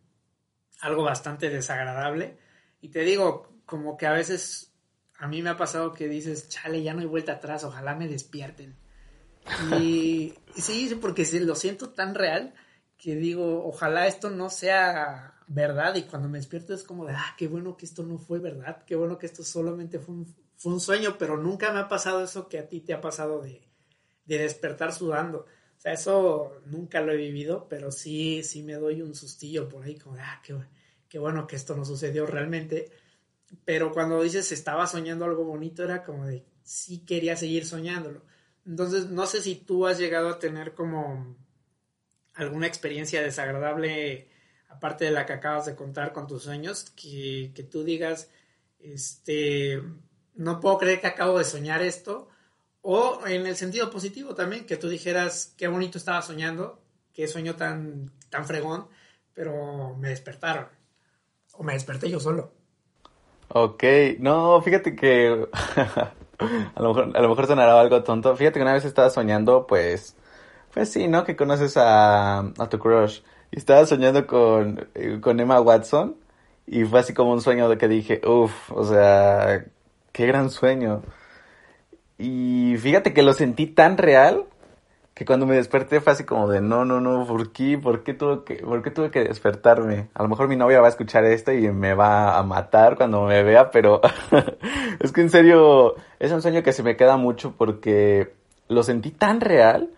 algo 0.80 1.02
bastante 1.02 1.50
desagradable. 1.50 2.38
Y 2.80 2.88
te 2.88 3.00
digo, 3.00 3.46
como 3.66 3.98
que 3.98 4.06
a 4.06 4.12
veces 4.12 4.72
a 5.18 5.28
mí 5.28 5.42
me 5.42 5.50
ha 5.50 5.58
pasado 5.58 5.92
que 5.92 6.08
dices, 6.08 6.48
chale, 6.48 6.82
ya 6.82 6.94
no 6.94 7.00
hay 7.00 7.06
vuelta 7.06 7.32
atrás, 7.32 7.62
ojalá 7.64 7.94
me 7.94 8.08
despierten. 8.08 8.74
Y, 9.78 10.32
sí, 10.56 10.98
porque 10.98 11.28
lo 11.40 11.54
siento 11.54 11.90
tan 11.90 12.14
real 12.14 12.54
que 12.96 13.16
digo, 13.16 13.66
ojalá 13.66 14.06
esto 14.06 14.30
no 14.30 14.48
sea 14.48 15.34
verdad 15.46 15.94
y 15.94 16.04
cuando 16.04 16.30
me 16.30 16.38
despierto 16.38 16.72
es 16.72 16.84
como 16.84 17.04
de, 17.04 17.12
ah, 17.12 17.34
qué 17.36 17.48
bueno 17.48 17.76
que 17.76 17.84
esto 17.84 18.02
no 18.02 18.16
fue 18.16 18.38
verdad, 18.38 18.82
qué 18.86 18.96
bueno 18.96 19.18
que 19.18 19.26
esto 19.26 19.44
solamente 19.44 19.98
fue 19.98 20.14
un, 20.14 20.36
fue 20.56 20.72
un 20.72 20.80
sueño, 20.80 21.16
pero 21.18 21.36
nunca 21.36 21.70
me 21.70 21.80
ha 21.80 21.88
pasado 21.88 22.24
eso 22.24 22.48
que 22.48 22.58
a 22.58 22.66
ti 22.66 22.80
te 22.80 22.94
ha 22.94 23.02
pasado 23.02 23.42
de, 23.42 23.68
de 24.24 24.38
despertar 24.38 24.94
sudando. 24.94 25.44
O 25.78 25.80
sea, 25.80 25.92
eso 25.92 26.60
nunca 26.66 27.00
lo 27.00 27.12
he 27.12 27.16
vivido, 27.16 27.68
pero 27.68 27.92
sí, 27.92 28.42
sí 28.42 28.64
me 28.64 28.74
doy 28.74 29.00
un 29.00 29.14
sustillo 29.14 29.68
por 29.68 29.84
ahí, 29.84 29.96
como, 29.96 30.16
ah, 30.18 30.42
qué, 30.44 30.56
qué 31.08 31.20
bueno 31.20 31.46
que 31.46 31.54
esto 31.54 31.76
no 31.76 31.84
sucedió 31.84 32.26
realmente. 32.26 32.90
Pero 33.64 33.92
cuando 33.92 34.20
dices 34.20 34.50
estaba 34.50 34.88
soñando 34.88 35.24
algo 35.24 35.44
bonito, 35.44 35.84
era 35.84 36.04
como 36.04 36.26
de, 36.26 36.44
sí 36.64 37.04
quería 37.06 37.36
seguir 37.36 37.64
soñándolo. 37.64 38.22
Entonces, 38.66 39.06
no 39.06 39.26
sé 39.26 39.40
si 39.40 39.54
tú 39.54 39.86
has 39.86 39.98
llegado 39.98 40.28
a 40.30 40.38
tener 40.40 40.74
como 40.74 41.36
alguna 42.34 42.66
experiencia 42.66 43.22
desagradable, 43.22 44.28
aparte 44.68 45.04
de 45.04 45.12
la 45.12 45.26
que 45.26 45.34
acabas 45.34 45.66
de 45.66 45.76
contar 45.76 46.12
con 46.12 46.26
tus 46.26 46.42
sueños, 46.42 46.90
que, 46.90 47.52
que 47.54 47.62
tú 47.62 47.84
digas, 47.84 48.30
este, 48.80 49.80
no 50.34 50.58
puedo 50.58 50.78
creer 50.78 51.00
que 51.00 51.06
acabo 51.06 51.38
de 51.38 51.44
soñar 51.44 51.82
esto, 51.82 52.28
o 52.90 53.26
en 53.26 53.46
el 53.46 53.54
sentido 53.54 53.90
positivo 53.90 54.34
también, 54.34 54.64
que 54.64 54.78
tú 54.78 54.88
dijeras 54.88 55.52
qué 55.58 55.68
bonito 55.68 55.98
estaba 55.98 56.22
soñando, 56.22 56.80
qué 57.12 57.28
sueño 57.28 57.54
tan, 57.54 58.10
tan 58.30 58.46
fregón, 58.46 58.86
pero 59.34 59.94
me 59.98 60.08
despertaron. 60.08 60.68
O 61.52 61.62
me 61.62 61.74
desperté 61.74 62.08
yo 62.08 62.18
solo. 62.18 62.50
Ok, 63.48 63.84
no, 64.20 64.62
fíjate 64.62 64.96
que 64.96 65.48
a, 66.38 66.82
lo 66.82 66.94
mejor, 66.94 67.14
a 67.14 67.20
lo 67.20 67.28
mejor 67.28 67.46
sonará 67.46 67.78
algo 67.78 68.02
tonto. 68.02 68.34
Fíjate 68.34 68.58
que 68.58 68.62
una 68.62 68.72
vez 68.72 68.86
estaba 68.86 69.10
soñando, 69.10 69.66
pues, 69.66 70.16
pues 70.72 70.90
sí, 70.90 71.08
¿no? 71.08 71.24
Que 71.24 71.36
conoces 71.36 71.76
a, 71.76 72.38
a 72.38 72.68
tu 72.70 72.78
crush. 72.78 73.20
Y 73.50 73.58
estaba 73.58 73.84
soñando 73.84 74.26
con, 74.26 74.88
eh, 74.94 75.18
con 75.20 75.38
Emma 75.40 75.60
Watson. 75.60 76.16
Y 76.66 76.84
fue 76.84 77.00
así 77.00 77.12
como 77.12 77.32
un 77.32 77.42
sueño 77.42 77.68
de 77.68 77.76
que 77.76 77.86
dije, 77.86 78.22
uff, 78.26 78.72
o 78.72 78.86
sea, 78.86 79.66
qué 80.12 80.26
gran 80.26 80.48
sueño. 80.48 81.02
Y 82.18 82.76
fíjate 82.78 83.14
que 83.14 83.22
lo 83.22 83.32
sentí 83.32 83.66
tan 83.66 83.96
real 83.96 84.44
que 85.14 85.24
cuando 85.24 85.46
me 85.46 85.56
desperté 85.56 86.00
fue 86.00 86.12
así 86.12 86.22
como 86.24 86.48
de 86.48 86.60
no, 86.60 86.84
no, 86.84 87.00
no, 87.00 87.26
¿por 87.26 87.52
qué? 87.52 87.76
¿Por 87.76 88.04
qué 88.04 88.14
tuve 88.14 88.44
que, 88.44 88.56
por 88.56 88.82
qué 88.82 88.92
tuve 88.92 89.10
que 89.10 89.24
despertarme? 89.24 90.10
A 90.14 90.22
lo 90.22 90.28
mejor 90.28 90.46
mi 90.46 90.54
novia 90.54 90.80
va 90.80 90.86
a 90.86 90.90
escuchar 90.90 91.24
esto 91.24 91.52
y 91.52 91.72
me 91.72 91.94
va 91.94 92.38
a 92.38 92.42
matar 92.44 92.96
cuando 92.96 93.22
me 93.22 93.42
vea, 93.42 93.72
pero 93.72 94.00
es 95.00 95.10
que 95.10 95.20
en 95.20 95.30
serio 95.30 95.96
es 96.20 96.30
un 96.30 96.40
sueño 96.40 96.62
que 96.62 96.72
se 96.72 96.84
me 96.84 96.96
queda 96.96 97.16
mucho 97.16 97.54
porque 97.56 98.32
lo 98.68 98.84
sentí 98.84 99.10
tan 99.10 99.40
real 99.40 99.90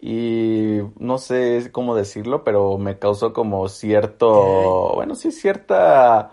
y 0.00 0.80
no 0.98 1.18
sé 1.18 1.68
cómo 1.70 1.94
decirlo, 1.94 2.42
pero 2.42 2.78
me 2.78 2.98
causó 2.98 3.34
como 3.34 3.68
cierto, 3.68 4.92
bueno, 4.94 5.14
sí, 5.14 5.30
cierta 5.30 6.32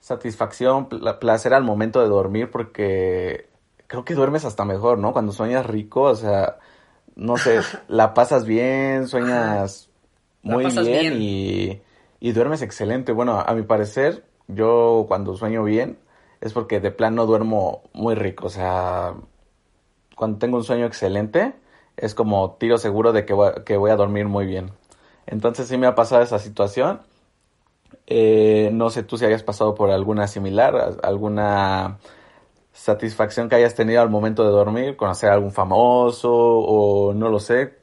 satisfacción, 0.00 0.88
placer 1.20 1.52
al 1.52 1.64
momento 1.64 2.00
de 2.00 2.08
dormir 2.08 2.50
porque 2.50 3.51
creo 3.92 4.06
que 4.06 4.14
duermes 4.14 4.46
hasta 4.46 4.64
mejor, 4.64 4.96
¿no? 4.96 5.12
Cuando 5.12 5.32
sueñas 5.32 5.66
rico, 5.66 6.00
o 6.04 6.14
sea, 6.14 6.56
no 7.14 7.36
sé, 7.36 7.60
la 7.88 8.14
pasas 8.14 8.46
bien, 8.46 9.06
sueñas 9.06 9.90
muy 10.42 10.64
bien, 10.64 11.20
Y, 11.20 11.82
y, 12.18 12.32
duermes 12.32 12.62
excelente. 12.62 13.12
Bueno, 13.12 13.38
a 13.38 13.52
mi 13.52 13.60
parecer, 13.60 14.24
yo 14.48 15.04
cuando 15.08 15.36
sueño 15.36 15.62
bien 15.62 15.98
es 16.40 16.54
porque 16.54 16.80
de 16.80 16.90
plano 16.90 17.26
duermo 17.26 17.82
muy 17.92 18.14
rico, 18.14 18.46
o 18.46 18.48
sea, 18.48 19.12
cuando 20.16 20.38
tengo 20.38 20.56
un 20.56 20.64
sueño 20.64 20.86
excelente 20.86 21.52
es 21.98 22.14
como 22.14 22.52
tiro 22.52 22.78
seguro 22.78 23.12
de 23.12 23.26
que 23.26 23.34
voy, 23.34 23.52
que 23.66 23.76
voy 23.76 23.90
a 23.90 23.96
dormir 23.96 24.24
muy 24.24 24.46
bien. 24.46 24.70
Entonces 25.26 25.68
sí 25.68 25.76
me 25.76 25.86
ha 25.86 25.94
pasado 25.94 26.22
esa 26.22 26.38
situación. 26.38 27.02
Eh, 28.06 28.70
no 28.72 28.88
sé 28.88 29.02
tú 29.02 29.18
si 29.18 29.26
hayas 29.26 29.42
pasado 29.42 29.74
por 29.74 29.90
alguna 29.90 30.28
similar, 30.28 30.96
alguna 31.02 31.98
satisfacción 32.72 33.48
que 33.48 33.56
hayas 33.56 33.74
tenido 33.74 34.00
al 34.00 34.10
momento 34.10 34.44
de 34.44 34.50
dormir, 34.50 34.96
conocer 34.96 35.30
a 35.30 35.34
algún 35.34 35.52
famoso 35.52 36.32
o 36.32 37.14
no 37.14 37.28
lo 37.28 37.38
sé. 37.38 37.78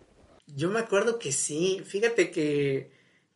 Yo 0.47 0.69
me 0.69 0.80
acuerdo 0.80 1.19
que 1.19 1.32
sí, 1.32 1.82
fíjate 1.86 2.32
que, 2.32 2.91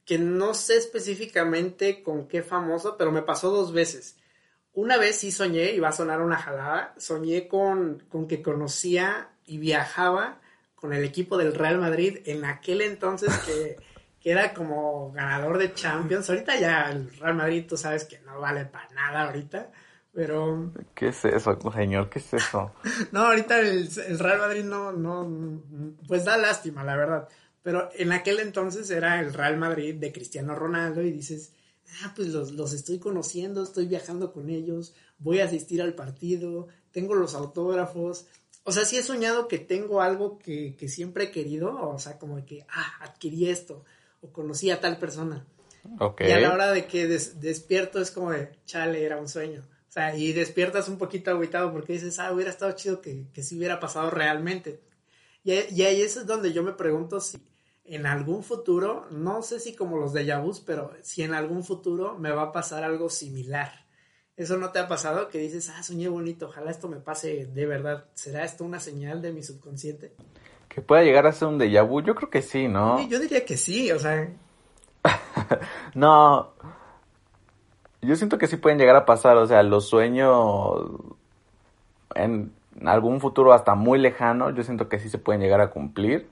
que 0.05 0.17
no 0.17 0.53
sé 0.53 0.77
específicamente 0.77 2.01
con 2.01 2.27
qué 2.27 2.41
famoso, 2.41 2.97
pero 2.97 3.11
me 3.11 3.21
pasó 3.21 3.51
dos 3.51 3.71
veces. 3.71 4.17
Una 4.73 4.97
vez 4.97 5.17
sí 5.17 5.31
soñé, 5.31 5.71
y 5.71 5.79
va 5.79 5.89
a 5.89 5.93
sonar 5.93 6.21
una 6.21 6.37
jalada, 6.37 6.95
soñé 6.97 7.47
con, 7.47 8.03
con 8.09 8.27
que 8.27 8.41
conocía 8.41 9.29
y 9.45 9.59
viajaba 9.59 10.41
con 10.73 10.93
el 10.93 11.03
equipo 11.03 11.37
del 11.37 11.53
Real 11.53 11.77
Madrid 11.77 12.19
en 12.25 12.43
aquel 12.43 12.81
entonces 12.81 13.31
que, 13.45 13.77
que, 14.19 14.31
era 14.31 14.53
como 14.53 15.11
ganador 15.11 15.59
de 15.59 15.73
Champions. 15.73 16.29
Ahorita 16.29 16.59
ya 16.59 16.89
el 16.89 17.15
Real 17.19 17.35
Madrid, 17.35 17.65
tú 17.69 17.77
sabes 17.77 18.05
que 18.05 18.19
no 18.21 18.39
vale 18.39 18.65
para 18.65 18.89
nada 18.89 19.23
ahorita. 19.27 19.71
Pero. 20.13 20.71
¿Qué 20.93 21.07
es 21.07 21.25
eso, 21.25 21.57
señor? 21.71 22.09
¿Qué 22.09 22.19
es 22.19 22.33
eso? 22.33 22.71
no, 23.11 23.21
ahorita 23.21 23.59
el, 23.59 23.89
Real 24.19 24.39
Madrid 24.39 24.63
no, 24.63 24.91
no. 24.91 25.61
Pues 26.07 26.23
da 26.23 26.37
lástima, 26.37 26.83
la 26.83 26.95
verdad. 26.95 27.27
Pero 27.63 27.89
en 27.95 28.11
aquel 28.11 28.39
entonces 28.39 28.89
era 28.91 29.19
el 29.19 29.33
Real 29.33 29.57
Madrid 29.57 29.95
de 29.95 30.11
Cristiano 30.11 30.53
Ronaldo 30.53 31.01
y 31.01 31.11
dices, 31.11 31.53
ah, 32.03 32.13
pues 32.15 32.27
los, 32.29 32.51
los 32.51 32.73
estoy 32.73 32.99
conociendo, 32.99 33.63
estoy 33.63 33.87
viajando 33.87 34.33
con 34.33 34.49
ellos, 34.49 34.93
voy 35.17 35.39
a 35.39 35.45
asistir 35.45 35.81
al 35.81 35.93
partido, 35.93 36.67
tengo 36.91 37.15
los 37.15 37.35
autógrafos. 37.35 38.27
O 38.65 38.71
sea, 38.71 38.85
sí 38.85 38.97
he 38.97 39.03
soñado 39.03 39.47
que 39.47 39.59
tengo 39.59 40.01
algo 40.01 40.37
que, 40.37 40.75
que 40.75 40.89
siempre 40.89 41.25
he 41.25 41.31
querido, 41.31 41.89
o 41.89 41.97
sea, 41.99 42.19
como 42.19 42.45
que, 42.45 42.65
ah, 42.69 42.97
adquirí 43.01 43.49
esto, 43.49 43.83
o 44.21 44.31
conocí 44.31 44.69
a 44.69 44.79
tal 44.79 44.99
persona. 44.99 45.45
Okay. 45.99 46.29
Y 46.29 46.31
a 46.31 46.39
la 46.39 46.53
hora 46.53 46.71
de 46.71 46.85
que 46.85 47.07
despierto 47.07 47.99
es 47.99 48.11
como 48.11 48.31
de, 48.31 48.51
chale, 48.65 49.03
era 49.03 49.17
un 49.17 49.27
sueño. 49.27 49.63
O 49.93 49.99
sea, 49.99 50.17
y 50.17 50.33
despiertas 50.33 50.89
un 50.89 50.97
poquito 50.97 51.29
aguitado 51.29 51.71
porque 51.71 51.93
dices, 51.93 52.17
ah, 52.17 52.31
hubiera 52.31 52.49
estado 52.49 52.71
chido 52.71 52.99
que, 52.99 53.27
que 53.31 53.43
sí 53.43 53.55
hubiera 53.55 53.79
pasado 53.79 54.09
realmente. 54.09 54.81
Y, 55.43 55.53
y, 55.53 55.83
ahí 55.83 56.01
es 56.01 56.25
donde 56.25 56.51
yo 56.51 56.63
me 56.63 56.71
pregunto 56.71 57.19
si 57.19 57.37
en 57.85 58.07
algún 58.07 58.41
futuro, 58.41 59.05
no 59.11 59.43
sé 59.43 59.59
si 59.59 59.75
como 59.75 59.97
los 59.97 60.11
de 60.11 60.25
Yabus, 60.25 60.61
pero 60.61 60.93
si 61.03 61.21
en 61.21 61.35
algún 61.35 61.63
futuro 61.63 62.17
me 62.17 62.31
va 62.31 62.41
a 62.41 62.51
pasar 62.51 62.83
algo 62.83 63.07
similar. 63.11 63.85
¿Eso 64.35 64.57
no 64.57 64.71
te 64.71 64.79
ha 64.79 64.87
pasado? 64.87 65.29
Que 65.29 65.37
dices, 65.37 65.69
ah, 65.69 65.83
soñé 65.83 66.07
bonito, 66.07 66.47
ojalá 66.47 66.71
esto 66.71 66.87
me 66.87 66.97
pase 66.97 67.45
de 67.45 67.65
verdad. 67.67 68.05
¿Será 68.15 68.43
esto 68.45 68.65
una 68.65 68.79
señal 68.79 69.21
de 69.21 69.31
mi 69.31 69.43
subconsciente? 69.43 70.15
Que 70.69 70.81
pueda 70.81 71.03
llegar 71.03 71.27
a 71.27 71.33
ser 71.33 71.49
un 71.49 71.59
déjà 71.59 71.87
vu, 71.87 72.01
yo 72.01 72.15
creo 72.15 72.31
que 72.31 72.41
sí, 72.41 72.67
¿no? 72.67 73.07
yo 73.07 73.19
diría 73.19 73.45
que 73.45 73.57
sí, 73.57 73.91
o 73.91 73.99
sea. 73.99 74.27
no, 75.93 76.55
yo 78.03 78.15
siento 78.15 78.37
que 78.37 78.47
sí 78.47 78.57
pueden 78.57 78.77
llegar 78.77 78.95
a 78.95 79.05
pasar, 79.05 79.37
o 79.37 79.47
sea, 79.47 79.63
los 79.63 79.87
sueños 79.87 80.89
en 82.15 82.51
algún 82.85 83.19
futuro 83.19 83.53
hasta 83.53 83.75
muy 83.75 83.99
lejano, 83.99 84.49
yo 84.51 84.63
siento 84.63 84.89
que 84.89 84.99
sí 84.99 85.09
se 85.09 85.17
pueden 85.17 85.41
llegar 85.41 85.61
a 85.61 85.69
cumplir. 85.69 86.29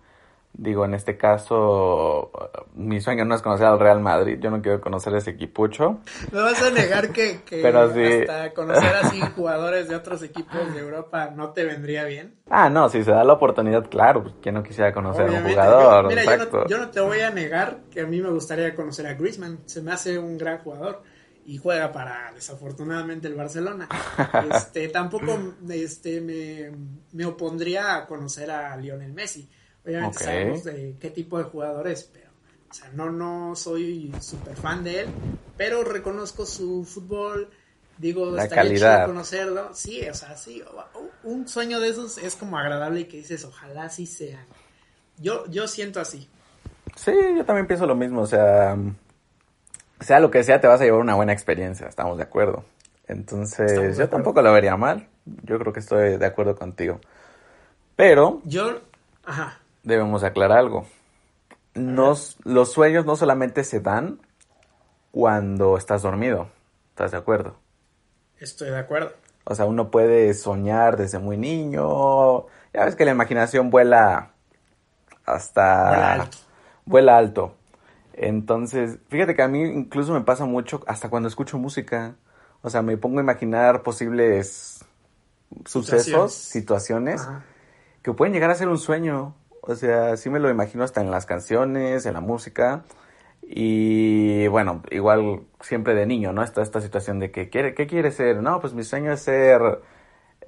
Digo, 0.54 0.84
en 0.84 0.94
este 0.94 1.16
caso, 1.16 2.30
mi 2.76 3.00
sueño 3.00 3.24
no 3.24 3.34
es 3.36 3.42
conocer 3.42 3.68
al 3.68 3.80
Real 3.80 4.02
Madrid, 4.02 4.38
yo 4.42 4.52
no 4.52 4.62
quiero 4.62 4.82
conocer 4.82 5.16
ese 5.16 5.32
equipucho. 5.32 6.00
Me 6.30 6.42
vas 6.42 6.62
a 6.62 6.70
negar 6.72 7.14
que, 7.14 7.40
hasta 7.66 8.54
conocer 8.54 8.96
así 9.02 9.22
jugadores 9.34 9.88
de 9.88 9.96
otros 9.96 10.22
equipos 10.24 10.74
de 10.74 10.82
Europa 10.82 11.32
no 11.34 11.52
te 11.52 11.64
vendría 11.64 12.04
bien. 12.04 12.36
Ah, 12.50 12.70
no, 12.70 12.90
si 12.90 13.02
se 13.02 13.12
da 13.12 13.24
la 13.24 13.32
oportunidad, 13.32 13.90
claro, 13.90 14.24
pues 14.24 14.36
quién 14.42 14.56
no 14.56 14.62
quisiera 14.62 14.92
conocer 14.92 15.30
a 15.30 15.32
un 15.32 15.50
jugador. 15.50 16.08
mira, 16.08 16.26
yo 16.26 16.38
no, 16.38 16.68
yo 16.68 16.78
no, 16.80 16.90
te 16.90 17.00
voy 17.00 17.22
a 17.22 17.30
negar 17.30 17.78
que 17.90 18.02
a 18.02 18.06
mí 18.06 18.20
me 18.20 18.30
gustaría 18.30 18.76
conocer 18.76 19.08
a 19.08 19.14
Griezmann, 19.14 19.60
se 19.68 19.82
me 19.82 19.94
hace 19.94 20.20
un 20.20 20.38
gran 20.38 20.58
jugador 20.58 21.02
y 21.46 21.58
juega 21.58 21.92
para 21.92 22.32
desafortunadamente 22.34 23.28
el 23.28 23.36
Barcelona. 23.36 23.88
Este, 24.52 24.88
tampoco 24.90 25.56
este, 25.70 26.22
me, 26.22 26.72
me, 27.12 27.26
opondría 27.26 27.96
a 27.96 28.08
conocer 28.08 28.52
a 28.52 28.76
Lionel 28.78 29.14
Messi. 29.14 29.50
Obviamente 29.86 30.24
sabemos 30.24 30.64
de 30.64 30.96
qué 31.00 31.10
tipo 31.10 31.38
de 31.38 31.46
jugador 31.46 31.88
es, 31.88 32.04
pero 32.04 32.30
O 32.70 32.74
sea, 32.74 32.90
no, 32.94 33.12
no 33.12 33.56
soy 33.56 34.14
súper 34.22 34.56
fan 34.56 34.84
de 34.84 35.02
él, 35.02 35.08
pero 35.58 35.84
reconozco 35.84 36.46
su 36.46 36.86
fútbol. 36.86 37.50
Digo, 37.98 38.32
La 38.32 38.44
estaría 38.44 38.64
calidad. 38.64 38.96
chido 38.98 39.08
conocerlo. 39.08 39.70
Sí, 39.74 40.02
o 40.10 40.14
sea, 40.14 40.36
sí. 40.36 40.64
Un 41.24 41.48
sueño 41.48 41.80
de 41.80 41.90
esos 41.90 42.18
es 42.18 42.36
como 42.36 42.58
agradable 42.58 43.02
y 43.02 43.06
que 43.06 43.18
dices, 43.18 43.46
ojalá 43.46 43.90
sí 43.90 44.06
sean. 44.08 44.46
Yo, 45.18 45.46
yo 45.48 45.68
siento 45.68 46.00
así. 46.00 46.28
Sí, 46.96 47.12
yo 47.38 47.46
también 47.46 47.68
pienso 47.68 47.86
lo 47.86 47.96
mismo, 47.96 48.22
o 48.22 48.28
sea, 48.28 48.76
sea 50.02 50.20
lo 50.20 50.32
que 50.32 50.44
sea, 50.44 50.60
te 50.62 50.68
vas 50.68 50.82
a 50.82 50.84
llevar 50.84 51.00
una 51.02 51.16
buena 51.16 51.34
experiencia, 51.34 51.88
estamos 51.88 52.18
de 52.18 52.24
acuerdo. 52.24 52.66
Entonces, 53.08 53.72
de 53.74 53.94
yo 53.96 54.06
acuerdo. 54.06 54.10
tampoco 54.10 54.42
lo 54.42 54.54
vería 54.54 54.78
mal, 54.78 55.08
yo 55.44 55.60
creo 55.60 55.74
que 55.74 55.80
estoy 55.80 56.18
de 56.18 56.26
acuerdo 56.26 56.56
contigo. 56.56 57.00
Pero 57.96 58.42
Yo, 58.44 58.80
ajá. 59.26 59.60
debemos 59.84 60.24
aclarar 60.24 60.58
algo. 60.60 60.88
Nos, 61.74 62.38
los 62.44 62.72
sueños 62.74 63.06
no 63.06 63.16
solamente 63.16 63.64
se 63.64 63.80
dan 63.80 64.20
cuando 65.12 65.78
estás 65.78 66.02
dormido, 66.02 66.50
¿estás 66.90 67.12
de 67.12 67.18
acuerdo? 67.18 67.56
Estoy 68.40 68.70
de 68.72 68.80
acuerdo. 68.80 69.14
O 69.44 69.56
sea, 69.56 69.66
uno 69.66 69.92
puede 69.92 70.34
soñar 70.34 70.98
desde 70.98 71.20
muy 71.20 71.38
niño. 71.38 72.48
Ya 72.74 72.86
ves 72.86 72.96
que 72.96 73.06
la 73.06 73.12
imaginación 73.12 73.70
vuela 73.70 74.32
hasta... 75.26 75.88
Vuela 75.90 76.14
alto. 76.14 76.38
Vuela 76.86 77.18
alto. 77.18 77.56
Entonces, 78.24 79.00
fíjate 79.10 79.34
que 79.36 79.42
a 79.42 79.48
mí 79.48 79.62
incluso 79.64 80.14
me 80.14 80.22
pasa 80.22 80.46
mucho 80.46 80.82
hasta 80.86 81.10
cuando 81.10 81.28
escucho 81.28 81.58
música. 81.58 82.16
O 82.62 82.70
sea, 82.70 82.84
me 82.84 82.96
pongo 82.96 83.18
a 83.20 83.24
imaginar 83.24 83.82
posibles 83.82 84.86
sucesos, 85.66 86.32
Situaciones. 86.32 86.34
situaciones, 86.34 87.22
Ajá. 87.22 87.44
que 88.04 88.14
pueden 88.14 88.32
llegar 88.34 88.52
a 88.52 88.56
ser 88.56 88.68
un 88.70 88.78
sueño. 88.78 89.34
O 89.62 89.74
sea, 89.76 90.18
sí 90.18 90.30
me 90.30 90.40
lo 90.40 90.52
imagino 90.52 90.84
hasta 90.84 91.02
en 91.02 91.10
las 91.10 91.26
canciones, 91.26 92.06
en 92.06 92.14
la 92.14 92.22
música. 92.22 92.84
Y 93.42 94.48
bueno, 94.50 94.84
igual 94.92 95.42
siempre 95.60 95.96
de 95.96 96.06
niño, 96.06 96.32
¿no? 96.32 96.44
Está 96.44 96.62
esta 96.62 96.80
situación 96.80 97.18
de 97.18 97.32
que, 97.32 97.50
¿quiere, 97.50 97.74
¿qué 97.74 97.88
quiere 97.88 98.12
ser? 98.12 98.38
No, 98.44 98.60
pues 98.62 98.74
mi 98.76 98.84
sueño 98.84 99.12
es 99.14 99.22
ser 99.22 99.82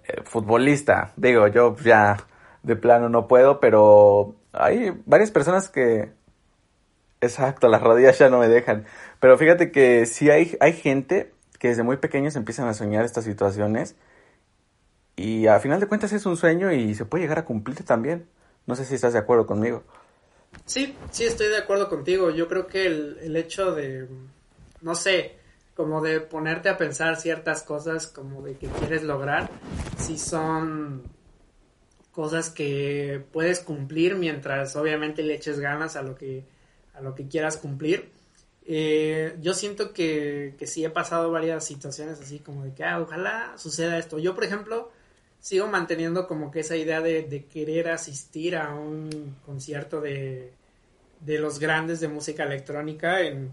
eh, 0.03 0.21
futbolista. 0.26 1.11
Digo, 1.15 1.47
yo 1.47 1.76
ya 1.78 2.17
de 2.61 2.76
plano 2.76 3.09
no 3.09 3.28
puedo, 3.28 3.59
pero 3.59 4.36
hay 4.51 4.91
varias 5.07 5.32
personas 5.32 5.69
que... 5.69 6.11
Exacto, 7.24 7.69
las 7.69 7.82
rodillas 7.82 8.19
ya 8.19 8.30
no 8.30 8.39
me 8.39 8.49
dejan. 8.49 8.86
Pero 9.21 9.38
fíjate 9.38 9.71
que 9.71 10.05
sí 10.05 10.30
hay, 10.30 10.57
hay 10.59 10.74
gente 10.74 11.32
que 11.57 11.69
desde 11.69 11.84
muy 11.84 11.95
pequeños 11.95 12.36
empiezan 12.36 12.67
a 12.67 12.74
soñar 12.74 13.05
estas 13.05 13.24
situaciones 13.24 13.95
y 15.15 15.47
a 15.47 15.57
final 15.61 15.80
de 15.80 15.88
cuentas 15.88 16.11
es 16.11 16.26
un 16.26 16.36
sueño 16.36 16.74
y 16.74 16.93
se 16.95 17.05
puede 17.05 17.24
llegar 17.24 17.39
a 17.39 17.45
cumplir 17.45 17.82
también. 17.86 18.28
No 18.65 18.76
sé 18.76 18.84
si 18.84 18.95
estás 18.95 19.13
de 19.13 19.19
acuerdo 19.19 19.47
conmigo. 19.47 19.84
Sí, 20.65 20.97
sí, 21.11 21.24
estoy 21.24 21.47
de 21.47 21.57
acuerdo 21.57 21.88
contigo. 21.88 22.30
Yo 22.30 22.49
creo 22.49 22.67
que 22.67 22.86
el, 22.88 23.17
el 23.21 23.38
hecho 23.38 23.74
de, 23.74 24.05
no 24.82 24.93
sé, 24.93 25.38
como 25.74 26.01
de 26.01 26.19
ponerte 26.19 26.67
a 26.67 26.78
pensar 26.78 27.15
ciertas 27.15 27.63
cosas 27.63 28.07
como 28.07 28.41
de 28.41 28.57
que 28.57 28.67
quieres 28.67 29.03
lograr, 29.03 29.49
si 29.97 30.17
son 30.17 31.03
cosas 32.11 32.49
que 32.49 33.26
puedes 33.32 33.61
cumplir 33.61 34.15
mientras 34.15 34.76
obviamente 34.76 35.24
le 35.24 35.36
eches 35.36 35.61
ganas 35.61 35.95
a 35.95 36.01
lo 36.01 36.15
que, 36.15 36.45
a 36.94 37.02
lo 37.02 37.16
que 37.16 37.28
quieras 37.28 37.58
cumplir. 37.58 38.10
Eh, 38.66 39.36
yo 39.41 39.54
siento 39.54 39.94
que, 39.94 40.56
que 40.58 40.68
sí 40.68 40.86
he 40.86 40.89
pasado 40.89 41.32
varias 41.32 41.66
situaciones 41.66 42.20
así 42.22 42.39
como 42.39 42.64
de 42.64 42.74
que, 42.74 42.84
ah, 42.84 43.00
ojalá 43.02 43.54
suceda 43.58 43.98
esto. 43.98 44.20
Yo, 44.20 44.36
por 44.36 44.44
ejemplo, 44.46 44.91
sigo 45.39 45.68
manteniendo 45.68 46.28
como 46.28 46.52
que 46.52 46.62
esa 46.62 46.78
idea 46.78 47.02
de, 47.02 47.24
de 47.24 47.46
querer 47.46 47.89
asistir 47.89 48.56
a 48.56 48.74
un 48.74 49.36
concierto 49.46 50.00
de, 50.00 50.54
de 51.20 51.39
los 51.39 51.60
grandes 51.60 52.00
de 52.00 52.08
música 52.08 52.44
electrónica. 52.44 53.22
En, 53.22 53.52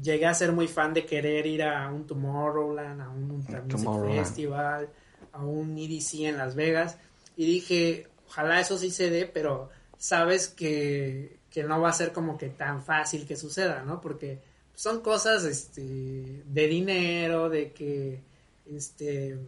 llegué 0.00 0.26
a 0.26 0.34
ser 0.34 0.52
muy 0.52 0.68
fan 0.68 0.94
de 0.94 1.06
querer 1.06 1.46
ir 1.46 1.62
a 1.62 1.90
un 1.90 2.06
Tomorrowland, 2.06 3.00
a 3.00 3.08
un 3.08 3.30
Ultra 3.30 3.62
Music. 3.62 4.24
Festival, 4.24 4.88
a 5.32 5.44
un 5.44 5.76
EDC 5.76 6.26
en 6.26 6.38
Las 6.38 6.54
Vegas. 6.54 6.98
Y 7.36 7.46
dije, 7.46 8.06
ojalá 8.28 8.60
eso 8.60 8.78
sí 8.78 8.90
se 8.90 9.10
dé, 9.10 9.26
pero 9.26 9.70
sabes 9.98 10.48
que, 10.48 11.36
que 11.56 11.64
no 11.64 11.80
va 11.80 11.88
a 11.88 11.94
ser 11.94 12.12
como 12.12 12.36
que 12.36 12.50
tan 12.50 12.84
fácil 12.84 13.26
que 13.26 13.34
suceda, 13.34 13.82
¿no? 13.82 13.98
Porque 13.98 14.40
son 14.74 15.00
cosas 15.00 15.42
este, 15.44 16.42
de 16.44 16.66
dinero, 16.68 17.48
de 17.48 17.72
que 17.72 18.20
este, 18.70 19.38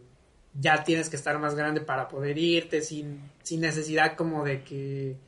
ya 0.59 0.85
tienes 0.85 1.11
que 1.11 1.17
estar 1.17 1.39
más 1.39 1.55
grande 1.55 1.83
para 1.83 2.09
poder 2.09 2.39
irte, 2.39 2.81
sin, 2.81 3.31
sin 3.43 3.61
necesidad 3.61 4.17
como 4.17 4.43
de 4.43 4.65
que 4.65 5.19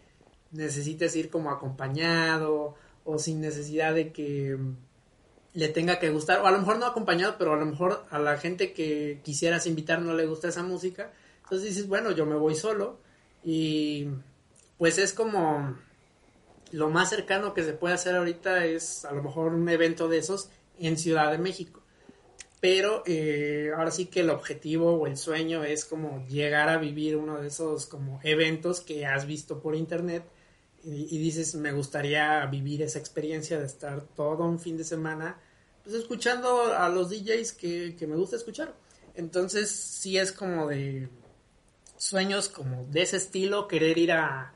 necesites 0.52 1.14
ir 1.16 1.28
como 1.28 1.50
acompañado, 1.50 2.76
o 3.04 3.18
sin 3.18 3.42
necesidad 3.42 3.94
de 3.94 4.10
que 4.10 4.56
le 5.52 5.68
tenga 5.68 5.98
que 5.98 6.08
gustar, 6.08 6.40
o 6.40 6.46
a 6.46 6.50
lo 6.50 6.60
mejor 6.60 6.78
no 6.78 6.86
acompañado, 6.86 7.34
pero 7.36 7.52
a 7.52 7.58
lo 7.58 7.66
mejor 7.66 8.06
a 8.08 8.18
la 8.18 8.38
gente 8.38 8.72
que 8.72 9.20
quisieras 9.22 9.66
invitar 9.66 10.00
no 10.00 10.14
le 10.14 10.24
gusta 10.24 10.48
esa 10.48 10.62
música. 10.62 11.12
Entonces 11.42 11.68
dices, 11.68 11.88
bueno, 11.88 12.10
yo 12.12 12.24
me 12.24 12.36
voy 12.36 12.54
solo 12.54 13.00
y 13.44 14.08
pues 14.78 14.96
es 14.96 15.12
como 15.12 15.76
lo 16.72 16.90
más 16.90 17.10
cercano 17.10 17.54
que 17.54 17.64
se 17.64 17.72
puede 17.72 17.94
hacer 17.94 18.16
ahorita 18.16 18.64
es 18.64 19.04
a 19.04 19.12
lo 19.12 19.22
mejor 19.22 19.52
un 19.52 19.68
evento 19.68 20.08
de 20.08 20.18
esos 20.18 20.50
en 20.78 20.96
Ciudad 20.98 21.30
de 21.30 21.38
México. 21.38 21.82
Pero 22.60 23.02
eh, 23.06 23.70
ahora 23.76 23.90
sí 23.90 24.06
que 24.06 24.20
el 24.20 24.30
objetivo 24.30 24.92
o 24.92 25.06
el 25.06 25.16
sueño 25.16 25.64
es 25.64 25.84
como 25.84 26.26
llegar 26.28 26.68
a 26.68 26.76
vivir 26.76 27.16
uno 27.16 27.40
de 27.40 27.48
esos 27.48 27.86
como 27.86 28.20
eventos 28.22 28.80
que 28.80 29.06
has 29.06 29.26
visto 29.26 29.60
por 29.60 29.74
internet 29.74 30.24
y, 30.82 31.14
y 31.14 31.18
dices, 31.18 31.54
me 31.54 31.72
gustaría 31.72 32.44
vivir 32.46 32.82
esa 32.82 32.98
experiencia 32.98 33.58
de 33.58 33.66
estar 33.66 34.02
todo 34.14 34.44
un 34.44 34.58
fin 34.58 34.76
de 34.76 34.84
semana 34.84 35.38
pues 35.82 35.94
escuchando 35.96 36.74
a 36.74 36.88
los 36.88 37.10
DJs 37.10 37.52
que, 37.52 37.96
que 37.96 38.06
me 38.06 38.16
gusta 38.16 38.36
escuchar. 38.36 38.74
Entonces 39.14 39.70
sí 39.70 40.18
es 40.18 40.32
como 40.32 40.68
de 40.68 41.08
sueños 41.96 42.48
como 42.48 42.84
de 42.86 43.02
ese 43.02 43.16
estilo, 43.16 43.68
querer 43.68 43.98
ir 43.98 44.12
a, 44.12 44.54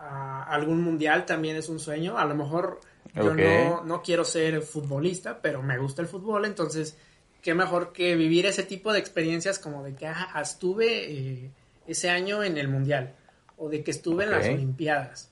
a 0.00 0.42
algún 0.44 0.82
mundial 0.82 1.26
también 1.26 1.56
es 1.56 1.68
un 1.68 1.78
sueño. 1.78 2.18
A 2.18 2.24
lo 2.24 2.34
mejor 2.34 2.80
yo 3.14 3.34
no, 3.34 3.84
no 3.84 4.02
quiero 4.02 4.24
ser 4.24 4.62
futbolista, 4.62 5.40
pero 5.42 5.62
me 5.62 5.78
gusta 5.78 6.00
el 6.02 6.08
fútbol, 6.08 6.46
entonces 6.46 6.96
qué 7.42 7.54
mejor 7.54 7.92
que 7.92 8.16
vivir 8.16 8.46
ese 8.46 8.62
tipo 8.62 8.92
de 8.92 8.98
experiencias 8.98 9.58
como 9.58 9.82
de 9.82 9.94
que 9.94 10.06
ah, 10.06 10.40
estuve 10.40 11.12
eh, 11.12 11.50
ese 11.86 12.10
año 12.10 12.42
en 12.42 12.56
el 12.58 12.68
mundial, 12.68 13.14
o 13.56 13.68
de 13.68 13.82
que 13.82 13.90
estuve 13.90 14.24
en 14.24 14.30
las. 14.30 14.46
Olimpiadas, 14.46 15.30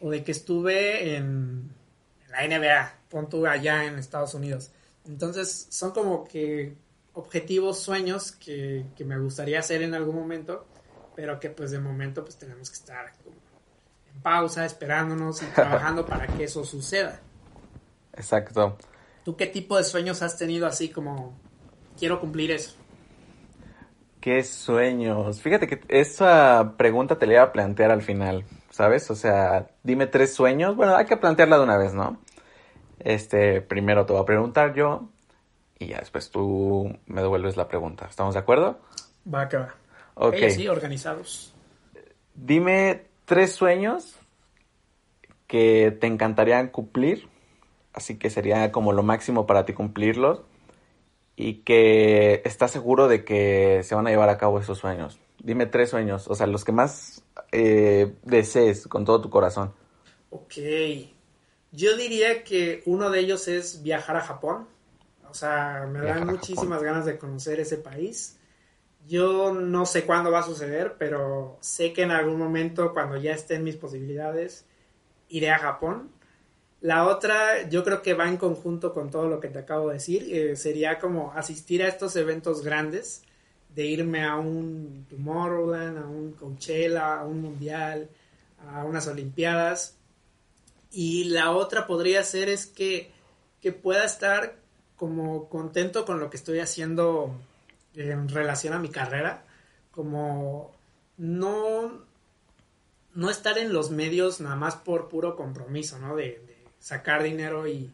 o 0.00 0.10
de 0.10 0.24
que 0.24 0.32
estuve 0.32 1.16
en, 1.16 1.70
la 2.30 2.46
NBA, 2.46 2.94
pon 3.08 3.28
tú 3.28 3.46
allá 3.46 3.84
en 3.84 3.98
Estados 3.98 4.34
Unidos. 4.34 4.70
Entonces 5.06 5.68
son 5.70 5.92
como 5.92 6.24
que 6.24 6.74
objetivos, 7.14 7.80
sueños 7.80 8.32
que, 8.32 8.86
que 8.96 9.04
me 9.04 9.18
gustaría 9.18 9.58
hacer 9.58 9.82
en 9.82 9.94
algún 9.94 10.16
momento, 10.16 10.66
pero 11.14 11.40
que 11.40 11.50
pues 11.50 11.70
de 11.70 11.78
momento 11.78 12.24
pues 12.24 12.36
tenemos 12.36 12.68
que 12.70 12.76
estar 12.76 13.12
como 13.24 13.45
pausa, 14.22 14.64
esperándonos 14.64 15.42
y 15.42 15.46
trabajando 15.54 16.04
para 16.06 16.26
que 16.26 16.44
eso 16.44 16.64
suceda. 16.64 17.20
Exacto. 18.14 18.76
¿Tú 19.24 19.36
qué 19.36 19.46
tipo 19.46 19.76
de 19.76 19.84
sueños 19.84 20.22
has 20.22 20.38
tenido 20.38 20.66
así 20.66 20.88
como 20.88 21.34
quiero 21.98 22.20
cumplir 22.20 22.50
eso? 22.50 22.74
¿Qué 24.20 24.42
sueños? 24.42 25.40
Fíjate 25.40 25.66
que 25.66 25.80
esa 25.88 26.74
pregunta 26.76 27.18
te 27.18 27.26
la 27.26 27.32
iba 27.34 27.42
a 27.42 27.52
plantear 27.52 27.90
al 27.90 28.02
final, 28.02 28.44
¿sabes? 28.70 29.10
O 29.10 29.14
sea, 29.14 29.68
dime 29.82 30.06
tres 30.06 30.34
sueños. 30.34 30.74
Bueno, 30.74 30.96
hay 30.96 31.06
que 31.06 31.16
plantearla 31.16 31.58
de 31.58 31.64
una 31.64 31.76
vez, 31.76 31.94
¿no? 31.94 32.18
Este, 32.98 33.60
primero 33.60 34.06
te 34.06 34.12
voy 34.12 34.22
a 34.22 34.24
preguntar 34.24 34.74
yo 34.74 35.08
y 35.78 35.88
ya 35.88 35.98
después 35.98 36.30
tú 36.30 36.96
me 37.06 37.20
devuelves 37.20 37.56
la 37.56 37.68
pregunta. 37.68 38.06
¿Estamos 38.08 38.34
de 38.34 38.40
acuerdo? 38.40 38.80
Va 39.32 39.48
que 39.48 39.58
va. 39.58 39.74
Ok. 40.14 40.34
Ellos 40.34 40.54
sí, 40.54 40.68
organizados. 40.68 41.54
Dime 42.34 43.06
tres 43.26 43.52
sueños 43.52 44.16
que 45.46 45.96
te 46.00 46.06
encantarían 46.06 46.68
cumplir, 46.68 47.28
así 47.92 48.18
que 48.18 48.30
sería 48.30 48.72
como 48.72 48.92
lo 48.92 49.02
máximo 49.02 49.46
para 49.46 49.66
ti 49.66 49.74
cumplirlos 49.74 50.40
y 51.36 51.58
que 51.58 52.40
estás 52.44 52.70
seguro 52.70 53.08
de 53.08 53.24
que 53.24 53.82
se 53.84 53.94
van 53.94 54.06
a 54.06 54.10
llevar 54.10 54.30
a 54.30 54.38
cabo 54.38 54.58
esos 54.58 54.78
sueños. 54.78 55.20
Dime 55.38 55.66
tres 55.66 55.90
sueños, 55.90 56.28
o 56.28 56.34
sea, 56.34 56.46
los 56.46 56.64
que 56.64 56.72
más 56.72 57.22
eh, 57.52 58.14
desees 58.22 58.86
con 58.88 59.04
todo 59.04 59.20
tu 59.20 59.28
corazón. 59.28 59.74
Ok. 60.30 60.54
Yo 61.72 61.96
diría 61.96 62.42
que 62.42 62.82
uno 62.86 63.10
de 63.10 63.20
ellos 63.20 63.48
es 63.48 63.82
viajar 63.82 64.16
a 64.16 64.22
Japón. 64.22 64.66
O 65.28 65.34
sea, 65.34 65.86
me 65.86 66.00
Viajar 66.00 66.20
dan 66.20 66.28
muchísimas 66.28 66.82
ganas 66.82 67.04
de 67.04 67.18
conocer 67.18 67.60
ese 67.60 67.76
país. 67.76 68.35
Yo 69.06 69.52
no 69.52 69.86
sé 69.86 70.04
cuándo 70.04 70.30
va 70.30 70.40
a 70.40 70.42
suceder, 70.42 70.96
pero 70.98 71.58
sé 71.60 71.92
que 71.92 72.02
en 72.02 72.10
algún 72.10 72.38
momento, 72.38 72.92
cuando 72.92 73.16
ya 73.16 73.32
estén 73.32 73.62
mis 73.64 73.76
posibilidades, 73.76 74.64
iré 75.28 75.50
a 75.50 75.58
Japón. 75.58 76.10
La 76.80 77.06
otra, 77.06 77.68
yo 77.68 77.84
creo 77.84 78.02
que 78.02 78.14
va 78.14 78.28
en 78.28 78.36
conjunto 78.36 78.92
con 78.94 79.10
todo 79.10 79.28
lo 79.28 79.40
que 79.40 79.48
te 79.48 79.58
acabo 79.60 79.88
de 79.88 79.94
decir. 79.94 80.26
eh, 80.30 80.56
sería 80.56 80.98
como 80.98 81.32
asistir 81.32 81.82
a 81.82 81.88
estos 81.88 82.16
eventos 82.16 82.62
grandes, 82.62 83.22
de 83.74 83.86
irme 83.86 84.24
a 84.24 84.36
un 84.36 85.06
Tomorrowland, 85.10 85.98
a 85.98 86.06
un 86.06 86.32
Coachella, 86.32 87.20
a 87.20 87.26
un 87.26 87.42
Mundial, 87.42 88.08
a 88.70 88.84
unas 88.84 89.06
Olimpiadas 89.06 89.96
Y 90.90 91.24
la 91.24 91.50
otra 91.52 91.86
podría 91.86 92.22
ser 92.24 92.48
es 92.48 92.66
que, 92.66 93.10
que 93.60 93.72
pueda 93.72 94.04
estar 94.04 94.56
como 94.96 95.48
contento 95.48 96.04
con 96.06 96.20
lo 96.20 96.30
que 96.30 96.38
estoy 96.38 96.60
haciendo 96.60 97.34
en 97.96 98.28
relación 98.28 98.74
a 98.74 98.78
mi 98.78 98.88
carrera, 98.88 99.44
como 99.90 100.72
no, 101.16 102.04
no 103.14 103.30
estar 103.30 103.58
en 103.58 103.72
los 103.72 103.90
medios 103.90 104.40
nada 104.40 104.56
más 104.56 104.76
por 104.76 105.08
puro 105.08 105.36
compromiso, 105.36 105.98
¿no? 105.98 106.16
De, 106.16 106.46
sacar 106.78 107.22
dinero 107.22 107.66
y, 107.66 107.90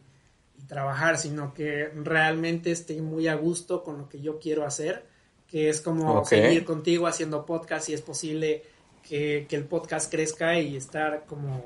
trabajar, 0.67 1.17
sino 1.17 1.53
que 1.53 1.89
realmente 1.93 2.71
esté 2.71 3.01
muy 3.01 3.27
a 3.27 3.35
gusto 3.35 3.83
con 3.83 3.97
lo 3.97 4.07
que 4.07 4.21
yo 4.21 4.39
quiero 4.39 4.65
hacer, 4.65 5.05
que 5.47 5.67
es 5.67 5.81
como 5.81 6.23
seguir 6.23 6.63
contigo 6.63 7.05
haciendo 7.05 7.45
podcast 7.45 7.87
si 7.87 7.93
es 7.93 8.01
posible 8.01 8.63
que, 9.07 9.45
el 9.49 9.65
podcast 9.65 10.09
crezca 10.09 10.57
y 10.59 10.77
estar 10.77 11.25
como 11.25 11.65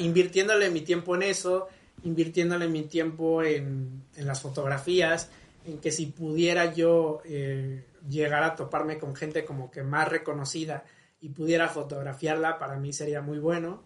invirtiéndole 0.00 0.68
mi 0.70 0.80
tiempo 0.80 1.14
en 1.14 1.22
eso, 1.22 1.68
invirtiéndole 2.02 2.66
mi 2.66 2.82
tiempo 2.82 3.42
en, 3.44 4.02
las 4.16 4.40
fotografías, 4.40 5.30
en 5.64 5.78
que 5.78 5.90
si 5.90 6.06
pudiera 6.06 6.72
yo 6.72 7.20
eh, 7.24 7.84
llegar 8.08 8.42
a 8.42 8.54
toparme 8.54 8.98
con 8.98 9.14
gente 9.14 9.44
como 9.44 9.70
que 9.70 9.82
más 9.82 10.08
reconocida 10.08 10.84
y 11.20 11.30
pudiera 11.30 11.68
fotografiarla, 11.68 12.58
para 12.58 12.76
mí 12.76 12.92
sería 12.92 13.20
muy 13.20 13.38
bueno. 13.38 13.82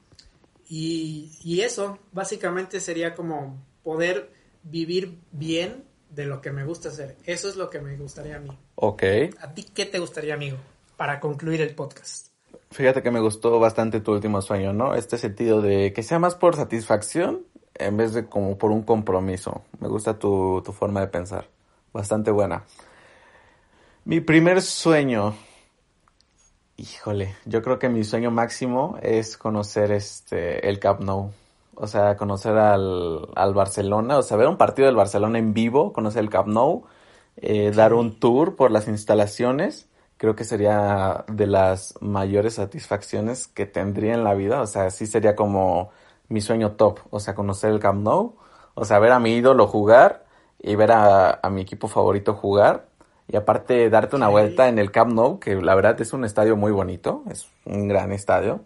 Y, 0.68 1.32
y 1.42 1.60
eso, 1.62 1.98
básicamente 2.12 2.80
sería 2.80 3.14
como 3.14 3.64
poder 3.82 4.30
vivir 4.62 5.18
bien 5.32 5.84
de 6.10 6.26
lo 6.26 6.40
que 6.40 6.52
me 6.52 6.64
gusta 6.64 6.90
hacer. 6.90 7.16
Eso 7.24 7.48
es 7.48 7.56
lo 7.56 7.70
que 7.70 7.80
me 7.80 7.96
gustaría 7.96 8.36
a 8.36 8.40
mí. 8.40 8.56
Ok. 8.76 9.02
¿A 9.40 9.54
ti 9.54 9.64
qué 9.74 9.86
te 9.86 9.98
gustaría, 9.98 10.34
amigo, 10.34 10.58
para 10.96 11.20
concluir 11.20 11.60
el 11.62 11.74
podcast? 11.74 12.28
Fíjate 12.70 13.02
que 13.02 13.10
me 13.10 13.20
gustó 13.20 13.58
bastante 13.58 14.00
tu 14.00 14.12
último 14.12 14.40
sueño, 14.40 14.72
¿no? 14.72 14.94
Este 14.94 15.18
sentido 15.18 15.60
de 15.60 15.92
que 15.92 16.02
sea 16.02 16.18
más 16.18 16.34
por 16.34 16.56
satisfacción 16.56 17.46
en 17.74 17.96
vez 17.96 18.14
de 18.14 18.26
como 18.26 18.56
por 18.56 18.70
un 18.70 18.82
compromiso. 18.82 19.62
Me 19.80 19.88
gusta 19.88 20.18
tu, 20.18 20.62
tu 20.64 20.72
forma 20.72 21.00
de 21.00 21.08
pensar. 21.08 21.48
Bastante 21.92 22.30
buena. 22.30 22.64
Mi 24.04 24.20
primer 24.20 24.62
sueño. 24.62 25.34
Híjole, 26.76 27.36
yo 27.44 27.62
creo 27.62 27.78
que 27.78 27.88
mi 27.88 28.02
sueño 28.02 28.30
máximo 28.30 28.98
es 29.02 29.36
conocer 29.36 29.92
este 29.92 30.68
el 30.68 30.78
Camp 30.78 31.00
Nou. 31.00 31.30
O 31.74 31.86
sea, 31.86 32.16
conocer 32.16 32.56
al, 32.58 33.28
al 33.34 33.54
Barcelona, 33.54 34.18
o 34.18 34.22
sea, 34.22 34.36
ver 34.36 34.48
un 34.48 34.56
partido 34.56 34.86
del 34.86 34.96
Barcelona 34.96 35.38
en 35.38 35.54
vivo, 35.54 35.92
conocer 35.92 36.22
el 36.22 36.30
Camp 36.30 36.48
Nou, 36.48 36.84
eh, 37.36 37.70
dar 37.70 37.94
un 37.94 38.18
tour 38.18 38.56
por 38.56 38.70
las 38.70 38.88
instalaciones 38.88 39.88
creo 40.22 40.36
que 40.36 40.44
sería 40.44 41.24
de 41.26 41.48
las 41.48 41.94
mayores 42.00 42.54
satisfacciones 42.54 43.48
que 43.48 43.66
tendría 43.66 44.14
en 44.14 44.22
la 44.22 44.34
vida. 44.34 44.60
O 44.62 44.68
sea, 44.68 44.88
sí 44.90 45.06
sería 45.06 45.34
como 45.34 45.90
mi 46.28 46.40
sueño 46.40 46.76
top. 46.76 47.00
O 47.10 47.18
sea, 47.18 47.34
conocer 47.34 47.72
el 47.72 47.80
Camp 47.80 48.04
Nou, 48.04 48.36
o 48.74 48.84
sea, 48.84 49.00
ver 49.00 49.10
a 49.10 49.18
mi 49.18 49.32
ídolo 49.34 49.66
jugar 49.66 50.21
y 50.62 50.76
ver 50.76 50.92
a, 50.92 51.40
mi 51.50 51.62
equipo 51.62 51.88
favorito 51.88 52.34
jugar. 52.34 52.86
Y 53.28 53.36
aparte 53.36 53.90
darte 53.90 54.16
una 54.16 54.28
vuelta 54.28 54.68
en 54.68 54.78
el 54.78 54.90
Camp 54.90 55.12
Nou, 55.12 55.38
que 55.40 55.56
la 55.56 55.74
verdad 55.74 56.00
es 56.00 56.12
un 56.12 56.24
estadio 56.24 56.56
muy 56.56 56.70
bonito, 56.70 57.24
es 57.30 57.48
un 57.64 57.88
gran 57.88 58.12
estadio. 58.12 58.60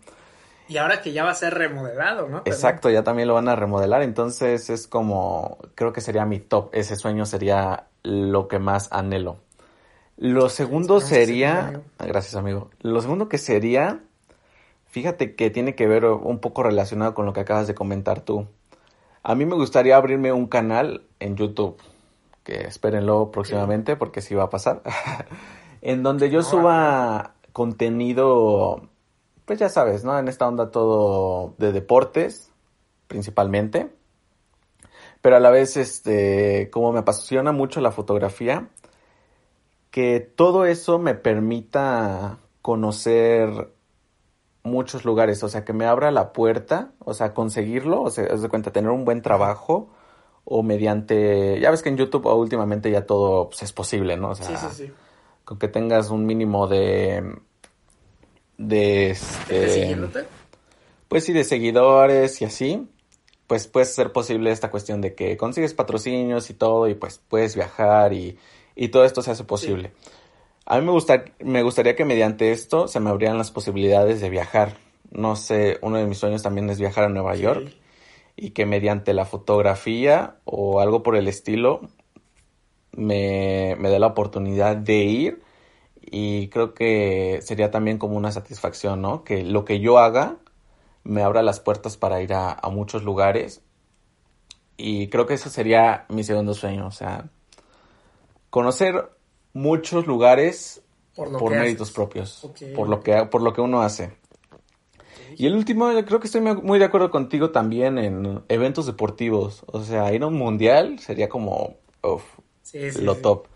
Y 0.68 0.78
ahora 0.78 1.00
que 1.00 1.12
ya 1.12 1.24
va 1.24 1.30
a 1.30 1.34
ser 1.34 1.54
remodelado, 1.54 2.28
¿no? 2.28 2.42
Exacto, 2.44 2.90
ya 2.90 3.04
también 3.04 3.28
lo 3.28 3.34
van 3.34 3.48
a 3.48 3.54
remodelar, 3.54 4.02
entonces 4.02 4.68
es 4.68 4.88
como, 4.88 5.58
creo 5.76 5.92
que 5.92 6.00
sería 6.00 6.26
mi 6.26 6.40
top, 6.40 6.70
ese 6.72 6.96
sueño 6.96 7.24
sería 7.24 7.86
lo 8.02 8.48
que 8.48 8.58
más 8.58 8.88
anhelo. 8.92 9.36
Lo 10.16 10.48
segundo 10.48 11.00
sería, 11.00 11.82
gracias 11.98 12.34
amigo, 12.34 12.70
lo 12.80 13.00
segundo 13.00 13.28
que 13.28 13.38
sería, 13.38 14.00
fíjate 14.88 15.36
que 15.36 15.50
tiene 15.50 15.76
que 15.76 15.86
ver 15.86 16.06
un 16.06 16.40
poco 16.40 16.64
relacionado 16.64 17.14
con 17.14 17.26
lo 17.26 17.32
que 17.32 17.40
acabas 17.40 17.68
de 17.68 17.74
comentar 17.74 18.20
tú. 18.20 18.48
A 19.22 19.34
mí 19.34 19.44
me 19.44 19.54
gustaría 19.54 19.96
abrirme 19.96 20.32
un 20.32 20.46
canal 20.46 21.05
en 21.20 21.36
YouTube, 21.36 21.76
que 22.44 22.66
espérenlo 22.66 23.30
próximamente 23.30 23.96
porque 23.96 24.20
sí 24.20 24.34
va 24.34 24.44
a 24.44 24.50
pasar, 24.50 24.82
en 25.82 26.02
donde 26.02 26.30
yo 26.30 26.42
suba 26.42 27.34
contenido, 27.52 28.88
pues 29.44 29.58
ya 29.58 29.68
sabes, 29.68 30.04
¿no? 30.04 30.18
En 30.18 30.28
esta 30.28 30.46
onda 30.46 30.70
todo 30.70 31.54
de 31.58 31.72
deportes, 31.72 32.52
principalmente. 33.06 33.90
Pero 35.22 35.36
a 35.36 35.40
la 35.40 35.50
vez, 35.50 35.76
este, 35.76 36.70
como 36.70 36.92
me 36.92 37.00
apasiona 37.00 37.52
mucho 37.52 37.80
la 37.80 37.90
fotografía, 37.90 38.68
que 39.90 40.20
todo 40.20 40.66
eso 40.66 40.98
me 40.98 41.14
permita 41.14 42.38
conocer 42.62 43.72
muchos 44.62 45.04
lugares, 45.04 45.42
o 45.42 45.48
sea, 45.48 45.64
que 45.64 45.72
me 45.72 45.86
abra 45.86 46.10
la 46.10 46.32
puerta, 46.32 46.92
o 46.98 47.14
sea, 47.14 47.32
conseguirlo, 47.32 48.02
o 48.02 48.10
sea, 48.10 48.24
es 48.24 48.42
de 48.42 48.48
cuenta, 48.48 48.72
tener 48.72 48.90
un 48.90 49.04
buen 49.04 49.22
trabajo 49.22 49.88
o 50.48 50.62
mediante, 50.62 51.58
ya 51.60 51.70
ves 51.70 51.82
que 51.82 51.88
en 51.88 51.96
YouTube 51.96 52.26
últimamente 52.26 52.90
ya 52.90 53.04
todo 53.04 53.48
pues, 53.48 53.62
es 53.64 53.72
posible, 53.72 54.16
¿no? 54.16 54.30
O 54.30 54.34
sea, 54.36 54.46
sí, 54.46 54.54
sí, 54.56 54.86
sí. 54.86 54.92
con 55.44 55.58
que 55.58 55.66
tengas 55.68 56.10
un 56.10 56.24
mínimo 56.24 56.68
de 56.68 57.34
de 58.56 59.10
este, 59.10 59.98
pues 61.08 61.24
sí, 61.24 61.32
de 61.32 61.44
seguidores 61.44 62.40
y 62.40 62.44
así, 62.44 62.88
pues 63.48 63.66
puede 63.66 63.86
ser 63.86 64.12
posible 64.12 64.52
esta 64.52 64.70
cuestión 64.70 65.00
de 65.00 65.14
que 65.14 65.36
consigues 65.36 65.74
patrocinios 65.74 66.48
y 66.48 66.54
todo 66.54 66.88
y 66.88 66.94
pues 66.94 67.20
puedes 67.28 67.56
viajar 67.56 68.12
y 68.12 68.38
y 68.76 68.88
todo 68.88 69.04
esto 69.04 69.22
se 69.22 69.32
hace 69.32 69.42
posible. 69.42 69.92
A 70.66 70.78
mí 70.78 70.84
me, 70.84 70.92
gusta, 70.92 71.24
me 71.40 71.62
gustaría 71.62 71.96
que 71.96 72.04
mediante 72.04 72.52
esto 72.52 72.86
se 72.86 73.00
me 73.00 73.10
abrieran 73.10 73.38
las 73.38 73.50
posibilidades 73.50 74.20
de 74.20 74.30
viajar. 74.30 74.76
No 75.10 75.34
sé, 75.34 75.78
uno 75.80 75.96
de 75.96 76.06
mis 76.06 76.18
sueños 76.18 76.42
también 76.42 76.68
es 76.70 76.78
viajar 76.78 77.04
a 77.04 77.08
Nueva 77.08 77.34
York 77.34 77.72
y 78.36 78.50
que 78.50 78.66
mediante 78.66 79.14
la 79.14 79.24
fotografía 79.24 80.36
o 80.44 80.80
algo 80.80 81.02
por 81.02 81.16
el 81.16 81.28
estilo 81.28 81.80
me, 82.92 83.76
me 83.78 83.88
dé 83.90 83.98
la 83.98 84.08
oportunidad 84.08 84.76
de 84.76 84.96
ir 84.98 85.42
y 86.00 86.48
creo 86.48 86.74
que 86.74 87.40
sería 87.42 87.70
también 87.70 87.98
como 87.98 88.16
una 88.16 88.30
satisfacción, 88.30 89.02
¿no? 89.02 89.24
Que 89.24 89.42
lo 89.42 89.64
que 89.64 89.80
yo 89.80 89.98
haga 89.98 90.36
me 91.02 91.22
abra 91.22 91.42
las 91.42 91.60
puertas 91.60 91.96
para 91.96 92.22
ir 92.22 92.34
a, 92.34 92.52
a 92.52 92.68
muchos 92.68 93.02
lugares 93.02 93.62
y 94.76 95.08
creo 95.08 95.26
que 95.26 95.34
eso 95.34 95.48
sería 95.50 96.04
mi 96.08 96.22
segundo 96.22 96.54
sueño, 96.54 96.86
o 96.86 96.90
sea, 96.90 97.28
conocer 98.50 99.10
muchos 99.52 100.06
lugares 100.06 100.82
por, 101.14 101.50
méritos 101.50 101.90
propios, 101.90 102.46
por 102.74 102.88
lo 102.88 103.00
que 103.00 103.24
por 103.24 103.42
lo 103.42 103.52
que 103.52 103.62
uno 103.62 103.80
hace. 103.80 104.16
Y 105.36 105.46
el 105.46 105.54
último, 105.54 105.90
creo 106.06 106.20
que 106.20 106.26
estoy 106.26 106.40
muy 106.40 106.78
de 106.78 106.84
acuerdo 106.84 107.10
contigo 107.10 107.50
también 107.50 107.98
en 107.98 108.42
eventos 108.48 108.86
deportivos. 108.86 109.64
O 109.66 109.82
sea, 109.82 110.12
ir 110.12 110.22
a 110.22 110.26
un 110.26 110.34
mundial 110.34 110.98
sería 110.98 111.28
como 111.28 111.76
lo 112.02 113.16
top. 113.16 113.46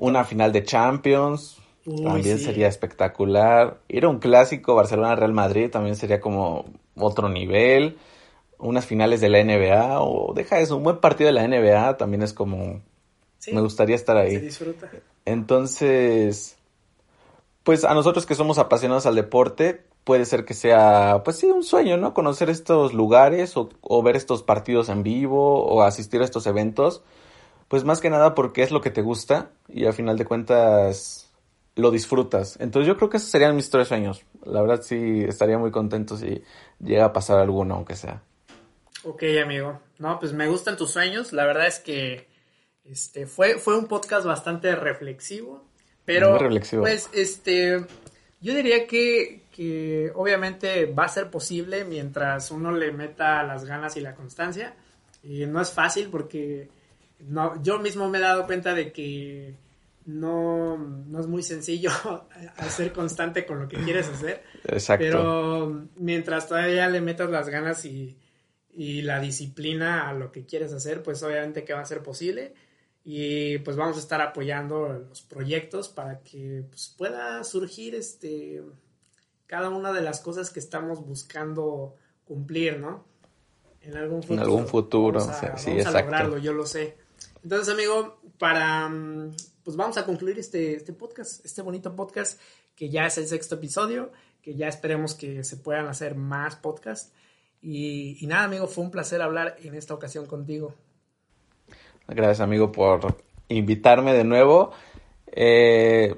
Una 0.00 0.24
final 0.24 0.52
de 0.52 0.64
Champions 0.64 1.58
también 1.84 2.38
sería 2.38 2.68
espectacular. 2.68 3.80
Ir 3.88 4.04
a 4.04 4.08
un 4.08 4.18
clásico 4.18 4.74
Barcelona-Real 4.74 5.32
Madrid 5.32 5.70
también 5.70 5.96
sería 5.96 6.20
como 6.20 6.64
otro 6.96 7.28
nivel. 7.28 7.98
Unas 8.58 8.86
finales 8.86 9.20
de 9.20 9.28
la 9.28 9.42
NBA 9.42 10.00
o 10.00 10.32
deja 10.34 10.60
eso, 10.60 10.76
un 10.76 10.84
buen 10.84 10.98
partido 10.98 11.26
de 11.26 11.32
la 11.32 11.46
NBA 11.46 11.96
también 11.96 12.22
es 12.22 12.32
como 12.32 12.80
me 13.50 13.60
gustaría 13.60 13.96
estar 13.96 14.16
ahí. 14.16 14.36
Se 14.36 14.40
disfruta. 14.40 14.90
Entonces, 15.24 16.56
pues 17.64 17.84
a 17.84 17.94
nosotros 17.94 18.26
que 18.26 18.34
somos 18.34 18.58
apasionados 18.58 19.06
al 19.06 19.14
deporte, 19.14 19.84
puede 20.04 20.24
ser 20.24 20.44
que 20.44 20.54
sea, 20.54 21.22
pues 21.24 21.38
sí, 21.38 21.46
un 21.46 21.62
sueño, 21.62 21.96
¿no? 21.96 22.14
Conocer 22.14 22.50
estos 22.50 22.92
lugares 22.92 23.54
o, 23.56 24.02
ver 24.02 24.16
estos 24.16 24.42
partidos 24.42 24.88
en 24.88 25.02
vivo 25.02 25.64
o 25.64 25.82
asistir 25.82 26.20
a 26.20 26.24
estos 26.24 26.46
eventos. 26.46 27.02
Pues 27.68 27.84
más 27.84 28.00
que 28.00 28.10
nada 28.10 28.34
porque 28.34 28.62
es 28.62 28.70
lo 28.70 28.80
que 28.80 28.90
te 28.90 29.00
gusta 29.00 29.50
y 29.68 29.86
al 29.86 29.94
final 29.94 30.18
de 30.18 30.26
cuentas 30.26 31.30
lo 31.74 31.90
disfrutas. 31.90 32.58
Entonces 32.60 32.86
yo 32.86 32.96
creo 32.96 33.08
que 33.08 33.16
esos 33.16 33.30
serían 33.30 33.56
mis 33.56 33.70
tres 33.70 33.88
sueños. 33.88 34.24
La 34.44 34.60
verdad 34.60 34.82
sí 34.82 35.24
estaría 35.26 35.56
muy 35.56 35.70
contento 35.70 36.16
si 36.16 36.42
llega 36.80 37.06
a 37.06 37.12
pasar 37.12 37.38
alguno, 37.38 37.76
aunque 37.76 37.96
sea. 37.96 38.22
Ok, 39.04 39.22
amigo. 39.42 39.80
No, 39.98 40.18
pues 40.18 40.32
me 40.32 40.48
gustan 40.48 40.76
tus 40.76 40.90
sueños. 40.90 41.32
La 41.32 41.46
verdad 41.46 41.66
es 41.66 41.78
que 41.78 42.28
este, 42.84 43.26
fue, 43.26 43.58
fue 43.58 43.78
un 43.78 43.86
podcast 43.86 44.26
bastante 44.26 44.74
reflexivo, 44.74 45.64
pero 46.04 46.38
pues 46.80 47.08
este, 47.12 47.84
yo 48.40 48.54
diría 48.54 48.86
que, 48.86 49.42
que 49.54 50.10
obviamente 50.14 50.86
va 50.86 51.04
a 51.04 51.08
ser 51.08 51.30
posible 51.30 51.84
mientras 51.84 52.50
uno 52.50 52.72
le 52.72 52.90
meta 52.92 53.42
las 53.44 53.64
ganas 53.64 53.96
y 53.96 54.00
la 54.00 54.14
constancia. 54.14 54.74
Y 55.22 55.46
no 55.46 55.60
es 55.60 55.70
fácil 55.70 56.08
porque 56.10 56.68
no, 57.20 57.62
yo 57.62 57.78
mismo 57.78 58.08
me 58.08 58.18
he 58.18 58.20
dado 58.20 58.46
cuenta 58.46 58.74
de 58.74 58.92
que 58.92 59.54
no, 60.06 60.76
no 60.76 61.20
es 61.20 61.28
muy 61.28 61.44
sencillo 61.44 61.90
hacer 62.56 62.92
constante 62.92 63.46
con 63.46 63.60
lo 63.60 63.68
que 63.68 63.76
quieres 63.76 64.08
hacer. 64.08 64.42
Exacto. 64.64 65.04
Pero 65.04 65.86
mientras 65.96 66.48
todavía 66.48 66.88
le 66.88 67.00
metas 67.00 67.30
las 67.30 67.48
ganas 67.48 67.84
y, 67.84 68.16
y 68.74 69.02
la 69.02 69.20
disciplina 69.20 70.08
a 70.08 70.14
lo 70.14 70.32
que 70.32 70.44
quieres 70.44 70.72
hacer, 70.72 71.04
pues 71.04 71.22
obviamente 71.22 71.62
que 71.62 71.74
va 71.74 71.80
a 71.80 71.86
ser 71.86 72.02
posible 72.02 72.54
y 73.04 73.58
pues 73.58 73.76
vamos 73.76 73.96
a 73.96 74.00
estar 74.00 74.20
apoyando 74.20 74.88
los 75.08 75.22
proyectos 75.22 75.88
para 75.88 76.20
que 76.20 76.64
pues, 76.68 76.94
pueda 76.96 77.42
surgir 77.44 77.94
este 77.94 78.62
cada 79.46 79.68
una 79.70 79.92
de 79.92 80.00
las 80.02 80.20
cosas 80.20 80.50
que 80.50 80.60
estamos 80.60 81.04
buscando 81.04 81.96
cumplir, 82.24 82.78
¿no? 82.78 83.04
En 83.82 83.96
algún 83.96 84.22
futuro. 84.22 84.40
En 84.40 84.46
algún 84.46 84.66
futuro, 84.66 85.20
Vamos 85.20 85.36
a, 85.42 85.56
sí, 85.58 85.70
vamos 85.70 85.86
a 85.86 85.88
exacto. 85.88 86.00
lograrlo, 86.00 86.38
yo 86.38 86.52
lo 86.52 86.64
sé. 86.64 86.96
Entonces, 87.42 87.68
amigo, 87.68 88.20
para. 88.38 88.88
mm, 88.88 89.34
Pues 89.64 89.76
vamos 89.76 89.96
a 89.98 90.04
concluir 90.06 90.38
este, 90.38 90.76
este 90.76 90.92
podcast, 90.92 91.44
este 91.44 91.60
bonito 91.62 91.94
podcast, 91.94 92.40
que 92.74 92.88
ya 92.88 93.06
es 93.06 93.18
el 93.18 93.26
sexto 93.26 93.56
episodio, 93.56 94.12
que 94.40 94.54
ya 94.54 94.68
esperemos 94.68 95.14
que 95.14 95.44
se 95.44 95.56
puedan 95.56 95.86
hacer 95.86 96.14
más 96.14 96.56
podcasts. 96.56 97.12
Y, 97.60 98.16
y 98.24 98.26
nada, 98.26 98.44
amigo, 98.44 98.66
fue 98.68 98.84
un 98.84 98.90
placer 98.90 99.20
hablar 99.20 99.56
en 99.62 99.74
esta 99.74 99.94
ocasión 99.94 100.26
contigo. 100.26 100.74
Gracias, 102.14 102.40
amigo, 102.40 102.72
por 102.72 103.16
invitarme 103.48 104.12
de 104.12 104.24
nuevo. 104.24 104.72
Eh, 105.26 106.14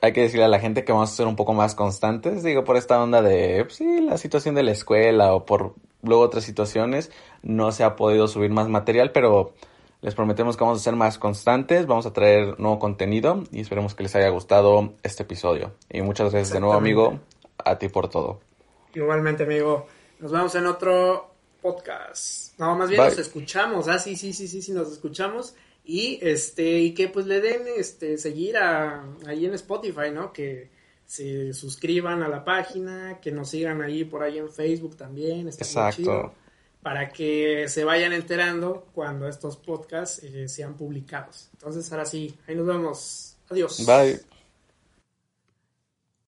hay 0.00 0.12
que 0.12 0.22
decirle 0.22 0.44
a 0.44 0.48
la 0.48 0.60
gente 0.60 0.84
que 0.84 0.92
vamos 0.92 1.12
a 1.12 1.14
ser 1.14 1.26
un 1.26 1.36
poco 1.36 1.54
más 1.54 1.74
constantes, 1.74 2.42
digo, 2.42 2.64
por 2.64 2.76
esta 2.76 3.02
onda 3.02 3.22
de, 3.22 3.64
pues, 3.64 3.76
sí, 3.76 4.00
la 4.00 4.18
situación 4.18 4.54
de 4.54 4.62
la 4.62 4.72
escuela 4.72 5.34
o 5.34 5.46
por 5.46 5.74
luego 6.02 6.22
otras 6.22 6.44
situaciones, 6.44 7.10
no 7.42 7.72
se 7.72 7.84
ha 7.84 7.96
podido 7.96 8.28
subir 8.28 8.50
más 8.50 8.68
material, 8.68 9.12
pero 9.12 9.54
les 10.02 10.14
prometemos 10.14 10.56
que 10.56 10.64
vamos 10.64 10.80
a 10.80 10.84
ser 10.84 10.96
más 10.96 11.18
constantes, 11.18 11.86
vamos 11.86 12.04
a 12.04 12.12
traer 12.12 12.60
nuevo 12.60 12.78
contenido 12.78 13.44
y 13.50 13.60
esperemos 13.60 13.94
que 13.94 14.02
les 14.02 14.14
haya 14.14 14.28
gustado 14.28 14.92
este 15.02 15.22
episodio. 15.22 15.72
Y 15.90 16.02
muchas 16.02 16.30
gracias 16.30 16.52
de 16.52 16.60
nuevo, 16.60 16.74
amigo, 16.74 17.20
a 17.64 17.78
ti 17.78 17.88
por 17.88 18.08
todo. 18.08 18.40
Igualmente, 18.94 19.44
amigo. 19.44 19.86
Nos 20.20 20.30
vemos 20.30 20.54
en 20.54 20.66
otro 20.66 21.33
podcast. 21.64 22.58
No, 22.58 22.76
más 22.76 22.90
bien 22.90 23.00
Bye. 23.00 23.10
nos 23.10 23.18
escuchamos. 23.18 23.88
Ah, 23.88 23.98
sí, 23.98 24.16
sí, 24.16 24.34
sí, 24.34 24.46
sí, 24.46 24.60
sí, 24.60 24.72
nos 24.72 24.92
escuchamos. 24.92 25.54
Y 25.82 26.18
este, 26.20 26.78
y 26.80 26.92
que 26.92 27.08
pues 27.08 27.24
le 27.24 27.40
den 27.40 27.62
este 27.78 28.18
seguir 28.18 28.58
a, 28.58 29.02
ahí 29.26 29.46
en 29.46 29.54
Spotify, 29.54 30.10
¿no? 30.12 30.30
Que 30.30 30.68
se 31.06 31.54
suscriban 31.54 32.22
a 32.22 32.28
la 32.28 32.44
página, 32.44 33.18
que 33.20 33.32
nos 33.32 33.48
sigan 33.48 33.80
ahí 33.80 34.04
por 34.04 34.22
ahí 34.22 34.38
en 34.38 34.50
Facebook 34.50 34.96
también. 34.96 35.48
Está 35.48 35.64
muy 35.64 35.70
Exacto. 35.70 36.02
chido, 36.02 36.34
para 36.82 37.08
que 37.08 37.66
se 37.68 37.82
vayan 37.82 38.12
enterando 38.12 38.88
cuando 38.94 39.26
estos 39.26 39.56
podcasts 39.56 40.22
eh, 40.22 40.48
sean 40.48 40.74
publicados. 40.74 41.48
Entonces, 41.54 41.90
ahora 41.90 42.04
sí, 42.04 42.34
ahí 42.46 42.54
nos 42.54 42.66
vemos. 42.66 43.36
Adiós. 43.48 43.86
Bye. 43.86 44.33